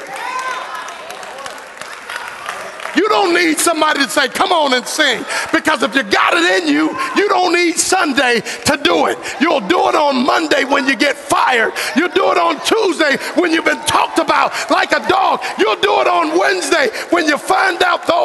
You 2.96 3.08
don't 3.08 3.34
need 3.34 3.58
somebody 3.58 4.02
to 4.02 4.10
say, 4.10 4.28
come 4.28 4.52
on 4.52 4.74
and 4.74 4.86
sing. 4.86 5.24
Because 5.52 5.82
if 5.82 5.94
you 5.94 6.02
got 6.02 6.34
it 6.34 6.62
in 6.62 6.68
you, 6.68 6.90
you 7.16 7.28
don't 7.28 7.52
need 7.52 7.76
Sunday 7.76 8.40
to 8.40 8.80
do 8.82 9.06
it. 9.06 9.18
You'll 9.40 9.60
do 9.60 9.88
it 9.88 9.94
on 9.94 10.26
Monday 10.26 10.64
when 10.64 10.86
you 10.86 10.96
get 10.96 11.16
fired. 11.16 11.72
You'll 11.94 12.10
do 12.10 12.32
it 12.32 12.38
on 12.38 12.58
Tuesday 12.64 13.16
when 13.40 13.52
you've 13.52 13.64
been 13.64 13.84
talked 13.86 14.18
about 14.18 14.52
like 14.70 14.92
a 14.92 15.06
dog. 15.08 15.40
You'll 15.58 15.80
do 15.80 16.00
it 16.00 16.08
on 16.08 16.38
Wednesday 16.38 16.88
when 17.10 17.26
you 17.26 17.38
find 17.38 17.59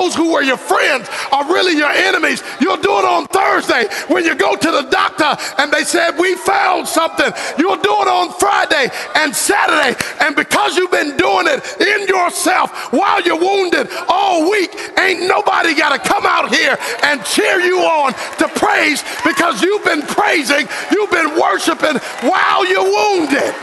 those 0.06 0.16
who 0.16 0.34
were 0.34 0.44
your 0.44 0.58
friends 0.58 1.10
are 1.32 1.46
really 1.46 1.78
your 1.78 1.90
enemies. 1.90 2.44
You'll 2.60 2.78
do 2.78 3.00
it 3.00 3.06
on 3.06 3.26
Thursday 3.28 3.88
when 4.08 4.24
you 4.24 4.36
go 4.36 4.56
to 4.56 4.72
the 4.72 4.84
doctor 4.90 5.36
and 5.58 5.72
they 5.72 5.84
said, 5.84 6.18
we 6.20 6.36
found 6.36 6.88
something. 6.88 7.32
You'll 7.58 7.82
do 7.82 7.94
it 8.02 8.08
on 8.08 8.32
Friday 8.34 8.90
and 9.16 9.36
Saturday. 9.36 9.98
And 10.22 10.36
because 10.36 10.78
you've 10.78 10.92
been 10.92 11.18
doing 11.18 11.48
it 11.48 11.82
in 11.82 12.08
yourself 12.08 12.94
while 12.94 13.22
you're 13.22 13.40
wounded 13.40 13.90
all 14.08 14.50
week, 14.50 14.70
ain't 15.00 15.28
nobody 15.28 15.76
got 15.76 15.90
to 15.96 16.10
come 16.10 16.26
out 16.26 16.54
here 16.54 16.78
and 17.04 17.24
cheer 17.26 17.60
you 17.60 17.80
on 17.80 18.14
to 18.38 18.48
praise 18.60 19.04
because 19.24 19.62
you've 19.62 19.84
been 19.84 20.04
praising, 20.04 20.68
you've 20.92 21.12
been 21.12 21.40
worshiping 21.40 21.98
while 22.22 22.66
you're 22.66 22.84
wounded. 22.84 23.56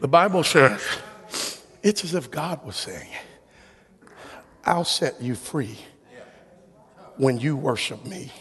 The 0.00 0.08
Bible 0.08 0.44
says 0.44 0.80
it's 1.82 2.04
as 2.04 2.14
if 2.14 2.30
God 2.30 2.64
was 2.64 2.76
saying, 2.76 3.08
I'll 4.64 4.84
set 4.84 5.20
you 5.20 5.34
free 5.34 5.78
when 7.16 7.38
you 7.38 7.56
worship 7.56 8.04
me. 8.04 8.32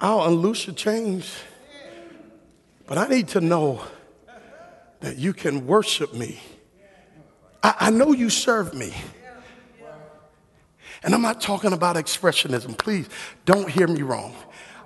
I'll 0.00 0.24
unloose 0.24 0.66
your 0.66 0.74
chains. 0.74 1.34
But 2.86 2.98
I 2.98 3.06
need 3.08 3.28
to 3.28 3.40
know 3.40 3.82
that 5.00 5.16
you 5.16 5.32
can 5.32 5.66
worship 5.66 6.12
me. 6.12 6.40
I, 7.62 7.74
I 7.80 7.90
know 7.90 8.12
you 8.12 8.30
serve 8.30 8.74
me. 8.74 8.94
And 11.02 11.14
I'm 11.14 11.22
not 11.22 11.40
talking 11.40 11.72
about 11.72 11.96
expressionism. 11.96 12.76
Please 12.76 13.08
don't 13.46 13.70
hear 13.70 13.86
me 13.86 14.02
wrong. 14.02 14.34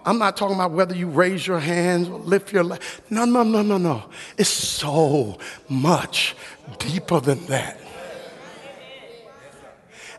I'm 0.07 0.19
not 0.19 0.37
talking 0.37 0.55
about 0.55 0.73
whether 0.73 0.95
you 0.95 1.09
raise 1.09 1.47
your 1.47 1.59
hands 1.59 2.09
or 2.09 2.19
lift 2.19 2.53
your 2.53 2.65
leg. 2.65 2.81
No, 3.09 3.25
no, 3.25 3.43
no, 3.43 3.63
no, 3.63 3.79
no. 3.79 4.05
It's 4.37 4.51
so 4.51 5.39
much 5.69 6.37
deeper 6.79 7.21
than 7.21 7.45
that. 7.47 7.81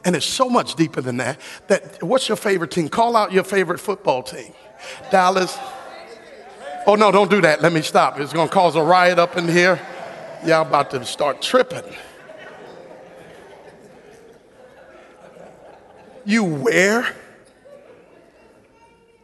And 0.03 0.15
it's 0.15 0.25
so 0.25 0.49
much 0.49 0.75
deeper 0.75 1.01
than 1.01 1.17
that. 1.17 1.39
That 1.67 2.01
what's 2.03 2.27
your 2.27 2.35
favorite 2.35 2.71
team? 2.71 2.89
Call 2.89 3.15
out 3.15 3.31
your 3.31 3.43
favorite 3.43 3.79
football 3.79 4.23
team. 4.23 4.53
Dallas. 5.11 5.57
Oh, 6.87 6.95
no, 6.95 7.11
don't 7.11 7.29
do 7.29 7.41
that. 7.41 7.61
Let 7.61 7.73
me 7.73 7.81
stop. 7.81 8.19
It's 8.19 8.33
going 8.33 8.47
to 8.47 8.53
cause 8.53 8.75
a 8.75 8.83
riot 8.83 9.17
up 9.17 9.37
in 9.37 9.47
here. 9.47 9.79
Y'all 10.45 10.61
about 10.61 10.91
to 10.91 11.03
start 11.05 11.41
tripping. 11.41 11.83
You 16.23 16.43
wear 16.43 17.07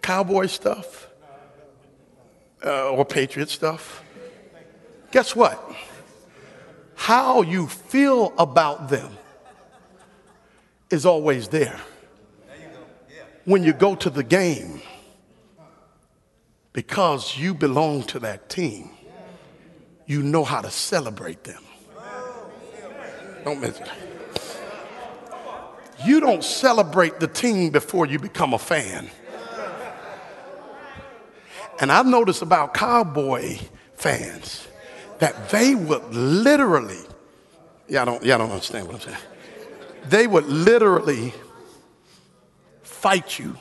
cowboy 0.01 0.47
stuff 0.47 1.09
uh, 2.65 2.91
or 2.91 3.05
patriot 3.05 3.49
stuff. 3.49 4.03
Guess 5.11 5.35
what? 5.35 5.59
How 6.95 7.41
you 7.41 7.67
feel 7.67 8.33
about 8.37 8.89
them 8.89 9.11
is 10.89 11.05
always 11.05 11.47
there. 11.47 11.79
When 13.45 13.63
you 13.63 13.73
go 13.73 13.95
to 13.95 14.09
the 14.09 14.23
game, 14.23 14.81
because 16.73 17.37
you 17.37 17.53
belong 17.53 18.03
to 18.03 18.19
that 18.19 18.49
team, 18.49 18.91
you 20.05 20.21
know 20.21 20.43
how 20.43 20.61
to 20.61 20.69
celebrate 20.69 21.43
them. 21.43 21.63
Don't 23.43 23.59
miss 23.59 23.79
it. 23.79 23.89
You 26.05 26.19
don't 26.19 26.43
celebrate 26.43 27.19
the 27.19 27.27
team 27.27 27.69
before 27.71 28.05
you 28.05 28.19
become 28.19 28.53
a 28.53 28.59
fan. 28.59 29.09
And 31.81 31.91
I've 31.91 32.05
noticed 32.05 32.41
about 32.41 32.73
cowboy 32.73 33.57
fans 33.95 34.67
that 35.19 35.49
they 35.49 35.75
would 35.75 36.15
literally, 36.15 36.99
y'all 37.89 38.05
don't, 38.05 38.23
y'all 38.23 38.37
don't 38.37 38.51
understand 38.51 38.87
what 38.87 38.95
I'm 38.95 39.01
saying. 39.01 39.17
They 40.07 40.27
would 40.27 40.45
literally 40.45 41.33
fight 42.83 43.37
you 43.37 43.57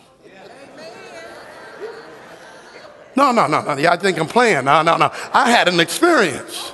No, 3.16 3.32
no, 3.32 3.46
no, 3.46 3.60
no. 3.60 3.72
I 3.72 3.96
think 3.96 4.18
I'm 4.18 4.26
playing. 4.26 4.64
No, 4.64 4.82
no, 4.82 4.96
no. 4.96 5.10
I 5.32 5.50
had 5.50 5.68
an 5.68 5.80
experience. 5.80 6.72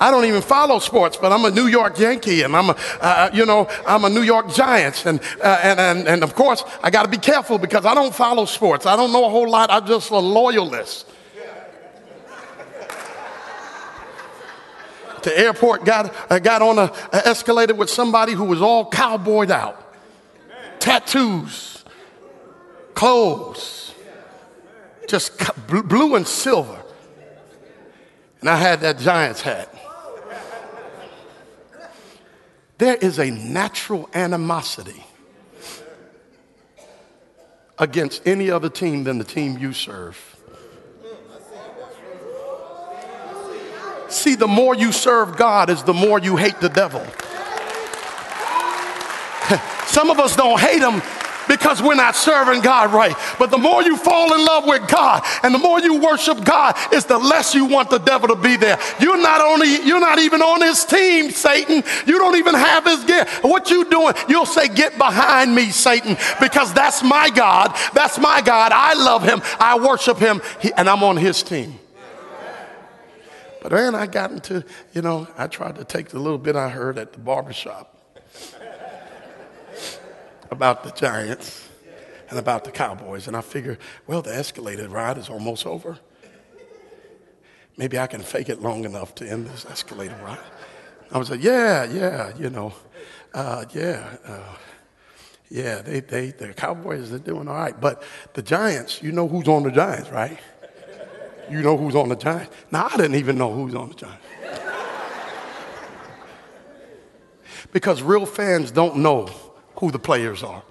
I 0.00 0.10
don't 0.10 0.24
even 0.24 0.42
follow 0.42 0.78
sports, 0.78 1.16
but 1.16 1.32
I'm 1.32 1.44
a 1.44 1.50
New 1.50 1.66
York 1.66 1.98
Yankee, 1.98 2.42
and 2.42 2.54
I'm 2.54 2.70
a, 2.70 2.76
uh, 3.00 3.30
you 3.32 3.44
know, 3.46 3.68
I'm 3.86 4.04
a 4.04 4.08
New 4.08 4.22
York 4.22 4.52
Giants, 4.54 5.06
and 5.06 5.20
uh, 5.42 5.60
and, 5.62 5.80
and 5.80 6.08
and 6.08 6.22
of 6.22 6.34
course 6.34 6.62
I 6.82 6.90
got 6.90 7.02
to 7.02 7.08
be 7.08 7.18
careful 7.18 7.58
because 7.58 7.84
I 7.84 7.94
don't 7.94 8.14
follow 8.14 8.44
sports. 8.44 8.86
I 8.86 8.96
don't 8.96 9.12
know 9.12 9.24
a 9.24 9.30
whole 9.30 9.48
lot. 9.48 9.70
I'm 9.70 9.86
just 9.86 10.10
a 10.10 10.18
loyalist. 10.18 11.06
the 15.22 15.36
airport 15.36 15.84
got 15.84 16.14
uh, 16.30 16.38
got 16.38 16.62
on 16.62 16.78
a, 16.78 16.92
a 17.12 17.28
escalator 17.28 17.74
with 17.74 17.90
somebody 17.90 18.32
who 18.32 18.44
was 18.44 18.62
all 18.62 18.88
cowboyed 18.88 19.50
out, 19.50 19.94
tattoos 20.78 21.78
clothes, 22.98 23.94
just 25.06 25.30
blue 25.68 26.16
and 26.16 26.26
silver. 26.26 26.82
And 28.40 28.50
I 28.50 28.56
had 28.56 28.80
that 28.80 28.98
Giants 28.98 29.40
hat. 29.40 29.72
There 32.78 32.94
is 32.94 33.18
a 33.18 33.30
natural 33.30 34.08
animosity 34.14 35.04
against 37.76 38.26
any 38.26 38.50
other 38.50 38.68
team 38.68 39.04
than 39.04 39.18
the 39.18 39.24
team 39.24 39.58
you 39.58 39.72
serve. 39.72 40.36
See, 44.08 44.36
the 44.36 44.48
more 44.48 44.74
you 44.74 44.92
serve 44.92 45.36
God 45.36 45.70
is 45.70 45.82
the 45.82 45.92
more 45.92 46.18
you 46.18 46.36
hate 46.36 46.60
the 46.60 46.68
devil. 46.68 47.00
Some 49.86 50.10
of 50.10 50.18
us 50.18 50.36
don't 50.36 50.58
hate 50.58 50.80
him 50.80 51.02
because 51.48 51.82
we're 51.82 51.94
not 51.94 52.14
serving 52.14 52.60
God 52.62 52.92
right. 52.92 53.16
But 53.38 53.50
the 53.50 53.58
more 53.58 53.82
you 53.82 53.96
fall 53.96 54.34
in 54.34 54.44
love 54.44 54.66
with 54.66 54.88
God 54.88 55.24
and 55.42 55.54
the 55.54 55.58
more 55.58 55.80
you 55.80 56.00
worship 56.00 56.44
God, 56.44 56.76
is 56.92 57.04
the 57.04 57.18
less 57.18 57.54
you 57.54 57.64
want 57.64 57.90
the 57.90 57.98
devil 57.98 58.28
to 58.28 58.36
be 58.36 58.56
there. 58.56 58.78
You're 59.00 59.20
not 59.20 59.40
only 59.40 59.86
you're 59.86 60.00
not 60.00 60.18
even 60.18 60.42
on 60.42 60.60
his 60.60 60.84
team, 60.84 61.30
Satan. 61.30 61.82
You 62.06 62.18
don't 62.18 62.36
even 62.36 62.54
have 62.54 62.84
his 62.84 63.04
gift. 63.04 63.42
What 63.42 63.70
you 63.70 63.84
doing? 63.90 64.14
You'll 64.28 64.46
say, 64.46 64.68
"Get 64.68 64.98
behind 64.98 65.54
me, 65.54 65.70
Satan," 65.70 66.16
because 66.40 66.72
that's 66.72 67.02
my 67.02 67.30
God. 67.30 67.76
That's 67.94 68.18
my 68.18 68.40
God. 68.40 68.72
I 68.72 68.94
love 68.94 69.22
him. 69.22 69.42
I 69.58 69.78
worship 69.78 70.18
him, 70.18 70.40
he, 70.60 70.72
and 70.72 70.88
I'm 70.88 71.02
on 71.02 71.16
his 71.16 71.42
team. 71.42 71.78
But 73.60 73.72
then 73.72 73.94
I 73.94 74.06
got 74.06 74.30
into, 74.30 74.64
you 74.92 75.02
know, 75.02 75.26
I 75.36 75.48
tried 75.48 75.76
to 75.76 75.84
take 75.84 76.10
the 76.10 76.18
little 76.18 76.38
bit 76.38 76.54
I 76.54 76.68
heard 76.68 76.96
at 76.96 77.12
the 77.12 77.18
barbershop 77.18 77.97
about 80.50 80.84
the 80.84 80.90
Giants 80.90 81.68
and 82.30 82.38
about 82.38 82.64
the 82.64 82.70
Cowboys. 82.70 83.26
And 83.26 83.36
I 83.36 83.40
figured, 83.40 83.78
well, 84.06 84.22
the 84.22 84.30
escalated 84.30 84.90
ride 84.90 85.18
is 85.18 85.28
almost 85.28 85.66
over. 85.66 85.98
Maybe 87.76 87.98
I 87.98 88.06
can 88.06 88.20
fake 88.20 88.48
it 88.48 88.60
long 88.60 88.84
enough 88.84 89.14
to 89.16 89.28
end 89.28 89.46
this 89.46 89.64
escalated 89.64 90.20
ride. 90.22 90.38
I 91.12 91.18
was 91.18 91.30
like, 91.30 91.42
yeah, 91.42 91.84
yeah, 91.84 92.36
you 92.36 92.50
know, 92.50 92.74
uh, 93.32 93.64
yeah, 93.72 94.16
uh, 94.26 94.56
yeah, 95.48 95.80
they, 95.80 96.00
they, 96.00 96.32
the 96.32 96.52
Cowboys, 96.52 97.10
they're 97.10 97.18
doing 97.18 97.48
all 97.48 97.54
right. 97.54 97.80
But 97.80 98.02
the 98.34 98.42
Giants, 98.42 99.02
you 99.02 99.12
know 99.12 99.26
who's 99.26 99.48
on 99.48 99.62
the 99.62 99.70
Giants, 99.70 100.10
right? 100.10 100.38
You 101.50 101.62
know 101.62 101.76
who's 101.78 101.94
on 101.94 102.10
the 102.10 102.16
Giants. 102.16 102.54
Now, 102.70 102.88
I 102.92 102.96
didn't 102.96 103.14
even 103.14 103.38
know 103.38 103.52
who's 103.52 103.74
on 103.74 103.88
the 103.88 103.94
Giants. 103.94 104.24
because 107.72 108.02
real 108.02 108.26
fans 108.26 108.70
don't 108.70 108.96
know 108.96 109.30
who 109.78 109.90
the 109.90 109.98
players 109.98 110.42
are. 110.42 110.62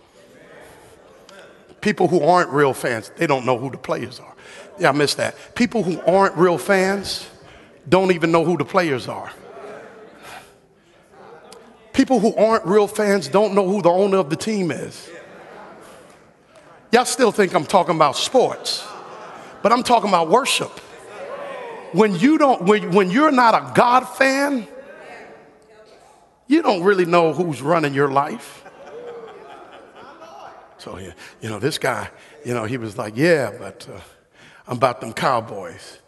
People 1.82 2.08
who 2.08 2.22
aren't 2.22 2.49
real 2.49 2.74
fans, 2.74 3.12
they 3.16 3.28
don't 3.28 3.45
know 3.45 3.58
who 3.58 3.70
the 3.70 3.78
players 3.78 4.20
are. 4.20 4.34
Yeah, 4.80 4.89
I 4.89 4.91
missed 4.91 5.18
that. 5.18 5.36
People 5.55 5.84
who 5.84 5.99
aren't 6.01 6.36
real 6.36 6.58
fans 6.58 7.30
don't 7.88 8.12
even 8.12 8.32
know 8.32 8.43
who 8.43 8.58
the 8.58 8.66
players 8.66 9.08
are. 9.08 9.32
People 11.93 12.20
who 12.20 12.36
aren't 12.36 12.66
real 12.66 12.88
fans 12.88 13.28
don't 13.28 13.55
know 13.55 13.68
who 13.68 13.82
the 13.82 13.89
owner 13.89 14.18
of 14.18 14.30
the 14.30 14.36
team 14.36 14.72
is. 14.72 15.10
Y'all 16.91 17.05
still 17.05 17.32
think 17.32 17.53
I'm 17.53 17.66
talking 17.66 17.95
about 17.95 18.16
sports, 18.16 18.86
but 19.62 19.72
I'm 19.72 19.84
talking 19.84 20.10
about 20.10 20.30
worship. 20.30 20.72
When 21.93 22.16
you 22.16 22.38
don't, 22.38 22.64
when, 22.64 22.91
when 22.91 23.10
you're 23.10 23.32
not 23.32 23.55
a 23.55 23.72
God 23.74 24.01
fan, 24.01 24.68
you 26.47 26.62
don't 26.62 26.84
really 26.84 27.05
know 27.05 27.34
who's 27.34 27.62
running 27.62 27.93
your 27.93 28.10
life. 28.10 28.66
So, 30.88 30.97
you 31.41 31.49
know, 31.49 31.59
this 31.59 31.77
guy, 31.77 32.09
you 32.45 32.53
know, 32.53 32.63
he 32.63 32.77
was 32.77 32.97
like, 32.97 33.17
yeah, 33.17 33.51
but 33.59 33.85
uh, 33.93 33.99
I'm 34.69 34.77
about 34.77 35.01
them 35.01 35.11
cowboys. 35.11 35.99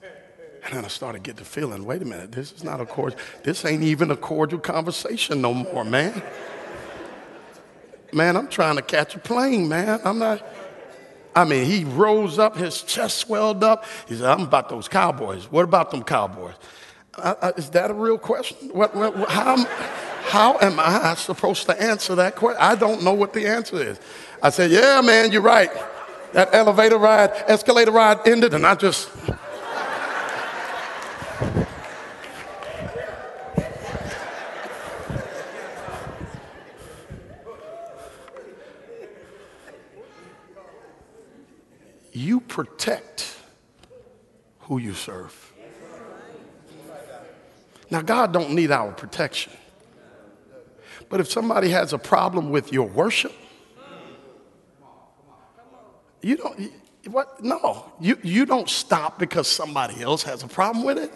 And 0.64 0.74
then 0.74 0.86
I 0.86 0.88
started 0.88 1.22
getting 1.22 1.40
the 1.40 1.46
feeling, 1.46 1.84
wait 1.84 2.02
a 2.02 2.06
minute, 2.06 2.32
this 2.32 2.54
is 2.54 2.64
not 2.64 2.80
a 2.80 2.86
cordial, 2.86 3.20
this 3.44 3.66
ain't 3.66 3.84
even 3.84 4.10
a 4.10 4.16
cordial 4.16 4.58
conversation 4.58 5.42
no 5.42 5.54
more, 5.54 5.84
man. 5.84 6.24
Man, 8.14 8.38
I'm 8.38 8.48
trying 8.48 8.78
to 8.78 8.82
catch 8.82 9.16
a 9.16 9.20
plane, 9.20 9.68
man. 9.68 10.00
I'm 10.06 10.18
not, 10.18 10.48
I 11.36 11.44
mean, 11.44 11.66
he 11.66 11.84
rose 11.84 12.40
up, 12.40 12.56
his 12.56 12.82
chest 12.82 13.18
swelled 13.18 13.66
up. 13.66 13.84
He 14.08 14.16
said, 14.16 14.28
I'm 14.28 14.44
about 14.44 14.70
those 14.70 14.88
cowboys. 14.88 15.52
What 15.52 15.66
about 15.66 15.92
them 15.92 16.04
cowboys? 16.04 16.56
Uh, 17.18 17.36
uh, 17.42 17.52
is 17.58 17.70
that 17.72 17.92
a 17.92 17.94
real 17.94 18.18
question? 18.18 18.70
What, 18.70 18.96
what, 18.96 19.30
how, 19.30 19.58
how 20.24 20.58
am 20.60 20.80
I 20.80 21.16
supposed 21.16 21.66
to 21.68 21.82
answer 21.82 22.16
that 22.16 22.36
question? 22.36 22.62
I 22.62 22.76
don't 22.76 23.04
know 23.04 23.14
what 23.14 23.34
the 23.34 23.48
answer 23.48 23.82
is. 23.82 24.00
I 24.42 24.50
said, 24.50 24.72
Yeah, 24.72 25.02
man, 25.02 25.32
you're 25.32 25.42
right. 25.42 25.72
That 26.34 26.54
elevator 26.54 26.98
ride, 26.98 27.32
escalator 27.48 27.92
ride 27.92 28.28
ended, 28.28 28.54
and 28.54 28.66
I 28.66 28.76
just. 28.76 29.10
you 42.12 42.42
protect 42.42 43.36
who 44.62 44.78
you 44.78 44.94
serve. 44.94 45.54
Now, 47.90 48.02
God 48.02 48.34
don't 48.34 48.52
need 48.52 48.72
our 48.72 48.92
protection. 48.92 49.54
But 51.10 51.20
if 51.20 51.30
somebody 51.30 51.70
has 51.70 51.92
a 51.92 51.98
problem 51.98 52.52
with 52.52 52.72
your 52.72 52.88
worship, 52.88 53.34
you 56.22 56.38
don't, 56.38 56.72
what? 57.08 57.44
No, 57.44 57.92
you, 58.00 58.18
you 58.24 58.46
don't 58.46 58.70
stop 58.70 59.20
because 59.20 59.48
somebody 59.48 60.02
else 60.02 60.24
has 60.24 60.44
a 60.44 60.48
problem 60.48 60.86
with 60.86 60.98
it. 60.98 61.12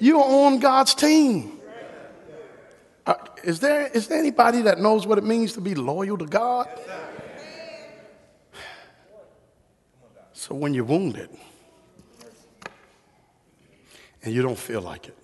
You're 0.00 0.22
on 0.22 0.60
God's 0.60 0.94
team. 0.94 1.58
Uh, 3.06 3.14
is, 3.42 3.60
there, 3.60 3.86
is 3.86 4.08
there 4.08 4.18
anybody 4.18 4.62
that 4.62 4.78
knows 4.78 5.06
what 5.06 5.16
it 5.16 5.24
means 5.24 5.54
to 5.54 5.60
be 5.60 5.74
loyal 5.74 6.18
to 6.18 6.26
God? 6.26 6.68
So 10.32 10.54
when 10.54 10.72
you're 10.72 10.84
wounded 10.84 11.30
and 14.22 14.34
you 14.34 14.42
don't 14.42 14.58
feel 14.58 14.82
like 14.82 15.08
it, 15.08 15.17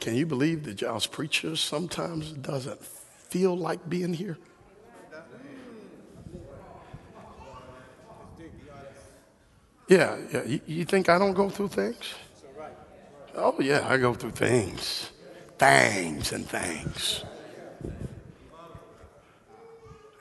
can 0.00 0.14
you 0.14 0.26
believe 0.26 0.64
that 0.64 0.80
y'all's 0.80 1.06
preachers 1.06 1.60
sometimes 1.60 2.32
doesn't 2.32 2.84
feel 2.84 3.56
like 3.56 3.88
being 3.88 4.14
here? 4.14 4.38
Yeah, 9.88 10.18
yeah. 10.32 10.44
You, 10.44 10.60
you 10.66 10.84
think 10.84 11.08
I 11.08 11.18
don't 11.18 11.32
go 11.32 11.48
through 11.48 11.68
things? 11.68 12.14
Oh, 13.34 13.54
yeah, 13.60 13.86
I 13.88 13.96
go 13.96 14.14
through 14.14 14.32
things, 14.32 15.10
things 15.58 16.32
and 16.32 16.46
things. 16.46 17.24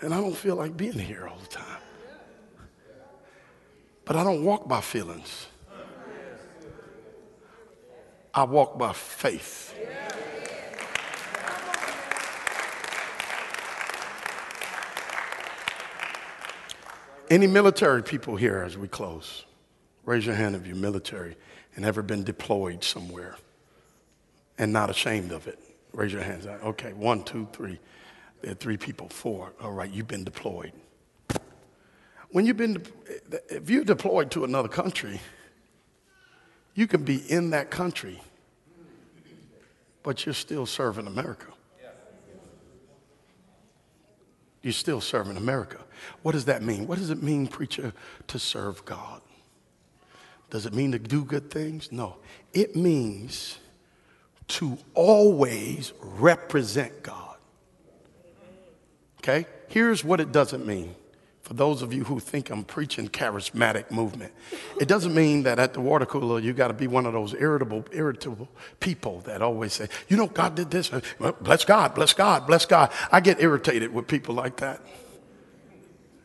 And 0.02 0.14
I 0.14 0.22
don't 0.22 0.38
feel 0.38 0.56
like 0.56 0.78
being 0.78 0.94
here 0.94 1.28
all 1.28 1.38
the 1.38 1.48
time. 1.48 1.82
But 4.06 4.16
I 4.16 4.24
don't 4.24 4.44
walk 4.44 4.68
by 4.68 4.82
feelings. 4.82 5.48
I 8.38 8.44
walk 8.44 8.78
by 8.78 8.94
faith. 8.94 9.74
Any 17.32 17.48
military 17.48 18.04
people 18.04 18.36
here 18.36 18.62
as 18.62 18.78
we 18.78 18.88
close? 18.88 19.46
Raise 20.06 20.24
your 20.24 20.36
hand 20.36 20.56
if 20.56 20.68
you're 20.68 20.76
military 20.76 21.36
and 21.76 21.84
ever 21.84 22.04
been 22.04 22.24
deployed 22.24 22.84
somewhere 22.84 23.38
and 24.60 24.72
not 24.72 24.92
ashamed 24.92 25.32
of 25.32 25.48
it. 25.48 25.58
Raise 25.92 26.14
your 26.14 26.22
hands. 26.22 26.46
Okay, 26.46 26.94
one, 26.94 27.24
two, 27.24 27.48
three. 27.52 27.80
There 28.42 28.52
are 28.52 28.54
three 28.54 28.78
people, 28.78 29.10
four. 29.10 29.52
All 29.60 29.72
right, 29.72 29.90
you've 29.90 30.08
been 30.08 30.24
deployed. 30.24 30.74
When 32.30 32.46
you've 32.46 32.58
been, 32.58 32.86
if 33.50 33.68
you're 33.68 33.84
deployed 33.84 34.30
to 34.32 34.44
another 34.44 34.70
country, 34.70 35.20
you 36.78 36.86
can 36.86 37.04
be 37.04 37.18
in 37.18 37.50
that 37.50 37.72
country, 37.72 38.22
but 40.04 40.26
you're 40.26 40.36
still 40.36 40.68
serving 40.68 41.08
America. 41.08 41.48
You're 44.62 44.74
still 44.74 45.02
serving 45.02 45.38
America. 45.38 45.80
What 46.22 46.34
does 46.34 46.46
that 46.46 46.62
mean? 46.62 46.86
What 46.86 47.00
does 47.00 47.10
it 47.10 47.24
mean, 47.24 47.48
preacher, 47.48 47.94
to 48.28 48.38
serve 48.38 48.86
God? 48.86 49.22
Does 50.52 50.68
it 50.68 50.74
mean 50.74 50.92
to 50.92 51.00
do 51.00 51.26
good 51.26 51.50
things? 51.50 51.92
No. 51.92 52.18
It 52.54 52.76
means 52.76 53.58
to 54.50 54.78
always 54.94 55.94
represent 56.00 57.02
God. 57.02 57.38
Okay? 59.20 59.48
Here's 59.68 60.04
what 60.04 60.20
it 60.20 60.32
doesn't 60.32 60.66
mean. 60.66 60.94
For 61.48 61.54
those 61.54 61.82
of 61.82 61.94
you 61.94 62.04
who 62.04 62.20
think 62.20 62.50
I'm 62.50 62.66
preaching 62.66 63.08
charismatic 63.08 63.90
movement, 63.90 64.34
it 64.82 64.90
doesn't 64.90 65.16
mean 65.16 65.44
that 65.44 65.60
at 65.60 65.74
the 65.74 65.80
water 65.80 66.06
cooler 66.06 66.42
you 66.42 66.52
got 66.52 66.68
to 66.68 66.74
be 66.74 66.88
one 66.88 67.06
of 67.06 67.14
those 67.14 67.34
irritable, 67.34 67.86
irritable 67.94 68.50
people 68.82 69.22
that 69.22 69.42
always 69.42 69.72
say, 69.72 69.88
you 70.10 70.18
know, 70.18 70.28
God 70.28 70.56
did 70.56 70.70
this. 70.72 70.92
Well, 71.20 71.38
bless 71.40 71.64
God, 71.64 71.96
bless 71.96 72.12
God, 72.12 72.48
bless 72.48 72.66
God. 72.66 72.92
I 73.14 73.22
get 73.22 73.42
irritated 73.42 73.94
with 73.94 74.08
people 74.08 74.36
like 74.36 74.58
that. 74.58 74.82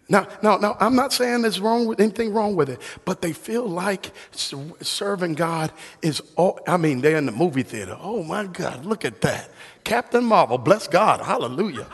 Now, 0.08 0.26
now, 0.42 0.56
now, 0.56 0.76
I'm 0.80 0.96
not 0.96 1.12
saying 1.12 1.42
there's 1.42 1.60
wrong 1.60 1.86
with 1.86 2.00
anything 2.00 2.32
wrong 2.32 2.56
with 2.56 2.68
it, 2.68 2.80
but 3.04 3.22
they 3.22 3.32
feel 3.32 3.68
like 3.68 4.10
serving 4.32 5.34
God 5.34 5.70
is 6.02 6.20
all, 6.34 6.58
I 6.66 6.78
mean, 6.78 7.00
they're 7.00 7.16
in 7.16 7.26
the 7.26 7.32
movie 7.32 7.62
theater. 7.62 7.96
Oh 8.00 8.24
my 8.24 8.46
God, 8.46 8.84
look 8.84 9.04
at 9.04 9.20
that. 9.20 9.50
Captain 9.84 10.24
Marvel, 10.24 10.58
bless 10.58 10.88
God, 10.88 11.20
hallelujah. 11.20 11.86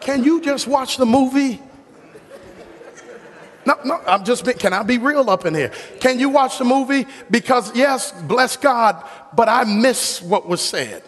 Can 0.00 0.24
you 0.24 0.42
just 0.42 0.66
watch 0.66 0.98
the 0.98 1.06
movie? 1.06 1.62
No, 3.66 3.78
no, 3.84 4.00
I'm 4.06 4.24
just, 4.24 4.44
can 4.58 4.72
I 4.72 4.82
be 4.82 4.98
real 4.98 5.28
up 5.28 5.44
in 5.44 5.54
here? 5.54 5.70
Can 6.00 6.18
you 6.18 6.30
watch 6.30 6.58
the 6.58 6.64
movie? 6.64 7.06
Because, 7.30 7.74
yes, 7.76 8.12
bless 8.22 8.56
God, 8.56 9.04
but 9.34 9.48
I 9.48 9.64
miss 9.64 10.22
what 10.22 10.48
was 10.48 10.60
said. 10.62 11.02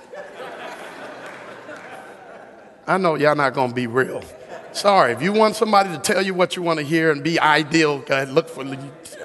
I 2.87 2.99
know 2.99 3.15
y'all 3.15 3.35
not 3.35 3.55
to 3.55 3.69
be 3.69 3.87
real. 3.87 4.23
Sorry, 4.73 5.13
if 5.13 5.23
you 5.23 5.33
want 5.33 5.57
somebody 5.57 5.91
to 5.91 5.99
tell 5.99 6.23
you 6.23 6.35
what 6.35 6.57
you 6.57 6.63
want 6.63 6.79
to 6.79 6.85
hear 6.85 7.11
and 7.11 7.23
be 7.23 7.39
ideal, 7.39 7.99
go 8.01 8.15
ahead, 8.15 8.31
look 8.31 8.49
for, 8.49 8.65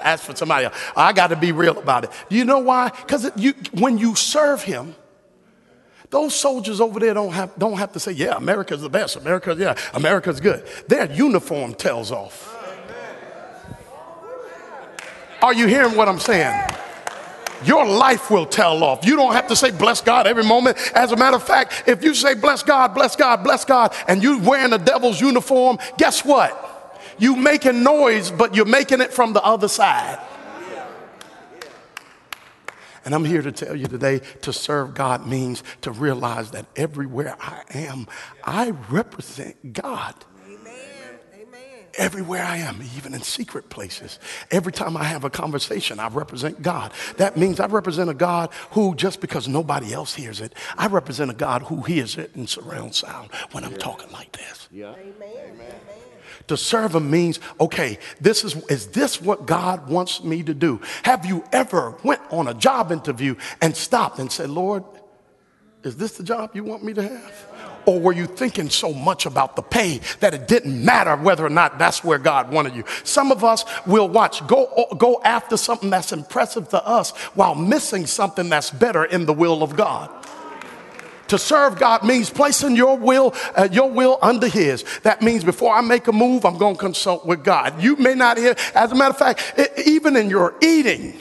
ask 0.01 0.23
for 0.25 0.35
somebody 0.35 0.65
else. 0.65 0.75
I 0.95 1.13
got 1.13 1.27
to 1.27 1.35
be 1.35 1.51
real 1.51 1.77
about 1.77 2.03
it. 2.03 2.11
You 2.29 2.45
know 2.45 2.59
why? 2.59 2.89
Because 2.89 3.29
you, 3.35 3.53
when 3.73 3.97
you 3.97 4.15
serve 4.15 4.63
Him, 4.63 4.95
those 6.09 6.33
soldiers 6.35 6.79
over 6.79 6.99
there 6.99 7.13
don't 7.13 7.33
have, 7.33 7.57
don't 7.57 7.77
have 7.77 7.93
to 7.93 7.99
say, 7.99 8.11
yeah, 8.11 8.35
America's 8.35 8.81
the 8.81 8.89
best. 8.89 9.15
America, 9.15 9.55
yeah, 9.57 9.75
America's 9.93 10.39
good. 10.39 10.65
Their 10.87 11.11
uniform 11.11 11.73
tells 11.73 12.11
off. 12.11 12.56
Are 15.41 15.53
you 15.53 15.67
hearing 15.67 15.95
what 15.95 16.07
I'm 16.07 16.19
saying? 16.19 16.59
Your 17.63 17.85
life 17.85 18.29
will 18.29 18.45
tell 18.45 18.83
off. 18.83 19.05
You 19.05 19.15
don't 19.15 19.33
have 19.33 19.47
to 19.47 19.55
say 19.55 19.71
bless 19.71 20.01
God 20.01 20.27
every 20.27 20.43
moment. 20.43 20.77
As 20.93 21.11
a 21.11 21.15
matter 21.15 21.37
of 21.37 21.43
fact, 21.43 21.83
if 21.87 22.03
you 22.03 22.13
say 22.13 22.35
bless 22.35 22.63
God, 22.63 22.93
bless 22.93 23.15
God, 23.15 23.43
bless 23.43 23.65
God, 23.65 23.95
and 24.07 24.21
you're 24.21 24.39
wearing 24.39 24.71
the 24.71 24.77
devil's 24.77 25.19
uniform, 25.19 25.77
guess 25.97 26.23
what? 26.23 26.63
You 27.17 27.35
making 27.35 27.83
noise, 27.83 28.29
but 28.29 28.55
you're 28.55 28.65
making 28.65 29.01
it 29.01 29.11
from 29.11 29.33
the 29.33 29.43
other 29.43 29.67
side. 29.67 30.19
And 33.05 33.15
I'm 33.15 33.23
here 33.23 33.41
to 33.41 33.53
tell 33.53 33.75
you 33.75 33.87
today 33.87 34.19
to 34.41 34.51
serve 34.51 34.93
God 34.93 35.25
means 35.25 35.63
to 35.81 35.91
realize 35.91 36.51
that 36.51 36.65
everywhere 36.75 37.37
I 37.39 37.63
am, 37.69 38.05
I 38.43 38.71
represent 38.89 39.71
God. 39.71 40.13
Everywhere 41.97 42.43
I 42.43 42.57
am, 42.57 42.81
even 42.95 43.15
in 43.15 43.21
secret 43.21 43.69
places, 43.69 44.19
every 44.51 44.71
time 44.71 44.95
I 44.95 45.03
have 45.03 45.23
a 45.23 45.31
conversation, 45.31 45.99
I 45.99 46.09
represent 46.09 46.61
God. 46.61 46.93
That 47.17 47.37
means 47.37 47.59
I 47.59 47.65
represent 47.65 48.09
a 48.09 48.13
God 48.13 48.51
who, 48.71 48.93
just 48.93 49.19
because 49.19 49.47
nobody 49.47 49.93
else 49.93 50.13
hears 50.13 50.39
it, 50.39 50.53
I 50.77 50.87
represent 50.87 51.31
a 51.31 51.33
God 51.33 51.63
who 51.63 51.81
hears 51.81 52.15
it 52.17 52.31
in 52.35 52.45
surround 52.45 52.93
sound 52.93 53.31
when 53.51 53.63
I'm 53.63 53.75
talking 53.75 54.11
like 54.11 54.31
this. 54.31 54.67
Yeah. 54.71 54.93
Amen. 54.93 55.57
To 56.47 56.55
serve 56.55 56.95
him 56.95 57.09
means, 57.09 57.39
okay, 57.59 57.97
this 58.21 58.43
is, 58.43 58.55
is 58.67 58.87
this 58.87 59.21
what 59.21 59.45
God 59.45 59.89
wants 59.89 60.23
me 60.23 60.43
to 60.43 60.53
do? 60.53 60.79
Have 61.03 61.25
you 61.25 61.43
ever 61.51 61.95
went 62.03 62.21
on 62.29 62.47
a 62.47 62.53
job 62.53 62.91
interview 62.91 63.35
and 63.61 63.75
stopped 63.75 64.19
and 64.19 64.31
said, 64.31 64.49
Lord, 64.49 64.83
is 65.83 65.97
this 65.97 66.17
the 66.17 66.23
job 66.23 66.51
you 66.53 66.63
want 66.63 66.83
me 66.83 66.93
to 66.93 67.01
have? 67.01 67.47
Or 67.87 68.01
were 68.01 68.11
you 68.11 68.27
thinking 68.27 68.69
so 68.69 68.93
much 68.93 69.25
about 69.25 69.55
the 69.55 69.61
pay 69.61 70.01
that 70.19 70.33
it 70.33 70.45
didn't 70.49 70.83
matter 70.83 71.15
whether 71.15 71.45
or 71.45 71.49
not 71.49 71.79
that's 71.79 72.03
where 72.03 72.19
God 72.19 72.51
wanted 72.51 72.75
you? 72.75 72.83
Some 73.05 73.31
of 73.31 73.45
us 73.45 73.63
will 73.87 74.09
watch, 74.09 74.45
go, 74.45 74.87
go 74.97 75.21
after 75.23 75.55
something 75.55 75.89
that's 75.89 76.11
impressive 76.11 76.67
to 76.69 76.85
us 76.85 77.11
while 77.33 77.55
missing 77.55 78.05
something 78.05 78.49
that's 78.49 78.71
better 78.71 79.05
in 79.05 79.25
the 79.25 79.31
will 79.31 79.63
of 79.63 79.77
God. 79.77 80.11
To 81.29 81.37
serve 81.37 81.79
God 81.79 82.03
means 82.03 82.29
placing 82.29 82.75
your 82.75 82.97
will, 82.97 83.33
uh, 83.55 83.69
your 83.71 83.89
will 83.89 84.19
under 84.21 84.47
His. 84.49 84.83
That 85.03 85.21
means 85.21 85.45
before 85.45 85.73
I 85.73 85.79
make 85.79 86.07
a 86.07 86.13
move, 86.13 86.45
I'm 86.45 86.57
going 86.57 86.75
to 86.75 86.79
consult 86.79 87.25
with 87.25 87.43
God. 87.45 87.81
You 87.81 87.95
may 87.95 88.15
not 88.15 88.37
hear. 88.37 88.55
As 88.75 88.91
a 88.91 88.95
matter 88.95 89.11
of 89.11 89.17
fact, 89.17 89.53
it, 89.57 89.87
even 89.87 90.17
in 90.17 90.29
your 90.29 90.55
eating, 90.61 91.19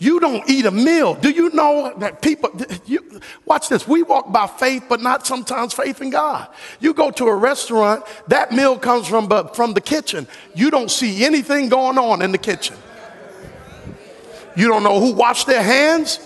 you 0.00 0.18
don't 0.18 0.48
eat 0.48 0.64
a 0.64 0.70
meal. 0.70 1.14
Do 1.14 1.30
you 1.30 1.50
know 1.50 1.92
that 1.98 2.22
people, 2.22 2.50
you, 2.86 3.20
watch 3.44 3.68
this, 3.68 3.86
we 3.86 4.02
walk 4.02 4.32
by 4.32 4.46
faith, 4.46 4.86
but 4.88 5.02
not 5.02 5.26
sometimes 5.26 5.74
faith 5.74 6.00
in 6.00 6.08
God. 6.08 6.48
You 6.80 6.94
go 6.94 7.10
to 7.12 7.26
a 7.26 7.36
restaurant, 7.36 8.04
that 8.28 8.50
meal 8.50 8.78
comes 8.78 9.06
from, 9.06 9.28
from 9.54 9.74
the 9.74 9.80
kitchen. 9.82 10.26
You 10.54 10.70
don't 10.70 10.90
see 10.90 11.22
anything 11.24 11.68
going 11.68 11.98
on 11.98 12.22
in 12.22 12.32
the 12.32 12.38
kitchen. 12.38 12.76
You 14.56 14.68
don't 14.68 14.82
know 14.82 14.98
who 14.98 15.12
washed 15.12 15.46
their 15.46 15.62
hands 15.62 16.18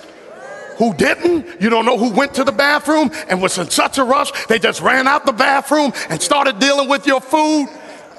who 0.79 0.95
didn't. 0.95 1.61
You 1.61 1.69
don't 1.69 1.85
know 1.85 1.99
who 1.99 2.11
went 2.11 2.35
to 2.35 2.45
the 2.45 2.53
bathroom 2.53 3.11
and 3.29 3.43
was 3.43 3.59
in 3.59 3.71
such 3.71 3.99
a 3.99 4.05
rush, 4.05 4.47
they 4.47 4.59
just 4.59 4.81
ran 4.81 5.09
out 5.09 5.27
the 5.27 5.33
bathroom 5.33 5.93
and 6.09 6.23
started 6.23 6.59
dealing 6.59 6.89
with 6.89 7.07
your 7.07 7.21
food. 7.21 7.69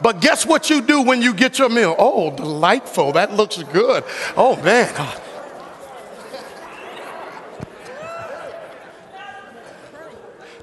But 0.02 0.20
guess 0.20 0.46
what 0.46 0.70
you 0.70 0.82
do 0.82 1.02
when 1.02 1.22
you 1.22 1.34
get 1.34 1.58
your 1.60 1.70
meal? 1.70 1.96
Oh, 1.98 2.36
delightful. 2.36 3.14
That 3.14 3.34
looks 3.34 3.62
good. 3.64 4.04
Oh, 4.36 4.62
man. 4.62 4.94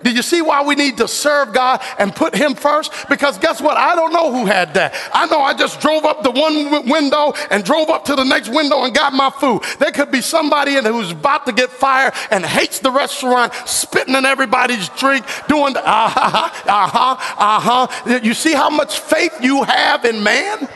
Do 0.02 0.12
you 0.12 0.22
see 0.22 0.42
why 0.42 0.62
we 0.64 0.74
need 0.74 0.96
to 0.98 1.08
serve 1.08 1.52
God 1.52 1.80
and 1.98 2.14
put 2.14 2.34
Him 2.34 2.54
first? 2.54 2.92
Because 3.08 3.38
guess 3.38 3.60
what? 3.60 3.76
I 3.76 3.94
don't 3.94 4.12
know 4.12 4.32
who 4.32 4.46
had 4.46 4.74
that. 4.74 4.94
I 5.12 5.26
know 5.26 5.40
I 5.40 5.54
just 5.54 5.80
drove 5.80 6.04
up 6.04 6.22
the 6.22 6.30
one 6.30 6.88
window 6.88 7.32
and 7.50 7.64
drove 7.64 7.88
up 7.88 8.04
to 8.06 8.16
the 8.16 8.24
next 8.24 8.48
window 8.48 8.82
and 8.84 8.94
got 8.94 9.12
my 9.12 9.30
food. 9.30 9.62
There 9.78 9.92
could 9.92 10.10
be 10.10 10.20
somebody 10.20 10.76
in 10.76 10.84
who's 10.84 11.12
about 11.12 11.46
to 11.46 11.52
get 11.52 11.70
fired 11.70 12.14
and 12.30 12.44
hates 12.44 12.80
the 12.80 12.90
restaurant, 12.90 13.52
spitting 13.66 14.14
in 14.14 14.24
everybody's 14.24 14.88
drink, 14.90 15.24
doing 15.48 15.74
the 15.74 15.80
uh 15.80 16.08
huh, 16.08 16.50
uh 16.66 16.88
huh, 16.88 17.16
uh 17.38 17.86
huh. 17.86 18.20
You 18.22 18.34
see 18.34 18.52
how 18.52 18.70
much 18.70 18.98
faith 18.98 19.38
you 19.40 19.62
have 19.62 20.04
in 20.04 20.22
man? 20.22 20.68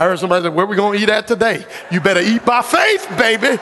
I 0.00 0.04
heard 0.04 0.18
somebody 0.20 0.44
say, 0.44 0.48
Where 0.48 0.64
we 0.64 0.76
to 0.76 0.94
eat 0.94 1.08
at 1.08 1.26
today? 1.26 1.66
You 1.90 2.00
better 2.00 2.20
eat 2.20 2.44
by 2.44 2.62
faith, 2.62 3.08
baby 3.18 3.58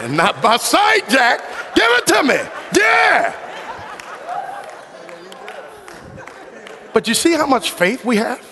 and 0.00 0.16
not 0.16 0.40
by 0.40 0.56
sight, 0.56 1.08
Jack. 1.08 1.40
Give 1.74 1.86
it 1.88 2.06
to 2.06 2.22
me. 2.22 2.36
Yeah. 2.76 3.34
But 6.92 7.06
you 7.08 7.14
see 7.14 7.32
how 7.32 7.46
much 7.46 7.70
faith 7.72 8.04
we 8.04 8.16
have? 8.16 8.44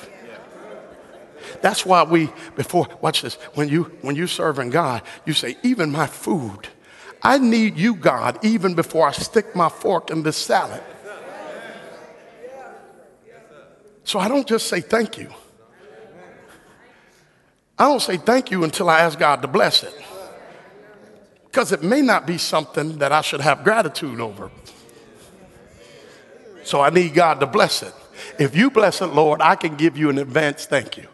That's 1.63 1.87
why 1.87 2.03
we, 2.03 2.31
before, 2.55 2.87
watch 3.01 3.23
this, 3.23 3.35
when 3.55 3.69
you 3.69 3.85
when 4.03 4.15
you 4.15 4.27
serving 4.27 4.71
God, 4.71 5.03
you 5.25 5.33
say, 5.33 5.57
even 5.63 5.91
my 5.91 6.07
food, 6.07 6.69
I 7.23 7.39
need 7.39 7.77
you, 7.77 7.95
God, 7.95 8.39
even 8.45 8.75
before 8.75 9.09
I 9.09 9.13
stick 9.13 9.57
my 9.57 9.69
fork 9.69 10.11
in 10.11 10.23
this 10.23 10.37
salad. 10.37 10.83
So 14.05 14.19
I 14.19 14.29
don't 14.29 14.47
just 14.47 14.69
say 14.69 14.81
thank 14.81 15.19
you. 15.19 15.31
I 17.79 17.85
don't 17.85 18.01
say 18.01 18.17
thank 18.17 18.51
you 18.51 18.65
until 18.65 18.89
I 18.89 19.01
ask 19.01 19.19
God 19.19 19.43
to 19.43 19.49
bless 19.49 19.83
it 19.83 19.95
because 21.57 21.73
it 21.73 21.83
may 21.83 22.03
not 22.03 22.27
be 22.27 22.37
something 22.37 22.99
that 22.99 23.13
I 23.13 23.23
should 23.23 23.41
have 23.41 23.65
gratitude 23.65 24.21
over. 24.21 24.51
So 26.65 26.83
I 26.83 26.91
need 26.91 27.15
God 27.15 27.41
to 27.41 27.47
bless 27.47 27.83
it. 27.83 27.95
If 28.39 28.55
you 28.55 28.71
bless 28.71 29.01
it, 29.01 29.07
Lord, 29.07 29.41
I 29.41 29.57
can 29.57 29.75
give 29.75 29.97
you 29.97 30.11
an 30.11 30.19
advance 30.19 30.67
thank 30.67 30.99
you. 30.99 31.07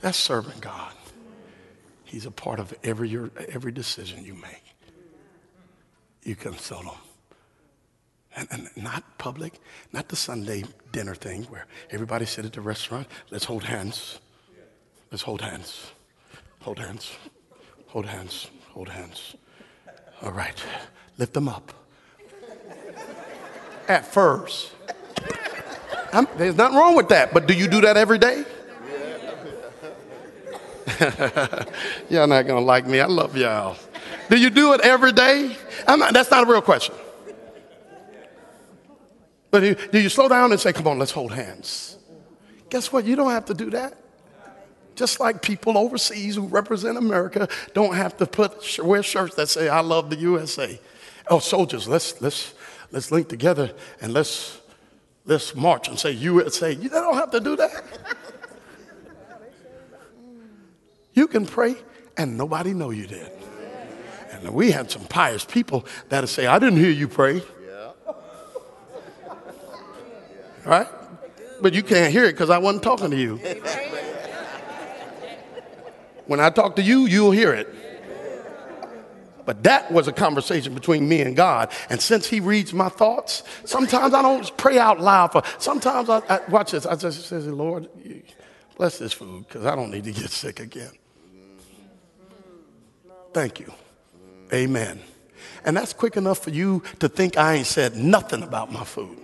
That's 0.00 0.16
serving 0.16 0.60
God. 0.62 0.94
He's 2.04 2.24
a 2.24 2.30
part 2.30 2.58
of 2.58 2.72
every, 2.82 3.10
your, 3.10 3.30
every 3.50 3.70
decision 3.70 4.24
you 4.24 4.32
make. 4.32 4.64
You 6.22 6.34
consult 6.34 6.84
him. 6.84 7.00
And, 8.34 8.48
and, 8.50 8.68
not 8.82 9.18
public, 9.18 9.60
not 9.92 10.08
the 10.08 10.16
Sunday 10.16 10.64
dinner 10.90 11.14
thing 11.14 11.42
where 11.50 11.66
everybody 11.90 12.24
sit 12.24 12.46
at 12.46 12.54
the 12.54 12.62
restaurant. 12.62 13.08
Let's 13.30 13.44
hold 13.44 13.64
hands. 13.64 14.20
Let's 15.10 15.22
hold 15.22 15.42
hands. 15.42 15.92
Hold 16.60 16.78
hands. 16.78 17.12
Hold 17.92 18.06
hands. 18.06 18.48
Hold 18.70 18.88
hands. 18.88 19.36
All 20.22 20.32
right. 20.32 20.54
Lift 21.18 21.34
them 21.34 21.46
up. 21.46 21.74
At 23.86 24.06
first. 24.06 24.72
I'm, 26.10 26.26
there's 26.38 26.56
nothing 26.56 26.78
wrong 26.78 26.96
with 26.96 27.08
that, 27.08 27.34
but 27.34 27.46
do 27.46 27.52
you 27.52 27.68
do 27.68 27.82
that 27.82 27.98
every 27.98 28.16
day? 28.16 28.44
y'all 32.08 32.26
not 32.26 32.46
gonna 32.46 32.60
like 32.60 32.86
me. 32.86 32.98
I 32.98 33.06
love 33.06 33.36
y'all. 33.36 33.76
Do 34.30 34.38
you 34.38 34.48
do 34.48 34.72
it 34.72 34.80
every 34.80 35.12
day? 35.12 35.54
Not, 35.86 36.14
that's 36.14 36.30
not 36.30 36.48
a 36.48 36.50
real 36.50 36.62
question. 36.62 36.94
But 39.50 39.60
do 39.60 39.66
you, 39.66 39.74
do 39.74 40.00
you 40.00 40.08
slow 40.08 40.28
down 40.28 40.50
and 40.50 40.58
say, 40.58 40.72
"Come 40.72 40.86
on, 40.86 40.98
let's 40.98 41.12
hold 41.12 41.32
hands"? 41.32 41.98
Guess 42.70 42.90
what? 42.90 43.04
You 43.04 43.16
don't 43.16 43.30
have 43.30 43.44
to 43.46 43.54
do 43.54 43.68
that. 43.70 44.01
Just 44.94 45.20
like 45.20 45.42
people 45.42 45.78
overseas 45.78 46.36
who 46.36 46.46
represent 46.46 46.98
America 46.98 47.48
don't 47.72 47.94
have 47.94 48.16
to 48.18 48.26
put 48.26 48.78
wear 48.78 49.02
shirts 49.02 49.36
that 49.36 49.48
say 49.48 49.68
"I 49.68 49.80
love 49.80 50.10
the 50.10 50.16
USA." 50.16 50.78
Oh, 51.28 51.38
soldiers, 51.38 51.88
let's 51.88 52.20
let's 52.20 52.54
let's 52.90 53.10
link 53.10 53.28
together 53.28 53.72
and 54.00 54.12
let's 54.12 54.60
let's 55.24 55.54
march 55.54 55.88
and 55.88 55.98
say 55.98 56.12
USA. 56.12 56.72
You 56.72 56.88
don't 56.88 57.14
have 57.14 57.30
to 57.30 57.40
do 57.40 57.56
that. 57.56 57.84
You 61.14 61.26
can 61.26 61.46
pray 61.46 61.76
and 62.16 62.36
nobody 62.36 62.74
know 62.74 62.90
you 62.90 63.06
did. 63.06 63.30
And 64.30 64.50
we 64.54 64.72
had 64.72 64.90
some 64.90 65.04
pious 65.04 65.44
people 65.44 65.86
that'll 66.08 66.26
say, 66.26 66.46
"I 66.46 66.58
didn't 66.58 66.78
hear 66.78 66.90
you 66.90 67.08
pray." 67.08 67.42
Right? 70.64 70.86
But 71.60 71.74
you 71.74 71.82
can't 71.82 72.12
hear 72.12 72.24
it 72.24 72.32
because 72.32 72.50
I 72.50 72.58
wasn't 72.58 72.82
talking 72.82 73.10
to 73.10 73.16
you. 73.16 73.40
When 76.26 76.40
I 76.40 76.50
talk 76.50 76.76
to 76.76 76.82
you, 76.82 77.06
you'll 77.06 77.30
hear 77.30 77.52
it. 77.52 77.72
But 79.44 79.64
that 79.64 79.90
was 79.90 80.06
a 80.06 80.12
conversation 80.12 80.74
between 80.74 81.08
me 81.08 81.20
and 81.20 81.34
God. 81.34 81.72
And 81.90 82.00
since 82.00 82.26
He 82.26 82.40
reads 82.40 82.72
my 82.72 82.88
thoughts, 82.88 83.42
sometimes 83.64 84.14
I 84.14 84.22
don't 84.22 84.56
pray 84.56 84.78
out 84.78 85.00
loud 85.00 85.32
for. 85.32 85.42
Sometimes 85.58 86.08
I, 86.08 86.22
I 86.28 86.40
watch 86.48 86.72
this. 86.72 86.86
I 86.86 86.94
just 86.94 87.26
say, 87.26 87.38
Lord, 87.38 87.88
bless 88.76 88.98
this 88.98 89.12
food 89.12 89.46
because 89.48 89.66
I 89.66 89.74
don't 89.74 89.90
need 89.90 90.04
to 90.04 90.12
get 90.12 90.30
sick 90.30 90.60
again. 90.60 90.92
Thank 93.32 93.60
you. 93.60 93.72
Amen. 94.52 95.00
And 95.64 95.76
that's 95.76 95.92
quick 95.92 96.16
enough 96.16 96.38
for 96.38 96.50
you 96.50 96.82
to 97.00 97.08
think 97.08 97.36
I 97.36 97.54
ain't 97.54 97.66
said 97.66 97.96
nothing 97.96 98.42
about 98.42 98.70
my 98.70 98.84
food. 98.84 99.18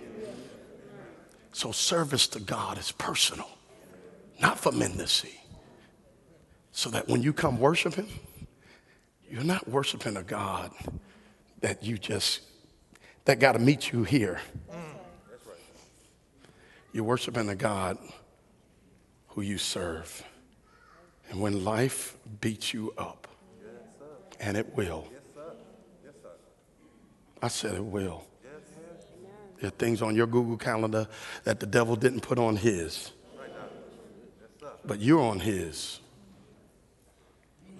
So 1.51 1.71
service 1.71 2.27
to 2.29 2.39
God 2.39 2.77
is 2.77 2.91
personal, 2.91 3.47
not 4.41 4.59
for 4.59 4.71
men 4.71 4.93
to 4.93 5.07
see. 5.07 5.38
So 6.71 6.89
that 6.91 7.07
when 7.07 7.21
you 7.21 7.33
come 7.33 7.59
worship 7.59 7.95
Him, 7.95 8.07
you're 9.29 9.43
not 9.43 9.67
worshiping 9.67 10.17
a 10.17 10.23
God 10.23 10.71
that 11.61 11.83
you 11.83 11.97
just, 11.97 12.41
that 13.25 13.39
got 13.39 13.53
to 13.53 13.59
meet 13.59 13.91
you 13.91 14.03
here. 14.03 14.39
You're 16.91 17.03
worshiping 17.03 17.49
a 17.49 17.55
God 17.55 17.97
who 19.29 19.41
you 19.41 19.57
serve. 19.57 20.23
And 21.29 21.39
when 21.39 21.63
life 21.63 22.17
beats 22.41 22.73
you 22.73 22.93
up, 22.97 23.27
and 24.39 24.57
it 24.57 24.75
will, 24.75 25.07
I 27.41 27.47
said 27.47 27.75
it 27.75 27.83
will. 27.85 28.25
There 29.59 29.67
are 29.67 29.71
things 29.71 30.01
on 30.01 30.15
your 30.15 30.27
Google 30.27 30.57
Calendar 30.57 31.07
that 31.43 31.59
the 31.59 31.65
devil 31.65 31.95
didn't 31.95 32.21
put 32.21 32.39
on 32.39 32.55
his, 32.55 33.11
but 34.85 34.99
you're 34.99 35.21
on 35.21 35.41
his. 35.41 35.99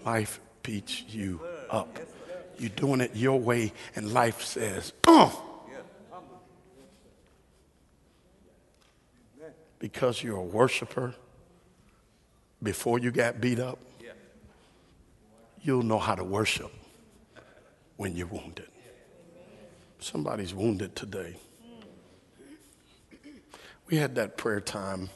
Life 0.06 0.40
beats 0.64 1.04
you 1.10 1.42
up. 1.70 2.00
You're 2.58 2.70
doing 2.70 3.02
it 3.02 3.16
your 3.16 3.40
way, 3.40 3.74
and 3.96 4.14
life 4.14 4.42
says, 4.42 4.94
oh. 5.08 5.46
Because 9.80 10.22
you're 10.22 10.38
a 10.38 10.44
worshiper, 10.44 11.16
before 12.62 13.00
you 13.00 13.12
got 13.12 13.40
beat 13.40 13.60
up, 13.60 13.80
you'll 15.62 15.84
know 15.84 16.00
how 16.00 16.16
to 16.16 16.24
worship 16.24 16.72
when 17.96 18.16
you're 18.16 18.28
wounded. 18.28 18.68
Somebody's 20.00 20.54
wounded 20.54 20.96
today. 20.96 21.36
We 23.88 23.98
had 23.98 24.16
that 24.16 24.38
prayer 24.38 24.62
time 24.62 25.10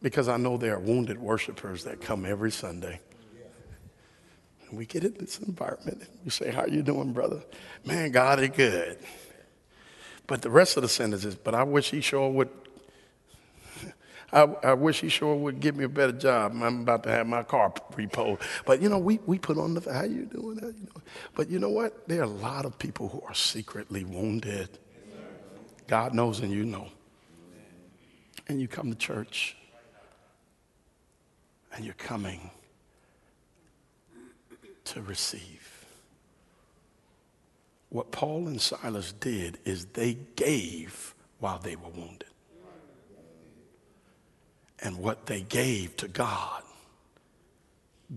because 0.00 0.28
I 0.28 0.36
know 0.36 0.56
there 0.56 0.76
are 0.76 0.80
wounded 0.80 1.18
worshipers 1.18 1.84
that 1.84 2.00
come 2.00 2.24
every 2.24 2.50
Sunday. 2.50 3.00
And 4.70 4.78
we 4.78 4.86
get 4.86 5.02
in 5.02 5.14
this 5.14 5.40
environment 5.40 5.98
and 6.00 6.18
we 6.24 6.30
say, 6.30 6.50
How 6.50 6.64
you 6.64 6.82
doing, 6.82 7.12
brother? 7.12 7.42
Man, 7.84 8.12
God 8.12 8.40
is 8.40 8.50
good. 8.50 8.98
But 10.28 10.42
the 10.42 10.50
rest 10.50 10.76
of 10.76 10.84
the 10.84 10.88
sentence 10.88 11.24
is, 11.24 11.34
but 11.34 11.56
I 11.56 11.64
wish 11.64 11.90
he 11.90 12.00
sure 12.00 12.30
would 12.30 12.48
I, 14.32 14.42
I, 14.42 14.74
wish 14.74 15.00
he 15.00 15.08
sure 15.08 15.34
would 15.34 15.58
give 15.58 15.76
me 15.76 15.82
a 15.82 15.88
better 15.88 16.12
job. 16.12 16.52
I'm 16.62 16.82
about 16.82 17.02
to 17.02 17.10
have 17.10 17.26
my 17.26 17.42
car 17.42 17.72
repoed. 17.92 18.40
But 18.64 18.80
you 18.80 18.88
know, 18.88 18.98
we, 18.98 19.18
we 19.26 19.40
put 19.40 19.58
on 19.58 19.74
the 19.74 19.92
how 19.92 20.04
you 20.04 20.26
doing? 20.26 20.58
How 20.58 20.68
you 20.68 20.72
doing? 20.72 21.02
But 21.34 21.50
you 21.50 21.58
know 21.58 21.70
what? 21.70 22.06
There 22.08 22.20
are 22.20 22.24
a 22.24 22.28
lot 22.28 22.64
of 22.64 22.78
people 22.78 23.08
who 23.08 23.20
are 23.26 23.34
secretly 23.34 24.04
wounded. 24.04 24.78
God 25.88 26.14
knows 26.14 26.38
and 26.38 26.52
you 26.52 26.64
know. 26.64 26.86
And 28.46 28.60
you 28.60 28.68
come 28.68 28.90
to 28.90 28.96
church 28.96 29.56
and 31.74 31.84
you're 31.84 31.94
coming 31.94 32.50
to 34.90 35.02
receive. 35.02 35.86
What 37.88 38.12
Paul 38.12 38.46
and 38.46 38.60
Silas 38.60 39.12
did 39.12 39.58
is 39.64 39.86
they 39.86 40.16
gave 40.36 41.14
while 41.38 41.58
they 41.58 41.76
were 41.76 41.88
wounded 41.88 42.30
and 44.82 44.98
what 44.98 45.26
they 45.26 45.42
gave 45.42 45.96
to 45.98 46.08
God, 46.08 46.62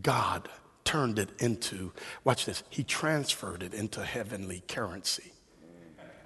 God 0.02 0.50
turned 0.86 1.20
it 1.20 1.30
into, 1.40 1.92
watch 2.24 2.46
this, 2.46 2.64
he 2.70 2.84
transferred 2.84 3.64
it 3.64 3.74
into 3.74 4.04
heavenly 4.04 4.64
currency. 4.68 5.32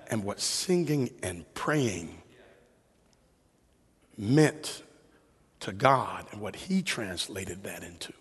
And 0.10 0.24
what 0.24 0.40
singing 0.40 1.10
and 1.22 1.52
praying 1.54 2.22
meant 4.18 4.84
to 5.60 5.74
God 5.74 6.26
and 6.32 6.40
what 6.40 6.56
he 6.56 6.82
translated 6.82 7.64
that 7.64 7.84
into 7.84 8.14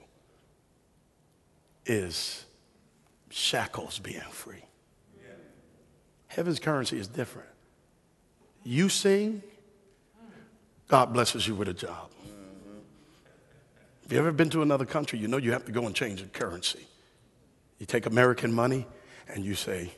is 1.86 2.44
shackles 3.30 3.98
being 3.98 4.20
free. 4.30 4.62
Heaven's 6.28 6.58
currency 6.58 6.98
is 6.98 7.08
different. 7.08 7.48
You 8.62 8.88
sing, 8.88 9.42
God 10.88 11.12
blesses 11.12 11.46
you 11.46 11.54
with 11.54 11.68
a 11.68 11.74
job. 11.74 12.10
If 14.04 14.12
you've 14.12 14.20
ever 14.20 14.32
been 14.32 14.50
to 14.50 14.62
another 14.62 14.84
country, 14.84 15.18
you 15.18 15.28
know 15.28 15.36
you 15.36 15.52
have 15.52 15.64
to 15.64 15.72
go 15.72 15.86
and 15.86 15.94
change 15.94 16.22
the 16.22 16.28
currency. 16.28 16.86
You 17.78 17.86
take 17.86 18.06
American 18.06 18.52
money 18.52 18.86
and 19.28 19.44
you 19.44 19.54
say, 19.54 19.92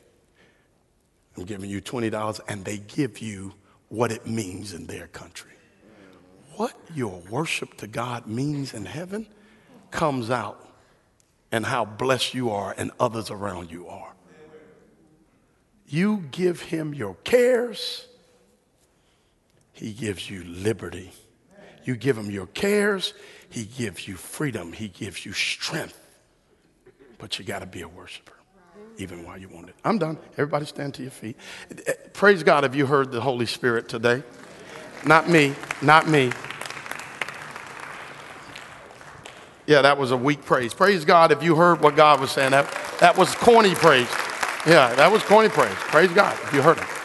I'm 1.37 1.45
giving 1.45 1.69
you 1.69 1.81
$20, 1.81 2.39
and 2.47 2.65
they 2.65 2.77
give 2.77 3.19
you 3.19 3.53
what 3.89 4.11
it 4.11 4.25
means 4.25 4.73
in 4.73 4.87
their 4.87 5.07
country. 5.07 5.51
What 6.55 6.75
your 6.93 7.21
worship 7.29 7.77
to 7.77 7.87
God 7.87 8.27
means 8.27 8.73
in 8.73 8.85
heaven 8.85 9.27
comes 9.91 10.29
out 10.29 10.68
and 11.51 11.65
how 11.65 11.85
blessed 11.85 12.33
you 12.33 12.51
are 12.51 12.73
and 12.77 12.91
others 12.99 13.31
around 13.31 13.71
you 13.71 13.87
are. 13.87 14.13
You 15.87 16.25
give 16.31 16.61
him 16.61 16.93
your 16.93 17.15
cares, 17.23 18.05
he 19.73 19.93
gives 19.93 20.29
you 20.29 20.43
liberty. 20.43 21.11
You 21.83 21.95
give 21.95 22.17
him 22.17 22.29
your 22.29 22.45
cares, 22.47 23.13
he 23.49 23.63
gives 23.63 24.07
you 24.07 24.15
freedom, 24.15 24.73
he 24.73 24.89
gives 24.89 25.25
you 25.25 25.33
strength. 25.33 25.99
But 27.17 27.39
you 27.39 27.45
got 27.45 27.59
to 27.59 27.65
be 27.65 27.81
a 27.81 27.87
worshiper, 27.87 28.35
even 28.97 29.25
while 29.25 29.37
you 29.37 29.49
want 29.49 29.69
it. 29.69 29.75
I'm 29.83 29.97
done. 29.97 30.17
Everybody 30.33 30.65
stand 30.65 30.93
to 30.95 31.01
your 31.01 31.11
feet. 31.11 31.37
Praise 32.13 32.43
God 32.43 32.63
if 32.63 32.75
you 32.75 32.85
heard 32.85 33.11
the 33.11 33.21
Holy 33.21 33.47
Spirit 33.47 33.89
today. 33.89 34.21
Not 35.05 35.29
me, 35.29 35.55
not 35.81 36.07
me. 36.07 36.31
Yeah, 39.69 39.83
that 39.83 39.99
was 39.99 40.09
a 40.09 40.17
weak 40.17 40.43
praise. 40.45 40.73
Praise 40.73 41.05
God 41.05 41.31
if 41.31 41.43
you 41.43 41.55
heard 41.55 41.79
what 41.79 41.95
God 41.95 42.19
was 42.19 42.31
saying. 42.31 42.49
That, 42.49 42.75
that 43.01 43.15
was 43.15 43.35
corny 43.35 43.75
praise. 43.75 44.09
Yeah, 44.65 44.95
that 44.95 45.11
was 45.11 45.21
corny 45.21 45.47
praise. 45.47 45.75
Praise 45.75 46.11
God 46.11 46.35
if 46.41 46.51
you 46.51 46.63
heard 46.63 46.79
it. 46.79 46.98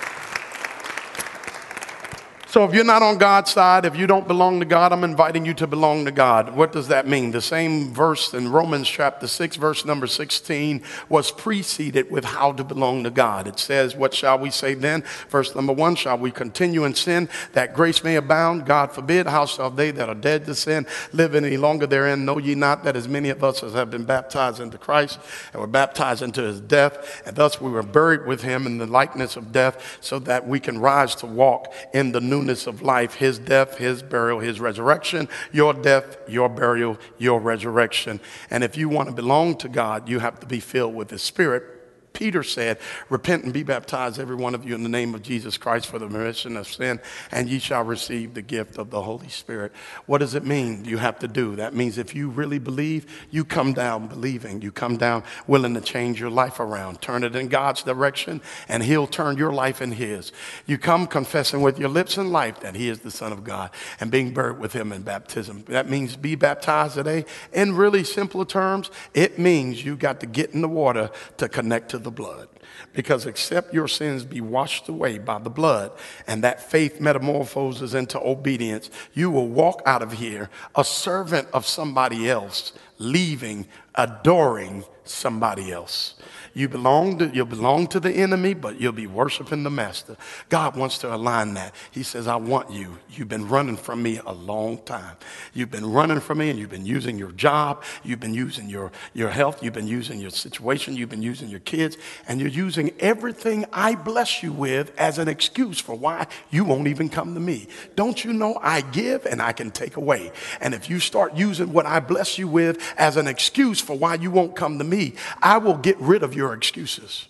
So 2.54 2.62
if 2.62 2.72
you're 2.72 2.84
not 2.84 3.02
on 3.02 3.18
God's 3.18 3.50
side, 3.50 3.84
if 3.84 3.96
you 3.96 4.06
don't 4.06 4.28
belong 4.28 4.60
to 4.60 4.64
God, 4.64 4.92
I'm 4.92 5.02
inviting 5.02 5.44
you 5.44 5.54
to 5.54 5.66
belong 5.66 6.04
to 6.04 6.12
God. 6.12 6.54
What 6.54 6.70
does 6.70 6.86
that 6.86 7.04
mean? 7.04 7.32
The 7.32 7.42
same 7.42 7.92
verse 7.92 8.32
in 8.32 8.48
Romans 8.48 8.88
chapter 8.88 9.26
6, 9.26 9.56
verse 9.56 9.84
number 9.84 10.06
16, 10.06 10.80
was 11.08 11.32
preceded 11.32 12.12
with 12.12 12.24
how 12.24 12.52
to 12.52 12.62
belong 12.62 13.02
to 13.02 13.10
God. 13.10 13.48
It 13.48 13.58
says, 13.58 13.96
What 13.96 14.14
shall 14.14 14.38
we 14.38 14.50
say 14.50 14.74
then? 14.74 15.02
Verse 15.30 15.52
number 15.56 15.72
one, 15.72 15.96
shall 15.96 16.16
we 16.16 16.30
continue 16.30 16.84
in 16.84 16.94
sin 16.94 17.28
that 17.54 17.74
grace 17.74 18.04
may 18.04 18.14
abound? 18.14 18.66
God 18.66 18.92
forbid. 18.92 19.26
How 19.26 19.46
shall 19.46 19.70
they 19.70 19.90
that 19.90 20.08
are 20.08 20.14
dead 20.14 20.46
to 20.46 20.54
sin 20.54 20.86
live 21.12 21.34
any 21.34 21.56
longer 21.56 21.88
therein? 21.88 22.24
Know 22.24 22.38
ye 22.38 22.54
not 22.54 22.84
that 22.84 22.94
as 22.94 23.08
many 23.08 23.30
of 23.30 23.42
us 23.42 23.64
as 23.64 23.72
have 23.72 23.90
been 23.90 24.04
baptized 24.04 24.60
into 24.60 24.78
Christ 24.78 25.18
and 25.52 25.60
were 25.60 25.66
baptized 25.66 26.22
into 26.22 26.42
his 26.42 26.60
death, 26.60 27.20
and 27.26 27.34
thus 27.34 27.60
we 27.60 27.72
were 27.72 27.82
buried 27.82 28.26
with 28.26 28.42
him 28.42 28.64
in 28.64 28.78
the 28.78 28.86
likeness 28.86 29.36
of 29.36 29.50
death, 29.50 29.98
so 30.00 30.20
that 30.20 30.46
we 30.46 30.60
can 30.60 30.78
rise 30.78 31.16
to 31.16 31.26
walk 31.26 31.74
in 31.92 32.12
the 32.12 32.20
new 32.20 32.43
of 32.66 32.82
life 32.82 33.14
his 33.14 33.38
death, 33.38 33.78
his 33.78 34.02
burial, 34.02 34.40
his 34.40 34.60
resurrection, 34.60 35.28
your 35.52 35.72
death, 35.74 36.16
your 36.28 36.48
burial, 36.48 36.98
your 37.18 37.40
resurrection. 37.40 38.20
And 38.50 38.62
if 38.62 38.76
you 38.76 38.88
want 38.88 39.08
to 39.08 39.14
belong 39.14 39.56
to 39.58 39.68
God, 39.68 40.08
you 40.08 40.18
have 40.20 40.40
to 40.40 40.46
be 40.46 40.60
filled 40.60 40.94
with 40.94 41.08
the 41.08 41.18
Spirit 41.18 41.73
Peter 42.14 42.44
said, 42.44 42.78
Repent 43.10 43.44
and 43.44 43.52
be 43.52 43.64
baptized, 43.64 44.20
every 44.20 44.36
one 44.36 44.54
of 44.54 44.64
you, 44.64 44.74
in 44.74 44.84
the 44.84 44.88
name 44.88 45.14
of 45.14 45.22
Jesus 45.22 45.58
Christ 45.58 45.86
for 45.86 45.98
the 45.98 46.06
remission 46.08 46.56
of 46.56 46.68
sin, 46.68 47.00
and 47.32 47.48
ye 47.48 47.58
shall 47.58 47.82
receive 47.82 48.34
the 48.34 48.40
gift 48.40 48.78
of 48.78 48.90
the 48.90 49.02
Holy 49.02 49.28
Spirit. 49.28 49.72
What 50.06 50.18
does 50.18 50.34
it 50.34 50.44
mean 50.44 50.84
you 50.84 50.98
have 50.98 51.18
to 51.18 51.28
do? 51.28 51.56
That 51.56 51.74
means 51.74 51.98
if 51.98 52.14
you 52.14 52.30
really 52.30 52.60
believe, 52.60 53.26
you 53.30 53.44
come 53.44 53.72
down 53.72 54.06
believing. 54.06 54.62
You 54.62 54.70
come 54.70 54.96
down 54.96 55.24
willing 55.48 55.74
to 55.74 55.80
change 55.80 56.20
your 56.20 56.30
life 56.30 56.60
around, 56.60 57.02
turn 57.02 57.24
it 57.24 57.34
in 57.34 57.48
God's 57.48 57.82
direction, 57.82 58.40
and 58.68 58.84
He'll 58.84 59.08
turn 59.08 59.36
your 59.36 59.52
life 59.52 59.82
in 59.82 59.90
His. 59.92 60.30
You 60.66 60.78
come 60.78 61.08
confessing 61.08 61.62
with 61.62 61.80
your 61.80 61.88
lips 61.88 62.16
and 62.16 62.30
life 62.30 62.60
that 62.60 62.76
He 62.76 62.88
is 62.88 63.00
the 63.00 63.10
Son 63.10 63.32
of 63.32 63.42
God 63.42 63.70
and 63.98 64.12
being 64.12 64.32
buried 64.32 64.60
with 64.60 64.72
Him 64.72 64.92
in 64.92 65.02
baptism. 65.02 65.64
That 65.66 65.90
means 65.90 66.14
be 66.14 66.36
baptized 66.36 66.94
today. 66.94 67.24
In 67.52 67.74
really 67.74 68.04
simple 68.04 68.44
terms, 68.44 68.92
it 69.14 69.36
means 69.36 69.84
you 69.84 69.96
got 69.96 70.20
to 70.20 70.26
get 70.26 70.50
in 70.50 70.60
the 70.60 70.68
water 70.68 71.10
to 71.38 71.48
connect 71.48 71.90
to 71.90 72.03
the 72.04 72.10
blood. 72.10 72.48
Because 72.92 73.26
except 73.26 73.74
your 73.74 73.88
sins 73.88 74.24
be 74.24 74.40
washed 74.40 74.88
away 74.88 75.18
by 75.18 75.38
the 75.38 75.50
blood 75.50 75.90
and 76.26 76.44
that 76.44 76.70
faith 76.70 77.00
metamorphoses 77.00 77.94
into 77.94 78.20
obedience, 78.20 78.90
you 79.12 79.30
will 79.30 79.48
walk 79.48 79.82
out 79.84 80.02
of 80.02 80.12
here 80.12 80.50
a 80.76 80.84
servant 80.84 81.48
of 81.52 81.66
somebody 81.66 82.30
else, 82.30 82.72
leaving, 82.98 83.66
adoring 83.96 84.84
somebody 85.04 85.72
else. 85.72 86.14
You 86.54 86.68
belong 86.68 87.18
to, 87.18 87.28
you 87.34 87.44
belong 87.44 87.88
to 87.88 87.98
the 87.98 88.12
enemy, 88.12 88.54
but 88.54 88.80
you'll 88.80 88.92
be 88.92 89.08
worshiping 89.08 89.64
the 89.64 89.70
master. 89.70 90.16
God 90.48 90.76
wants 90.76 90.98
to 90.98 91.12
align 91.12 91.54
that. 91.54 91.74
He 91.90 92.04
says, 92.04 92.28
I 92.28 92.36
want 92.36 92.70
you. 92.70 92.98
You've 93.10 93.28
been 93.28 93.48
running 93.48 93.76
from 93.76 94.02
me 94.02 94.20
a 94.24 94.32
long 94.32 94.78
time. 94.78 95.16
You've 95.52 95.72
been 95.72 95.90
running 95.90 96.20
from 96.20 96.38
me 96.38 96.50
and 96.50 96.58
you've 96.58 96.70
been 96.70 96.86
using 96.86 97.18
your 97.18 97.32
job. 97.32 97.82
You've 98.04 98.20
been 98.20 98.34
using 98.34 98.68
your, 98.70 98.92
your 99.14 99.30
health. 99.30 99.64
You've 99.64 99.74
been 99.74 99.88
using 99.88 100.20
your 100.20 100.30
situation. 100.30 100.96
You've 100.96 101.08
been 101.08 101.22
using 101.22 101.48
your 101.48 101.60
kids 101.60 101.96
and 102.28 102.40
you're 102.40 102.48
using 102.48 102.92
everything 103.00 103.66
I 103.72 103.96
bless 103.96 104.42
you 104.42 104.52
with 104.52 104.92
as 104.96 105.18
an 105.18 105.26
excuse 105.26 105.80
for 105.80 105.96
why 105.96 106.28
you 106.50 106.64
won't 106.64 106.86
even 106.86 107.08
come 107.08 107.34
to 107.34 107.40
me. 107.40 107.66
Don't 107.96 108.24
you 108.24 108.32
know 108.32 108.58
I 108.62 108.82
give 108.82 109.26
and 109.26 109.42
I 109.42 109.52
can 109.52 109.72
take 109.72 109.96
away? 109.96 110.30
And 110.60 110.72
if 110.72 110.88
you 110.88 111.00
start 111.00 111.36
using 111.36 111.72
what 111.72 111.84
I 111.84 111.98
bless 111.98 112.38
you 112.38 112.46
with 112.46 112.80
as 112.96 113.16
an 113.16 113.26
excuse 113.26 113.80
for 113.80 113.98
why 113.98 114.14
you 114.14 114.30
won't 114.30 114.54
come 114.54 114.78
to 114.78 114.84
me, 114.84 115.14
I 115.42 115.58
will 115.58 115.76
get 115.76 115.98
rid 115.98 116.22
of 116.22 116.36
your 116.44 116.52
excuses. 116.52 117.26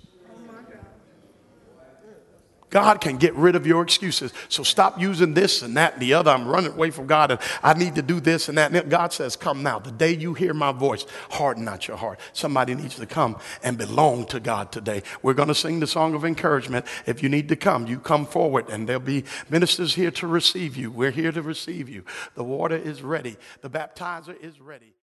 God 2.69 3.01
can 3.01 3.19
get 3.19 3.33
rid 3.35 3.55
of 3.55 3.69
your 3.69 3.85
excuses. 3.85 4.33
So 4.49 4.65
stop 4.65 5.01
using 5.01 5.33
this 5.33 5.63
and 5.63 5.77
that 5.77 5.93
and 5.93 6.03
the 6.03 6.15
other. 6.15 6.33
I'm 6.33 6.49
running 6.49 6.73
away 6.73 6.91
from 6.91 7.07
God 7.07 7.31
and 7.31 7.41
I 7.63 7.75
need 7.75 7.95
to 7.95 8.03
do 8.03 8.19
this 8.19 8.49
and 8.49 8.59
that. 8.59 8.75
And 8.75 8.91
God 8.91 9.13
says, 9.13 9.37
Come 9.37 9.63
now. 9.63 9.79
The 9.79 9.93
day 9.93 10.13
you 10.13 10.35
hear 10.35 10.53
my 10.53 10.73
voice, 10.73 11.07
harden 11.31 11.65
not 11.65 11.87
your 11.87 11.97
heart. 11.97 12.19
Somebody 12.33 12.75
needs 12.75 12.97
to 12.97 13.07
come 13.07 13.39
and 13.63 13.79
belong 13.79 14.27
to 14.27 14.41
God 14.41 14.73
today. 14.73 15.05
We're 15.23 15.35
going 15.35 15.47
to 15.47 15.55
sing 15.55 15.79
the 15.79 15.87
song 15.87 16.15
of 16.15 16.25
encouragement. 16.25 16.85
If 17.07 17.23
you 17.23 17.29
need 17.29 17.49
to 17.51 17.57
come, 17.57 17.87
you 17.87 18.01
come 18.01 18.27
forward 18.27 18.69
and 18.69 18.89
there'll 18.89 19.01
be 19.01 19.23
ministers 19.49 19.95
here 19.95 20.11
to 20.11 20.27
receive 20.27 20.75
you. 20.75 20.91
We're 20.91 21.13
here 21.13 21.31
to 21.31 21.43
receive 21.43 21.89
you. 21.89 22.03
The 22.35 22.43
water 22.43 22.77
is 22.77 23.03
ready, 23.03 23.37
the 23.61 23.71
baptizer 23.71 24.37
is 24.43 24.61
ready. 24.61 24.93